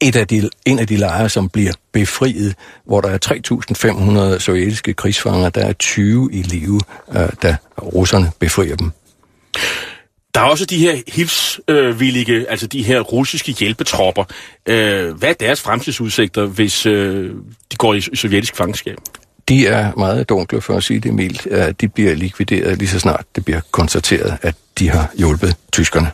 et 0.00 0.16
af 0.16 0.26
de, 0.26 0.50
en 0.64 0.78
af 0.78 0.86
de 0.86 0.96
lejre, 0.96 1.28
som 1.28 1.48
bliver 1.48 1.72
befriet, 1.92 2.54
hvor 2.84 3.00
der 3.00 3.08
er 3.08 4.32
3.500 4.34 4.38
sovjetiske 4.38 4.94
krigsfanger, 4.94 5.50
der 5.50 5.66
er 5.66 5.72
20 5.72 6.28
i 6.32 6.42
live, 6.42 6.80
øh, 7.16 7.28
da 7.42 7.56
russerne 7.82 8.30
befrier 8.38 8.76
dem. 8.76 8.92
Der 10.34 10.40
er 10.40 10.44
også 10.44 10.64
de 10.64 10.78
her 10.78 10.96
hilsvillige, 11.08 12.32
øh, 12.32 12.46
altså 12.48 12.66
de 12.66 12.82
her 12.82 13.00
russiske 13.00 13.52
hjælpetropper. 13.52 14.24
Øh, 14.66 15.12
hvad 15.12 15.28
er 15.28 15.34
deres 15.40 15.60
fremtidsudsigter, 15.60 16.46
hvis 16.46 16.86
øh, 16.86 17.34
de 17.72 17.76
går 17.76 17.94
i 17.94 18.00
sovjetisk 18.00 18.56
fangenskab? 18.56 18.96
de 19.48 19.66
er 19.66 19.92
meget 19.96 20.28
dunkle, 20.28 20.60
for 20.60 20.76
at 20.76 20.82
sige 20.82 21.00
det 21.00 21.14
mildt. 21.14 21.80
De 21.80 21.88
bliver 21.88 22.14
likvideret 22.14 22.78
lige 22.78 22.88
så 22.88 22.98
snart 22.98 23.24
det 23.34 23.44
bliver 23.44 23.60
konstateret, 23.70 24.38
at 24.42 24.54
de 24.78 24.88
har 24.90 25.10
hjulpet 25.18 25.56
tyskerne. 25.72 26.10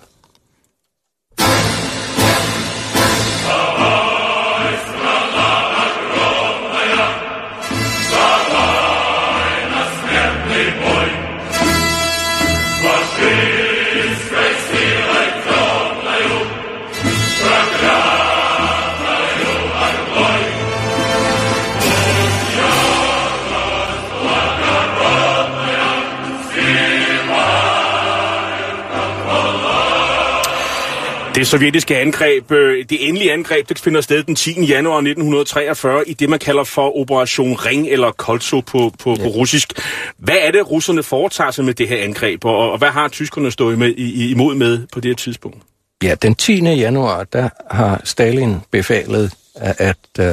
Det 31.37 31.47
sovjetiske 31.47 31.97
angreb, 31.97 32.53
øh, 32.53 32.84
det 32.91 33.09
endelige 33.09 33.32
angreb, 33.32 33.68
det 33.68 33.78
finder 33.78 34.01
sted 34.01 34.22
den 34.22 34.34
10. 34.34 34.64
januar 34.64 34.97
1943 34.97 36.09
i 36.09 36.14
det, 36.14 36.30
man 36.30 36.39
kalder 36.39 36.64
for 36.64 37.01
Operation 37.01 37.55
Ring 37.55 37.89
eller 37.89 38.11
Kolso 38.11 38.61
på, 38.61 38.93
på, 39.03 39.11
ja. 39.11 39.16
på 39.16 39.28
russisk. 39.28 39.72
Hvad 40.18 40.37
er 40.41 40.51
det, 40.51 40.70
russerne 40.70 41.03
foretager 41.03 41.51
sig 41.51 41.64
med 41.64 41.74
det 41.74 41.89
her 41.89 42.05
angreb, 42.05 42.45
og, 42.45 42.70
og 42.72 42.78
hvad 42.78 42.89
har 42.89 43.09
tyskerne 43.09 43.51
stået 43.51 43.78
med, 43.78 43.89
i, 43.89 44.30
imod 44.30 44.55
med 44.55 44.87
på 44.93 45.01
det 45.01 45.09
her 45.09 45.16
tidspunkt? 45.16 45.59
Ja, 46.03 46.14
den 46.22 46.34
10. 46.34 46.55
januar, 46.55 47.24
der 47.24 47.49
har 47.70 48.01
Stalin 48.05 48.57
befalet, 48.70 49.32
at, 49.61 49.97
uh, 50.18 50.24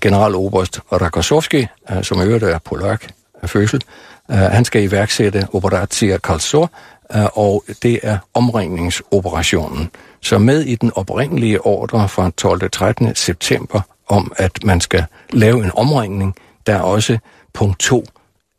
generaloberst 0.00 0.80
Rakosovski, 0.92 1.66
uh, 1.90 2.02
som 2.02 2.20
øvrigt 2.20 2.44
er 2.44 2.58
polak 2.58 3.06
af 3.42 3.50
fødsel, 3.50 3.82
uh, 4.28 4.36
han 4.36 4.64
skal 4.64 4.82
iværksætte 4.82 5.46
Operatia 5.52 6.18
Kalsor, 6.18 6.62
uh, 6.62 7.01
Øh, 7.16 7.24
og 7.32 7.64
det 7.82 8.00
er 8.02 8.18
omringningsoperationen. 8.34 9.90
Så 10.20 10.38
med 10.38 10.60
i 10.60 10.74
den 10.74 10.92
oprindelige 10.94 11.60
ordre 11.60 12.08
fra 12.08 12.30
12. 12.36 12.70
13. 12.70 13.14
september 13.14 13.80
om, 14.08 14.32
at 14.36 14.64
man 14.64 14.80
skal 14.80 15.04
lave 15.30 15.64
en 15.64 15.70
omringning, 15.74 16.34
der 16.66 16.74
er 16.74 16.80
også 16.80 17.18
punkt 17.52 17.80
2, 17.80 18.04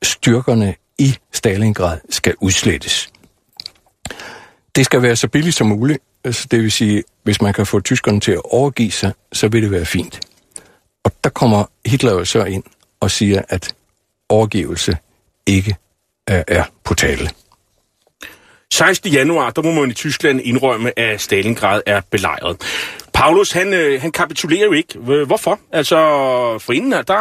styrkerne 0.04 0.76
i 0.97 1.18
Stalingrad 1.32 1.99
skal 2.10 2.36
udslettes. 2.41 3.10
Det 4.76 4.86
skal 4.86 5.01
være 5.01 5.16
så 5.16 5.28
billigt 5.28 5.56
som 5.56 5.68
muligt, 5.68 5.99
altså 6.24 6.47
det 6.51 6.60
vil 6.60 6.72
sige, 6.72 7.04
hvis 7.24 7.41
man 7.41 7.54
kan 7.54 7.66
få 7.66 7.80
tyskerne 7.80 8.20
til 8.20 8.32
at 8.32 8.41
overgive 8.43 8.91
sig, 8.91 9.14
så 9.32 9.47
vil 9.47 9.64
det 9.64 9.72
være 9.72 9.86
fint. 9.86 10.20
Og 11.04 11.12
der 11.24 11.30
kommer 11.30 11.66
Hitler 11.86 12.12
jo 12.12 12.26
så 12.26 12.43
ind 12.43 12.64
og 12.99 13.12
siger, 13.12 13.41
at 13.49 13.76
overgivelse 14.30 14.97
ikke 15.45 15.76
er, 16.28 16.43
er 16.47 16.64
på 16.84 16.93
tale. 16.93 17.30
16. 18.74 19.11
januar, 19.11 19.49
der 19.49 19.61
må 19.61 19.71
man 19.71 19.89
i 19.89 19.93
Tyskland 19.93 20.41
indrømme, 20.43 20.99
at 20.99 21.21
Stalingrad 21.21 21.82
er 21.86 22.01
belejret. 22.11 22.57
Paulus, 23.13 23.51
han, 23.51 23.74
øh, 23.74 24.01
han 24.01 24.11
kapitulerer 24.11 24.65
jo 24.65 24.71
ikke. 24.71 24.99
Hvorfor? 24.99 25.59
Altså, 25.71 25.97
for 26.59 26.74
inden 26.74 26.93
her, 26.93 27.01
der 27.01 27.13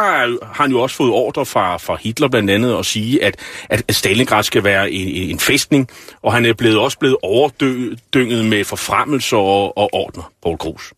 har 0.45 0.63
han 0.63 0.71
jo 0.71 0.81
også 0.81 0.95
fået 0.95 1.11
ordre 1.11 1.45
fra, 1.45 1.77
fra 1.77 1.95
Hitler 1.95 2.27
blandt 2.27 2.49
andet 2.49 2.79
at 2.79 2.85
sige, 2.85 3.23
at, 3.23 3.35
at 3.69 3.95
Stalingrad 3.95 4.43
skal 4.43 4.63
være 4.63 4.91
en, 4.91 5.31
en 5.31 5.39
fæstning, 5.39 5.89
og 6.21 6.33
han 6.33 6.45
er 6.45 6.53
blevet, 6.53 6.77
også 6.79 6.99
blevet 6.99 7.17
overdynget 7.23 8.45
med 8.45 8.63
forfremmelser 8.63 9.37
og, 9.37 9.77
og 9.77 9.89
ordner, 9.93 10.31
Paul 10.43 10.57
Kruse. 10.57 10.95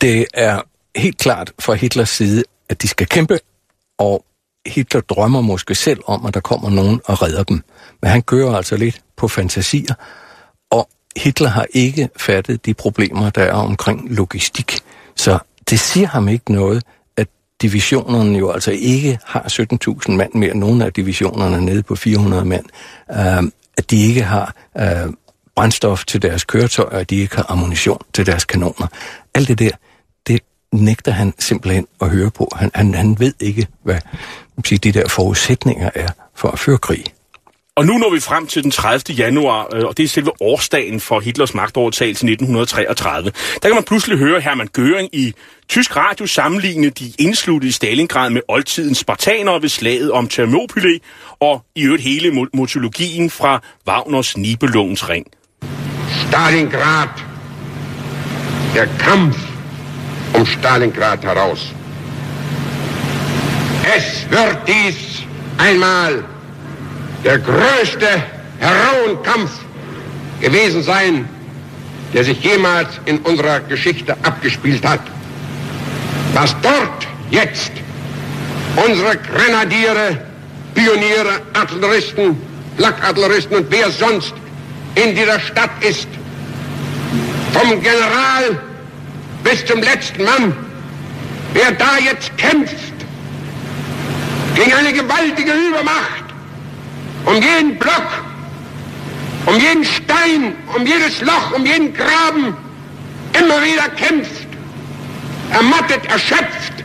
Det 0.00 0.26
er 0.34 0.62
helt 0.96 1.18
klart 1.18 1.52
fra 1.58 1.74
Hitlers 1.74 2.10
side, 2.10 2.44
at 2.68 2.82
de 2.82 2.88
skal 2.88 3.06
kæmpe, 3.06 3.38
og 3.98 4.24
Hitler 4.66 5.00
drømmer 5.00 5.40
måske 5.40 5.74
selv 5.74 6.00
om, 6.06 6.26
at 6.26 6.34
der 6.34 6.40
kommer 6.40 6.70
nogen 6.70 7.00
og 7.04 7.22
redder 7.22 7.42
dem. 7.42 7.62
Men 8.02 8.10
han 8.10 8.22
kører 8.22 8.56
altså 8.56 8.76
lidt 8.76 9.00
på 9.16 9.28
fantasier, 9.28 9.94
og 10.70 10.88
Hitler 11.16 11.48
har 11.48 11.66
ikke 11.70 12.08
fattet 12.16 12.66
de 12.66 12.74
problemer, 12.74 13.30
der 13.30 13.42
er 13.42 13.52
omkring 13.52 14.14
logistik. 14.14 14.78
Så 15.16 15.38
det 15.70 15.80
siger 15.80 16.06
ham 16.06 16.28
ikke 16.28 16.52
noget, 16.52 16.82
at 17.16 17.28
divisionerne 17.62 18.38
jo 18.38 18.50
altså 18.50 18.70
ikke 18.70 19.18
har 19.24 19.66
17.000 20.08 20.12
mand 20.12 20.34
mere, 20.34 20.56
nogle 20.56 20.84
af 20.84 20.92
divisionerne 20.92 21.56
er 21.56 21.60
nede 21.60 21.82
på 21.82 21.96
400 21.96 22.44
mand, 22.44 22.64
øh, 23.10 23.50
at 23.76 23.90
de 23.90 24.02
ikke 24.02 24.22
har 24.22 24.54
øh, 24.78 25.12
brændstof 25.56 26.04
til 26.04 26.22
deres 26.22 26.44
køretøjer, 26.44 26.98
at 26.98 27.10
de 27.10 27.16
ikke 27.16 27.36
har 27.36 27.46
ammunition 27.48 28.02
til 28.12 28.26
deres 28.26 28.44
kanoner. 28.44 28.86
Alt 29.34 29.48
det 29.48 29.58
der, 29.58 29.70
nægter 30.72 31.12
han 31.12 31.34
simpelthen 31.38 31.86
at 32.00 32.10
høre 32.10 32.30
på. 32.30 32.52
Han, 32.56 32.70
han, 32.74 32.94
han 32.94 33.16
ved 33.18 33.34
ikke, 33.40 33.66
hvad 33.82 33.98
man 34.56 34.64
siger, 34.64 34.78
de 34.78 34.92
der 34.92 35.08
forudsætninger 35.08 35.90
er 35.94 36.08
for 36.34 36.48
at 36.48 36.58
føre 36.58 36.78
krig. 36.78 37.04
Og 37.76 37.86
nu 37.86 37.98
når 37.98 38.10
vi 38.10 38.20
frem 38.20 38.46
til 38.46 38.62
den 38.62 38.70
30. 38.70 39.14
januar, 39.16 39.68
øh, 39.74 39.84
og 39.84 39.96
det 39.96 40.04
er 40.04 40.08
selve 40.08 40.30
årsdagen 40.40 41.00
for 41.00 41.20
Hitlers 41.20 41.54
magtovertagelse 41.54 42.26
i 42.26 42.30
1933. 42.30 43.32
Der 43.62 43.68
kan 43.68 43.74
man 43.74 43.84
pludselig 43.84 44.18
høre 44.18 44.40
Hermann 44.40 44.68
Göring 44.78 45.08
i 45.12 45.34
tysk 45.68 45.96
radio 45.96 46.26
sammenligne 46.26 46.90
de 46.90 47.12
indsluttet 47.18 47.68
i 47.68 47.72
Stalingrad 47.72 48.30
med 48.30 48.40
oldtidens 48.48 48.98
spartanere 48.98 49.62
ved 49.62 49.68
slaget 49.68 50.12
om 50.12 50.28
Thermopylæ, 50.28 50.98
og 51.40 51.64
i 51.74 51.84
øvrigt 51.84 52.02
hele 52.02 52.28
mo- 52.28 52.60
mytologien 52.60 53.30
fra 53.30 53.62
Wagners 53.88 54.36
Nibelungens 54.36 55.08
Ring. 55.08 55.26
Stalingrad. 56.28 57.08
Der 58.74 58.86
Kampf 58.98 59.49
um 60.32 60.46
Stalingrad 60.46 61.22
heraus. 61.24 61.66
Es 63.96 64.30
wird 64.30 64.58
dies 64.66 65.22
einmal 65.58 66.24
der 67.24 67.38
größte 67.38 68.08
Heroenkampf 68.58 69.50
gewesen 70.40 70.82
sein, 70.82 71.28
der 72.12 72.24
sich 72.24 72.42
jemals 72.42 72.88
in 73.04 73.18
unserer 73.18 73.60
Geschichte 73.60 74.16
abgespielt 74.22 74.84
hat. 74.86 75.00
Was 76.34 76.54
dort 76.62 77.06
jetzt 77.30 77.72
unsere 78.76 79.16
Grenadiere, 79.16 80.18
Pioniere, 80.74 81.40
Artilleristen, 81.52 82.36
Flakartilleristen 82.76 83.56
und 83.56 83.66
wer 83.70 83.90
sonst 83.90 84.32
in 84.94 85.14
dieser 85.14 85.40
Stadt 85.40 85.70
ist, 85.80 86.08
vom 87.52 87.80
General 87.82 88.58
bis 89.44 89.64
zum 89.66 89.80
letzten 89.82 90.24
Mann, 90.24 90.54
wer 91.54 91.72
da 91.72 91.98
jetzt 91.98 92.36
kämpft 92.36 92.94
gegen 94.54 94.72
eine 94.72 94.92
gewaltige 94.92 95.52
Übermacht, 95.52 96.24
um 97.24 97.34
jeden 97.34 97.78
Block, 97.78 98.06
um 99.46 99.58
jeden 99.58 99.84
Stein, 99.84 100.54
um 100.76 100.86
jedes 100.86 101.20
Loch, 101.22 101.52
um 101.56 101.64
jeden 101.64 101.94
Graben, 101.94 102.56
immer 103.38 103.62
wieder 103.62 103.88
kämpft, 103.96 104.46
ermattet, 105.52 106.04
erschöpft. 106.10 106.84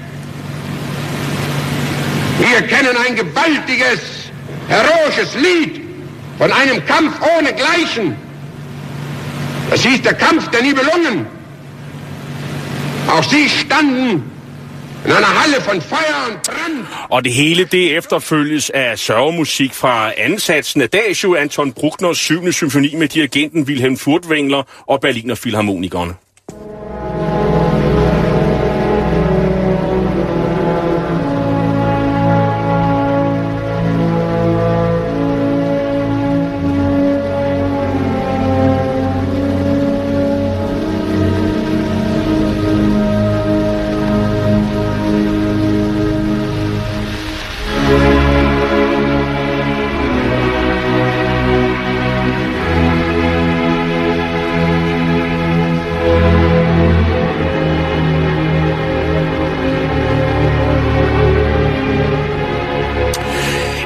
Wir 2.39 2.61
kennen 2.67 2.95
ein 3.07 3.15
gewaltiges, 3.15 4.29
heroisches 4.67 5.35
Lied 5.35 5.81
von 6.37 6.51
einem 6.51 6.85
Kampf 6.85 7.13
ohne 7.37 7.53
Gleichen. 7.53 8.15
Das 9.69 9.81
hieß 9.81 10.01
der 10.01 10.13
Kampf 10.13 10.49
der 10.49 10.61
Nibelungen. 10.61 11.25
Auch 13.09 13.23
sie 13.23 13.49
standen 13.49 14.23
in 15.05 15.11
einer 15.11 15.41
Halle 15.41 15.61
von 15.61 15.81
Feuer 15.81 16.27
und 16.27 16.43
Brand. 16.43 16.87
Og 17.09 17.23
det 17.23 17.33
hele 17.33 17.65
det 17.65 17.97
efterfølges 17.97 18.69
af 18.69 18.99
sørgemusik 18.99 19.73
fra 19.73 20.11
ansatsen 20.17 20.81
af 20.81 20.85
Adagio 20.85 21.35
Anton 21.35 21.73
Bruckners 21.73 22.17
7. 22.17 22.51
symfoni 22.51 22.95
med 22.95 23.07
dirigenten 23.07 23.63
Wilhelm 23.63 23.95
Furtwängler 23.95 24.85
og 24.85 25.01
Berliner 25.01 25.35
Philharmonikerne. 25.35 26.13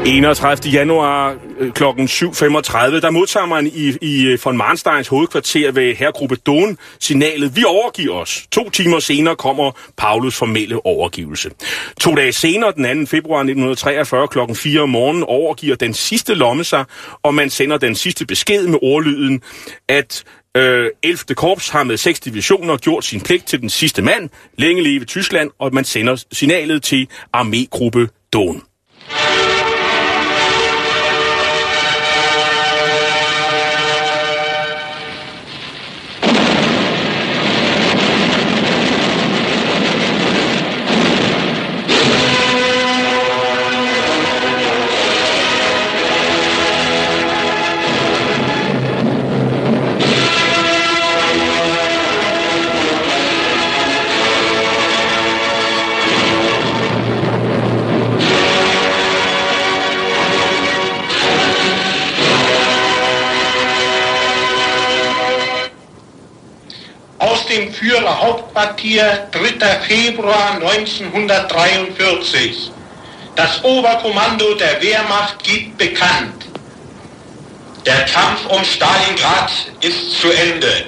31. 0.09 0.73
januar 0.73 1.35
øh, 1.59 1.71
kl. 1.71 1.83
7.35, 1.83 1.89
der 2.99 3.09
modtager 3.09 3.45
man 3.45 3.67
i, 3.67 3.97
i 4.01 4.25
øh, 4.25 4.39
von 4.45 4.57
Marnsteins 4.57 5.07
hovedkvarter 5.07 5.71
ved 5.71 5.95
herregruppe 5.95 6.35
Don 6.35 6.77
signalet, 6.99 7.55
vi 7.55 7.63
overgiver 7.63 8.13
os. 8.13 8.47
To 8.51 8.69
timer 8.69 8.99
senere 8.99 9.35
kommer 9.35 9.71
Paulus 9.97 10.35
formelle 10.35 10.85
overgivelse. 10.85 11.49
To 11.99 12.15
dage 12.15 12.31
senere, 12.31 12.73
den 12.77 13.05
2. 13.05 13.09
februar 13.09 13.39
1943 13.39 14.27
kl. 14.27 14.53
4 14.53 14.81
om 14.81 14.89
morgenen, 14.89 15.23
overgiver 15.23 15.75
den 15.75 15.93
sidste 15.93 16.33
lomme 16.33 16.63
sig, 16.63 16.85
og 17.23 17.33
man 17.33 17.49
sender 17.49 17.77
den 17.77 17.95
sidste 17.95 18.25
besked 18.25 18.67
med 18.67 18.79
ordlyden, 18.81 19.41
at 19.87 20.23
Øh, 20.57 20.89
11. 21.03 21.35
korps 21.35 21.69
har 21.69 21.83
med 21.83 21.97
seks 21.97 22.19
divisioner 22.19 22.77
gjort 22.77 23.05
sin 23.05 23.21
pligt 23.21 23.47
til 23.47 23.61
den 23.61 23.69
sidste 23.69 24.01
mand, 24.01 24.29
længe 24.57 24.83
leve 24.83 25.05
Tyskland, 25.05 25.49
og 25.59 25.73
man 25.73 25.83
sender 25.83 26.23
signalet 26.31 26.83
til 26.83 27.07
armégruppe 27.37 28.29
Don. 28.33 28.68
Hauptquartier 68.19 69.27
3. 69.31 69.79
Februar 69.87 70.55
1943. 70.55 72.71
Das 73.35 73.63
Oberkommando 73.63 74.55
der 74.55 74.81
Wehrmacht 74.81 75.43
gibt 75.43 75.77
bekannt. 75.77 76.47
Der 77.85 78.03
Kampf 78.05 78.47
um 78.49 78.65
Stalingrad 78.65 79.51
ist 79.79 80.19
zu 80.19 80.31
Ende. 80.31 80.87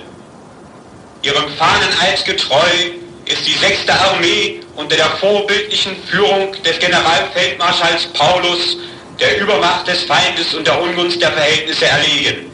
Ihrem 1.22 1.48
Fahneneid 1.54 2.26
getreu 2.26 2.68
ist 3.26 3.48
die 3.48 3.54
6. 3.54 3.88
Armee 3.88 4.60
unter 4.76 4.98
der 4.98 5.12
vorbildlichen 5.12 5.96
Führung 6.04 6.52
des 6.64 6.80
Generalfeldmarschalls 6.80 8.08
Paulus 8.08 8.76
der 9.22 9.40
Übermacht 9.40 9.88
des 9.88 10.04
Feindes 10.04 10.54
und 10.54 10.68
der 10.68 10.82
Ungunst 10.82 11.22
der 11.22 11.32
Verhältnisse 11.32 11.86
erlegen. 11.86 12.52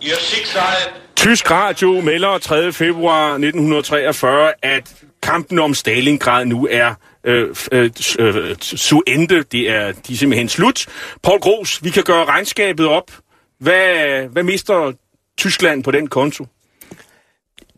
Ihr 0.00 0.16
Schicksal 0.16 0.92
Tysk 1.18 1.50
radio 1.50 2.00
melder 2.00 2.38
3. 2.38 2.72
februar 2.72 3.26
1943, 3.26 4.52
at 4.62 4.94
kampen 5.22 5.58
om 5.58 5.74
Stalingrad 5.74 6.46
nu 6.46 6.68
er 6.70 6.94
øh, 7.24 7.56
øh, 7.72 7.90
øh. 8.18 8.56
Det 9.52 9.70
er, 9.70 9.92
de 9.92 10.12
er 10.12 10.16
simpelthen 10.16 10.48
slut. 10.48 10.86
Paul 11.22 11.40
Gros, 11.40 11.84
vi 11.84 11.90
kan 11.90 12.02
gøre 12.02 12.24
regnskabet 12.24 12.86
op. 12.86 13.10
Hvad, 13.60 14.28
hvad 14.28 14.42
mister 14.42 14.92
Tyskland 15.38 15.84
på 15.84 15.90
den 15.90 16.06
konto? 16.06 16.46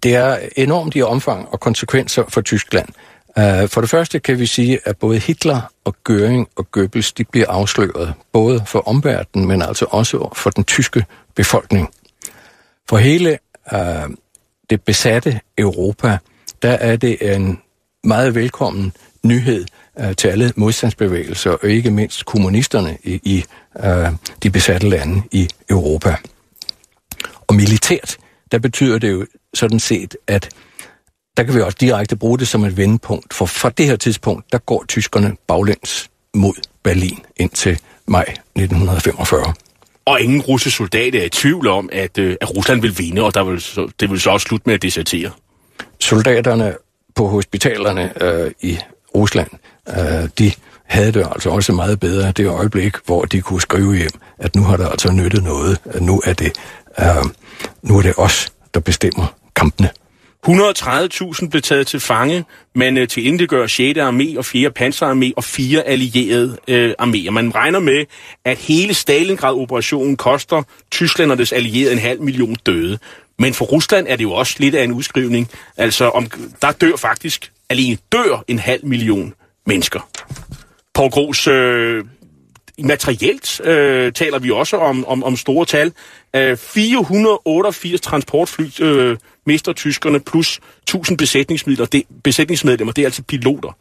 Det 0.02 0.14
er 0.14 0.38
enormt 0.56 0.96
i 0.96 1.02
omfang 1.02 1.48
og 1.48 1.60
konsekvenser 1.60 2.24
for 2.28 2.40
Tyskland. 2.40 2.88
Uh, 3.36 3.68
for 3.68 3.80
det 3.80 3.90
første 3.90 4.20
kan 4.20 4.38
vi 4.38 4.46
sige, 4.46 4.78
at 4.84 4.96
både 4.96 5.18
Hitler 5.18 5.60
og 5.84 5.96
Göring 6.08 6.52
og 6.56 6.70
Goebbels 6.70 7.12
de 7.12 7.24
bliver 7.24 7.48
afsløret, 7.48 8.14
både 8.32 8.62
for 8.66 8.88
omverdenen, 8.88 9.48
men 9.48 9.62
altså 9.62 9.86
også 9.90 10.28
for 10.36 10.50
den 10.50 10.64
tyske 10.64 11.04
befolkning. 11.36 11.90
For 12.90 12.96
hele 12.96 13.38
øh, 13.72 14.10
det 14.70 14.82
besatte 14.82 15.40
Europa, 15.58 16.18
der 16.62 16.70
er 16.70 16.96
det 16.96 17.34
en 17.34 17.60
meget 18.04 18.34
velkommen 18.34 18.92
nyhed 19.22 19.64
øh, 20.00 20.16
til 20.16 20.28
alle 20.28 20.52
modstandsbevægelser, 20.56 21.50
og 21.50 21.68
ikke 21.68 21.90
mindst 21.90 22.26
kommunisterne 22.26 22.98
i, 23.04 23.20
i 23.22 23.44
øh, 23.84 24.12
de 24.42 24.50
besatte 24.50 24.88
lande 24.88 25.22
i 25.32 25.48
Europa. 25.68 26.16
Og 27.48 27.54
militært, 27.54 28.16
der 28.52 28.58
betyder 28.58 28.98
det 28.98 29.10
jo 29.10 29.26
sådan 29.54 29.80
set, 29.80 30.16
at 30.26 30.48
der 31.36 31.42
kan 31.42 31.54
vi 31.54 31.60
også 31.60 31.78
direkte 31.80 32.16
bruge 32.16 32.38
det 32.38 32.48
som 32.48 32.64
et 32.64 32.76
vendepunkt, 32.76 33.34
for 33.34 33.46
fra 33.46 33.70
det 33.70 33.86
her 33.86 33.96
tidspunkt, 33.96 34.52
der 34.52 34.58
går 34.58 34.84
tyskerne 34.88 35.36
baglæns 35.46 36.10
mod 36.34 36.54
Berlin 36.82 37.18
indtil 37.36 37.80
maj 38.06 38.24
1945. 38.56 39.54
Og 40.04 40.20
ingen 40.20 40.40
russiske 40.40 40.76
soldater 40.76 41.20
er 41.20 41.24
i 41.24 41.28
tvivl 41.28 41.66
om, 41.66 41.88
at, 41.92 42.18
øh, 42.18 42.36
at 42.40 42.56
Rusland 42.56 42.80
vil 42.80 42.98
vinde, 42.98 43.22
og 43.22 43.34
der 43.34 43.44
vil, 43.44 43.60
så, 43.60 43.88
det 44.00 44.10
vil 44.10 44.20
så 44.20 44.30
også 44.30 44.44
slutte 44.44 44.62
med 44.66 44.74
at 44.74 44.82
desertere. 44.82 45.30
Soldaterne 46.00 46.74
på 47.14 47.28
hospitalerne 47.28 48.22
øh, 48.22 48.50
i 48.60 48.78
Rusland, 49.14 49.50
øh, 49.88 50.28
de 50.38 50.52
havde 50.84 51.12
det 51.12 51.26
altså 51.32 51.50
også 51.50 51.72
meget 51.72 52.00
bedre 52.00 52.32
det 52.32 52.46
øjeblik, 52.46 52.96
hvor 53.06 53.24
de 53.24 53.40
kunne 53.40 53.60
skrive 53.60 53.96
hjem, 53.96 54.10
at 54.38 54.56
nu 54.56 54.62
har 54.62 54.76
der 54.76 54.88
altså 54.88 55.12
nyttet 55.12 55.42
noget, 55.44 55.78
at 55.84 56.02
nu 56.02 56.22
er 56.24 56.32
det, 56.32 56.52
øh, 57.00 57.24
nu 57.82 57.98
er 57.98 58.02
det 58.02 58.14
os, 58.16 58.52
der 58.74 58.80
bestemmer 58.80 59.26
kampene. 59.56 59.90
130.000 60.46 61.48
blev 61.48 61.62
taget 61.62 61.86
til 61.86 62.00
fange, 62.00 62.44
men 62.74 62.98
øh, 62.98 63.08
til 63.08 63.26
indegør 63.26 63.66
6. 63.66 63.98
armé 63.98 64.38
og 64.38 64.44
4. 64.44 64.72
panserarmé 64.78 65.32
og 65.36 65.44
fire 65.44 65.82
allierede 65.82 66.58
øh, 66.68 66.94
arméer. 67.02 67.30
Man 67.30 67.54
regner 67.54 67.78
med, 67.78 68.06
at 68.44 68.58
hele 68.58 68.94
Stalingrad-operationen 68.94 70.16
koster 70.16 70.62
Tyskland 70.90 71.32
og 71.32 71.38
dets 71.38 71.52
allierede 71.52 71.92
en 71.92 71.98
halv 71.98 72.22
million 72.22 72.54
døde. 72.54 72.98
Men 73.38 73.54
for 73.54 73.64
Rusland 73.64 74.06
er 74.08 74.16
det 74.16 74.24
jo 74.24 74.32
også 74.32 74.56
lidt 74.58 74.74
af 74.74 74.84
en 74.84 74.92
udskrivning. 74.92 75.48
Altså, 75.76 76.08
om, 76.08 76.26
der 76.62 76.72
dør 76.72 76.96
faktisk, 76.96 77.52
alene 77.70 77.98
dør 78.12 78.44
en 78.48 78.58
halv 78.58 78.86
million 78.86 79.34
mennesker. 79.66 80.08
Paul 80.94 81.10
Gros, 81.10 81.46
øh, 81.46 82.04
materielt 82.82 83.60
øh, 83.60 84.12
taler 84.12 84.38
vi 84.38 84.50
også 84.50 84.76
om, 84.76 85.06
om, 85.06 85.24
om 85.24 85.36
store 85.36 85.66
tal. 85.66 85.92
Øh, 86.36 86.56
488 86.56 88.00
transportfly 88.00 88.82
øh, 88.82 89.16
mister 89.46 89.72
tyskerne, 89.72 90.20
plus 90.20 90.60
1000 90.82 91.18
besætningsmidler. 91.18 91.86
Det, 91.86 92.02
besætningsmedlemmer, 92.24 92.92
det 92.92 93.02
er 93.02 93.06
altså 93.06 93.22
piloter. 93.22 93.76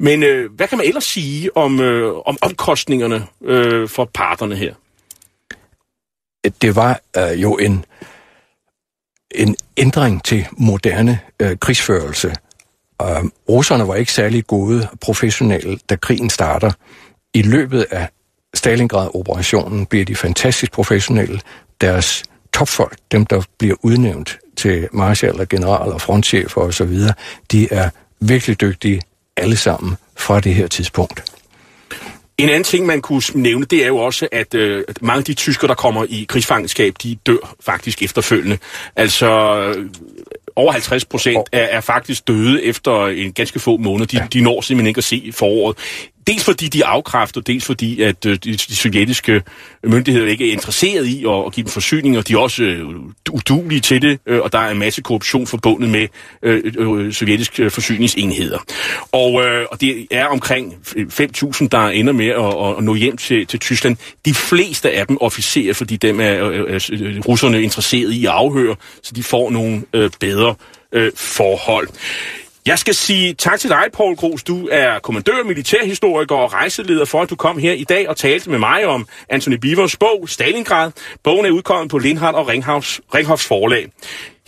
Men 0.00 0.22
øh, 0.22 0.52
hvad 0.52 0.68
kan 0.68 0.78
man 0.78 0.86
ellers 0.86 1.04
sige 1.04 1.56
om, 1.56 1.80
øh, 1.80 2.14
om 2.26 2.38
omkostningerne 2.40 3.26
øh, 3.44 3.88
for 3.88 4.10
parterne 4.14 4.56
her? 4.56 4.74
Det 6.62 6.76
var 6.76 7.00
øh, 7.16 7.42
jo 7.42 7.56
en, 7.56 7.84
en 9.30 9.56
ændring 9.76 10.24
til 10.24 10.46
moderne 10.52 11.20
øh, 11.40 11.58
krigsførelse. 11.58 12.28
Øh, 13.02 13.24
russerne 13.48 13.88
var 13.88 13.94
ikke 13.94 14.12
særlig 14.12 14.46
gode 14.46 14.88
professionelle, 15.00 15.78
da 15.90 15.96
krigen 15.96 16.30
starter. 16.30 16.72
I 17.34 17.42
løbet 17.42 17.86
af 17.90 18.08
Stalingrad-operationen 18.54 19.86
bliver 19.86 20.04
de 20.04 20.16
fantastisk 20.16 20.72
professionelle. 20.72 21.40
Deres 21.80 22.24
topfolk, 22.52 22.96
dem 23.12 23.26
der 23.26 23.42
bliver 23.58 23.76
udnævnt 23.82 24.38
til 24.56 24.88
marshal 24.92 25.40
og 25.40 25.48
general 25.48 25.92
og 25.92 26.00
frontchefer 26.00 26.60
osv., 26.60 26.98
de 27.52 27.72
er 27.72 27.90
virkelig 28.20 28.60
dygtige 28.60 29.00
alle 29.36 29.56
sammen 29.56 29.96
fra 30.16 30.40
det 30.40 30.54
her 30.54 30.66
tidspunkt. 30.66 31.24
En 32.38 32.48
anden 32.48 32.64
ting, 32.64 32.86
man 32.86 33.00
kunne 33.00 33.22
nævne, 33.34 33.64
det 33.64 33.82
er 33.82 33.86
jo 33.86 33.96
også, 33.96 34.28
at 34.32 34.54
øh, 34.54 34.84
mange 35.00 35.18
af 35.18 35.24
de 35.24 35.34
tyskere, 35.34 35.68
der 35.68 35.74
kommer 35.74 36.04
i 36.08 36.26
krigsfangenskab, 36.28 36.94
de 37.02 37.14
dør 37.26 37.54
faktisk 37.60 38.02
efterfølgende. 38.02 38.58
Altså 38.96 39.26
øh, 39.76 39.86
over 40.56 40.72
50 40.72 41.04
procent 41.04 41.48
er, 41.52 41.58
er 41.62 41.80
faktisk 41.80 42.28
døde 42.28 42.64
efter 42.64 43.06
en 43.06 43.32
ganske 43.32 43.58
få 43.58 43.76
måneder. 43.76 44.06
De, 44.06 44.16
ja. 44.16 44.26
de 44.32 44.40
når 44.40 44.60
simpelthen 44.60 44.86
ikke 44.86 44.98
at 44.98 45.04
se 45.04 45.30
foråret. 45.34 45.76
Dels 46.26 46.44
fordi 46.44 46.68
de 46.68 46.84
afkræfter, 46.84 47.40
dels 47.40 47.64
fordi, 47.64 48.02
at 48.02 48.26
øh, 48.26 48.38
de, 48.44 48.52
de 48.52 48.76
sovjetiske 48.76 49.42
myndigheder 49.84 50.26
ikke 50.26 50.48
er 50.48 50.52
interesseret 50.52 51.06
i 51.06 51.24
at, 51.24 51.46
at 51.46 51.52
give 51.52 51.64
dem 51.64 51.70
forsyninger. 51.70 52.22
De 52.22 52.32
er 52.32 52.38
også 52.38 52.62
øh, 52.62 52.84
udulige 53.30 53.80
til 53.80 54.02
det, 54.02 54.18
øh, 54.26 54.40
og 54.40 54.52
der 54.52 54.58
er 54.58 54.70
en 54.70 54.78
masse 54.78 55.02
korruption 55.02 55.46
forbundet 55.46 55.90
med 55.90 56.08
øh, 56.42 56.72
øh, 56.78 57.12
sovjetiske 57.12 57.62
øh, 57.62 57.70
forsyningsenheder. 57.70 58.58
Og, 59.12 59.42
øh, 59.42 59.66
og 59.70 59.80
det 59.80 60.06
er 60.10 60.26
omkring 60.26 60.74
5.000, 60.86 61.68
der 61.68 61.88
ender 61.88 62.12
med 62.12 62.28
at, 62.28 62.78
at 62.78 62.84
nå 62.84 62.94
hjem 62.94 63.16
til, 63.16 63.46
til 63.46 63.58
Tyskland. 63.58 63.96
De 64.24 64.34
fleste 64.34 64.90
af 64.90 65.06
dem 65.06 65.18
officerer, 65.20 65.74
fordi 65.74 65.96
dem 65.96 66.20
er 66.20 66.48
øh, 66.48 66.60
øh, 66.68 66.80
øh 66.92 67.20
russerne 67.28 67.62
interesseret 67.62 68.12
i 68.12 68.24
at 68.24 68.32
afhøre, 68.32 68.76
så 69.02 69.12
de 69.16 69.22
får 69.22 69.50
nogle 69.50 69.82
øh, 69.92 70.10
bedre 70.20 70.54
øh, 70.92 71.12
forhold. 71.16 71.88
Jeg 72.66 72.78
skal 72.78 72.94
sige 72.94 73.34
tak 73.34 73.60
til 73.60 73.70
dig, 73.70 73.84
Paul 73.92 74.16
Gros. 74.16 74.42
Du 74.42 74.68
er 74.72 74.98
kommandør, 74.98 75.42
militærhistoriker 75.44 76.34
og 76.36 76.52
rejseleder 76.52 77.04
for, 77.04 77.22
at 77.22 77.30
du 77.30 77.36
kom 77.36 77.58
her 77.58 77.72
i 77.72 77.84
dag 77.84 78.08
og 78.08 78.16
talte 78.16 78.50
med 78.50 78.58
mig 78.58 78.86
om 78.86 79.06
Anthony 79.28 79.56
Bivers 79.56 79.96
bog, 79.96 80.28
Stalingrad. 80.28 80.92
Bogen 81.24 81.46
er 81.46 81.50
udkommet 81.50 81.90
på 81.90 81.98
Lindhardt 81.98 82.36
og 82.36 82.48
Ringhoffs, 82.48 83.00
Ringhoffs 83.14 83.46
forlag. 83.46 83.88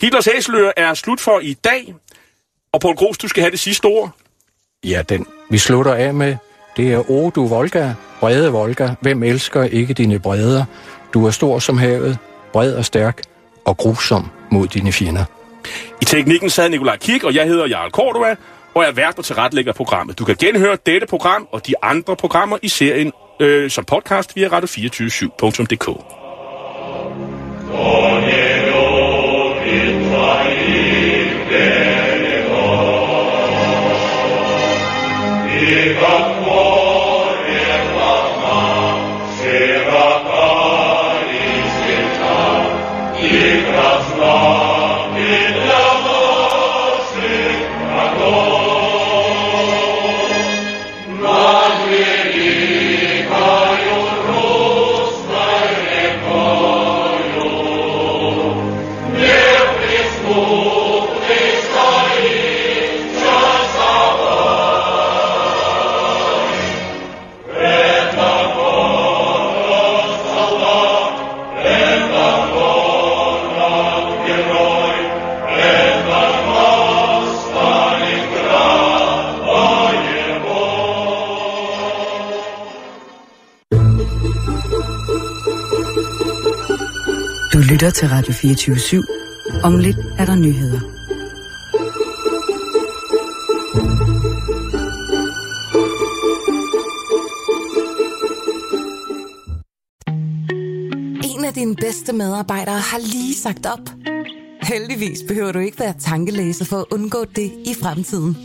Hitlers 0.01 0.27
Æselør 0.27 0.71
er 0.77 0.93
slut 0.93 1.19
for 1.19 1.39
i 1.39 1.53
dag. 1.53 1.93
Og 2.73 2.81
Paul 2.81 2.95
Gros, 2.95 3.17
du 3.17 3.27
skal 3.27 3.43
have 3.43 3.51
det 3.51 3.59
sidste 3.59 3.85
ord. 3.85 4.11
Ja, 4.83 5.01
den 5.09 5.25
vi 5.49 5.57
slutter 5.57 5.93
af 5.93 6.13
med, 6.13 6.35
det 6.77 6.93
er 6.93 7.11
O 7.11 7.29
du 7.29 7.47
Volga, 7.47 7.93
brede 8.19 8.51
Volga, 8.51 8.89
hvem 9.01 9.23
elsker 9.23 9.63
ikke 9.63 9.93
dine 9.93 10.19
breder? 10.19 10.65
Du 11.13 11.25
er 11.25 11.31
stor 11.31 11.59
som 11.59 11.77
havet, 11.77 12.17
bred 12.53 12.73
og 12.73 12.85
stærk 12.85 13.21
og 13.65 13.77
grusom 13.77 14.29
mod 14.51 14.67
dine 14.67 14.91
fjender. 14.91 15.25
I 16.01 16.05
teknikken 16.05 16.49
sad 16.49 16.69
Nikolaj 16.69 16.97
Kik, 16.97 17.23
og 17.23 17.35
jeg 17.35 17.45
hedder 17.45 17.67
Jarl 17.67 17.91
Cordova, 17.91 18.35
og 18.73 18.83
er 18.83 18.91
vært 18.91 19.17
og 19.17 19.25
tilrettelægger 19.25 19.73
programmet. 19.73 20.19
Du 20.19 20.25
kan 20.25 20.35
genhøre 20.35 20.77
dette 20.85 21.07
program 21.07 21.47
og 21.51 21.67
de 21.67 21.73
andre 21.81 22.15
programmer 22.15 22.57
i 22.61 22.67
serien 22.67 23.11
øh, 23.39 23.69
som 23.69 23.85
podcast 23.85 24.35
via 24.35 24.47
radio247.dk. 24.47 25.87
Oh, 27.75 28.21
yeah. 28.21 28.42
Til 88.03 88.09
Radio 88.09 88.33
24 88.33 88.75
/7. 88.75 89.63
Om 89.63 89.77
lidt 89.77 89.97
er 90.17 90.25
der 90.25 90.35
nyheder. 90.35 90.79
En 101.23 101.45
af 101.45 101.53
dine 101.53 101.75
bedste 101.75 102.13
medarbejdere 102.13 102.79
har 102.79 102.99
lige 102.99 103.35
sagt 103.35 103.65
op. 103.65 103.79
Heldigvis 104.61 105.19
behøver 105.27 105.51
du 105.51 105.59
ikke 105.59 105.79
være 105.79 105.93
tankelæser 105.99 106.65
for 106.65 106.77
at 106.77 106.85
undgå 106.91 107.25
det 107.35 107.51
i 107.65 107.75
fremtiden. 107.81 108.37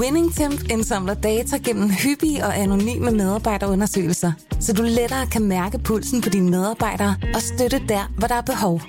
WinningTemp 0.00 0.70
indsamler 0.70 1.14
data 1.14 1.56
gennem 1.56 1.90
hyppige 1.90 2.44
og 2.44 2.58
anonyme 2.58 3.10
medarbejderundersøgelser, 3.10 4.32
så 4.66 4.72
du 4.72 4.82
lettere 4.82 5.26
kan 5.26 5.44
mærke 5.44 5.78
pulsen 5.78 6.20
på 6.22 6.28
dine 6.28 6.50
medarbejdere 6.50 7.16
og 7.34 7.42
støtte 7.42 7.82
der, 7.88 8.12
hvor 8.18 8.26
der 8.28 8.34
er 8.34 8.42
behov. 8.42 8.80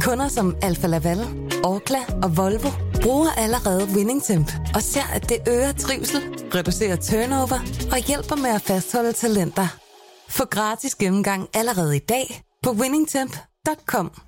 Kunder 0.00 0.28
som 0.28 0.56
Alfa 0.62 0.86
Laval, 0.86 1.20
Orkla 1.64 1.98
og 2.22 2.36
Volvo 2.36 2.68
bruger 3.02 3.30
allerede 3.36 3.88
WinningTemp 3.94 4.52
og 4.74 4.82
ser, 4.82 5.06
at 5.14 5.28
det 5.28 5.36
øger 5.48 5.72
trivsel, 5.72 6.20
reducerer 6.54 6.96
turnover 6.96 7.58
og 7.92 7.98
hjælper 7.98 8.36
med 8.36 8.50
at 8.50 8.62
fastholde 8.62 9.12
talenter. 9.12 9.68
Få 10.28 10.44
gratis 10.44 10.94
gennemgang 10.94 11.48
allerede 11.54 11.96
i 11.96 12.04
dag 12.08 12.42
på 12.62 12.70
winningtemp.com. 12.70 14.25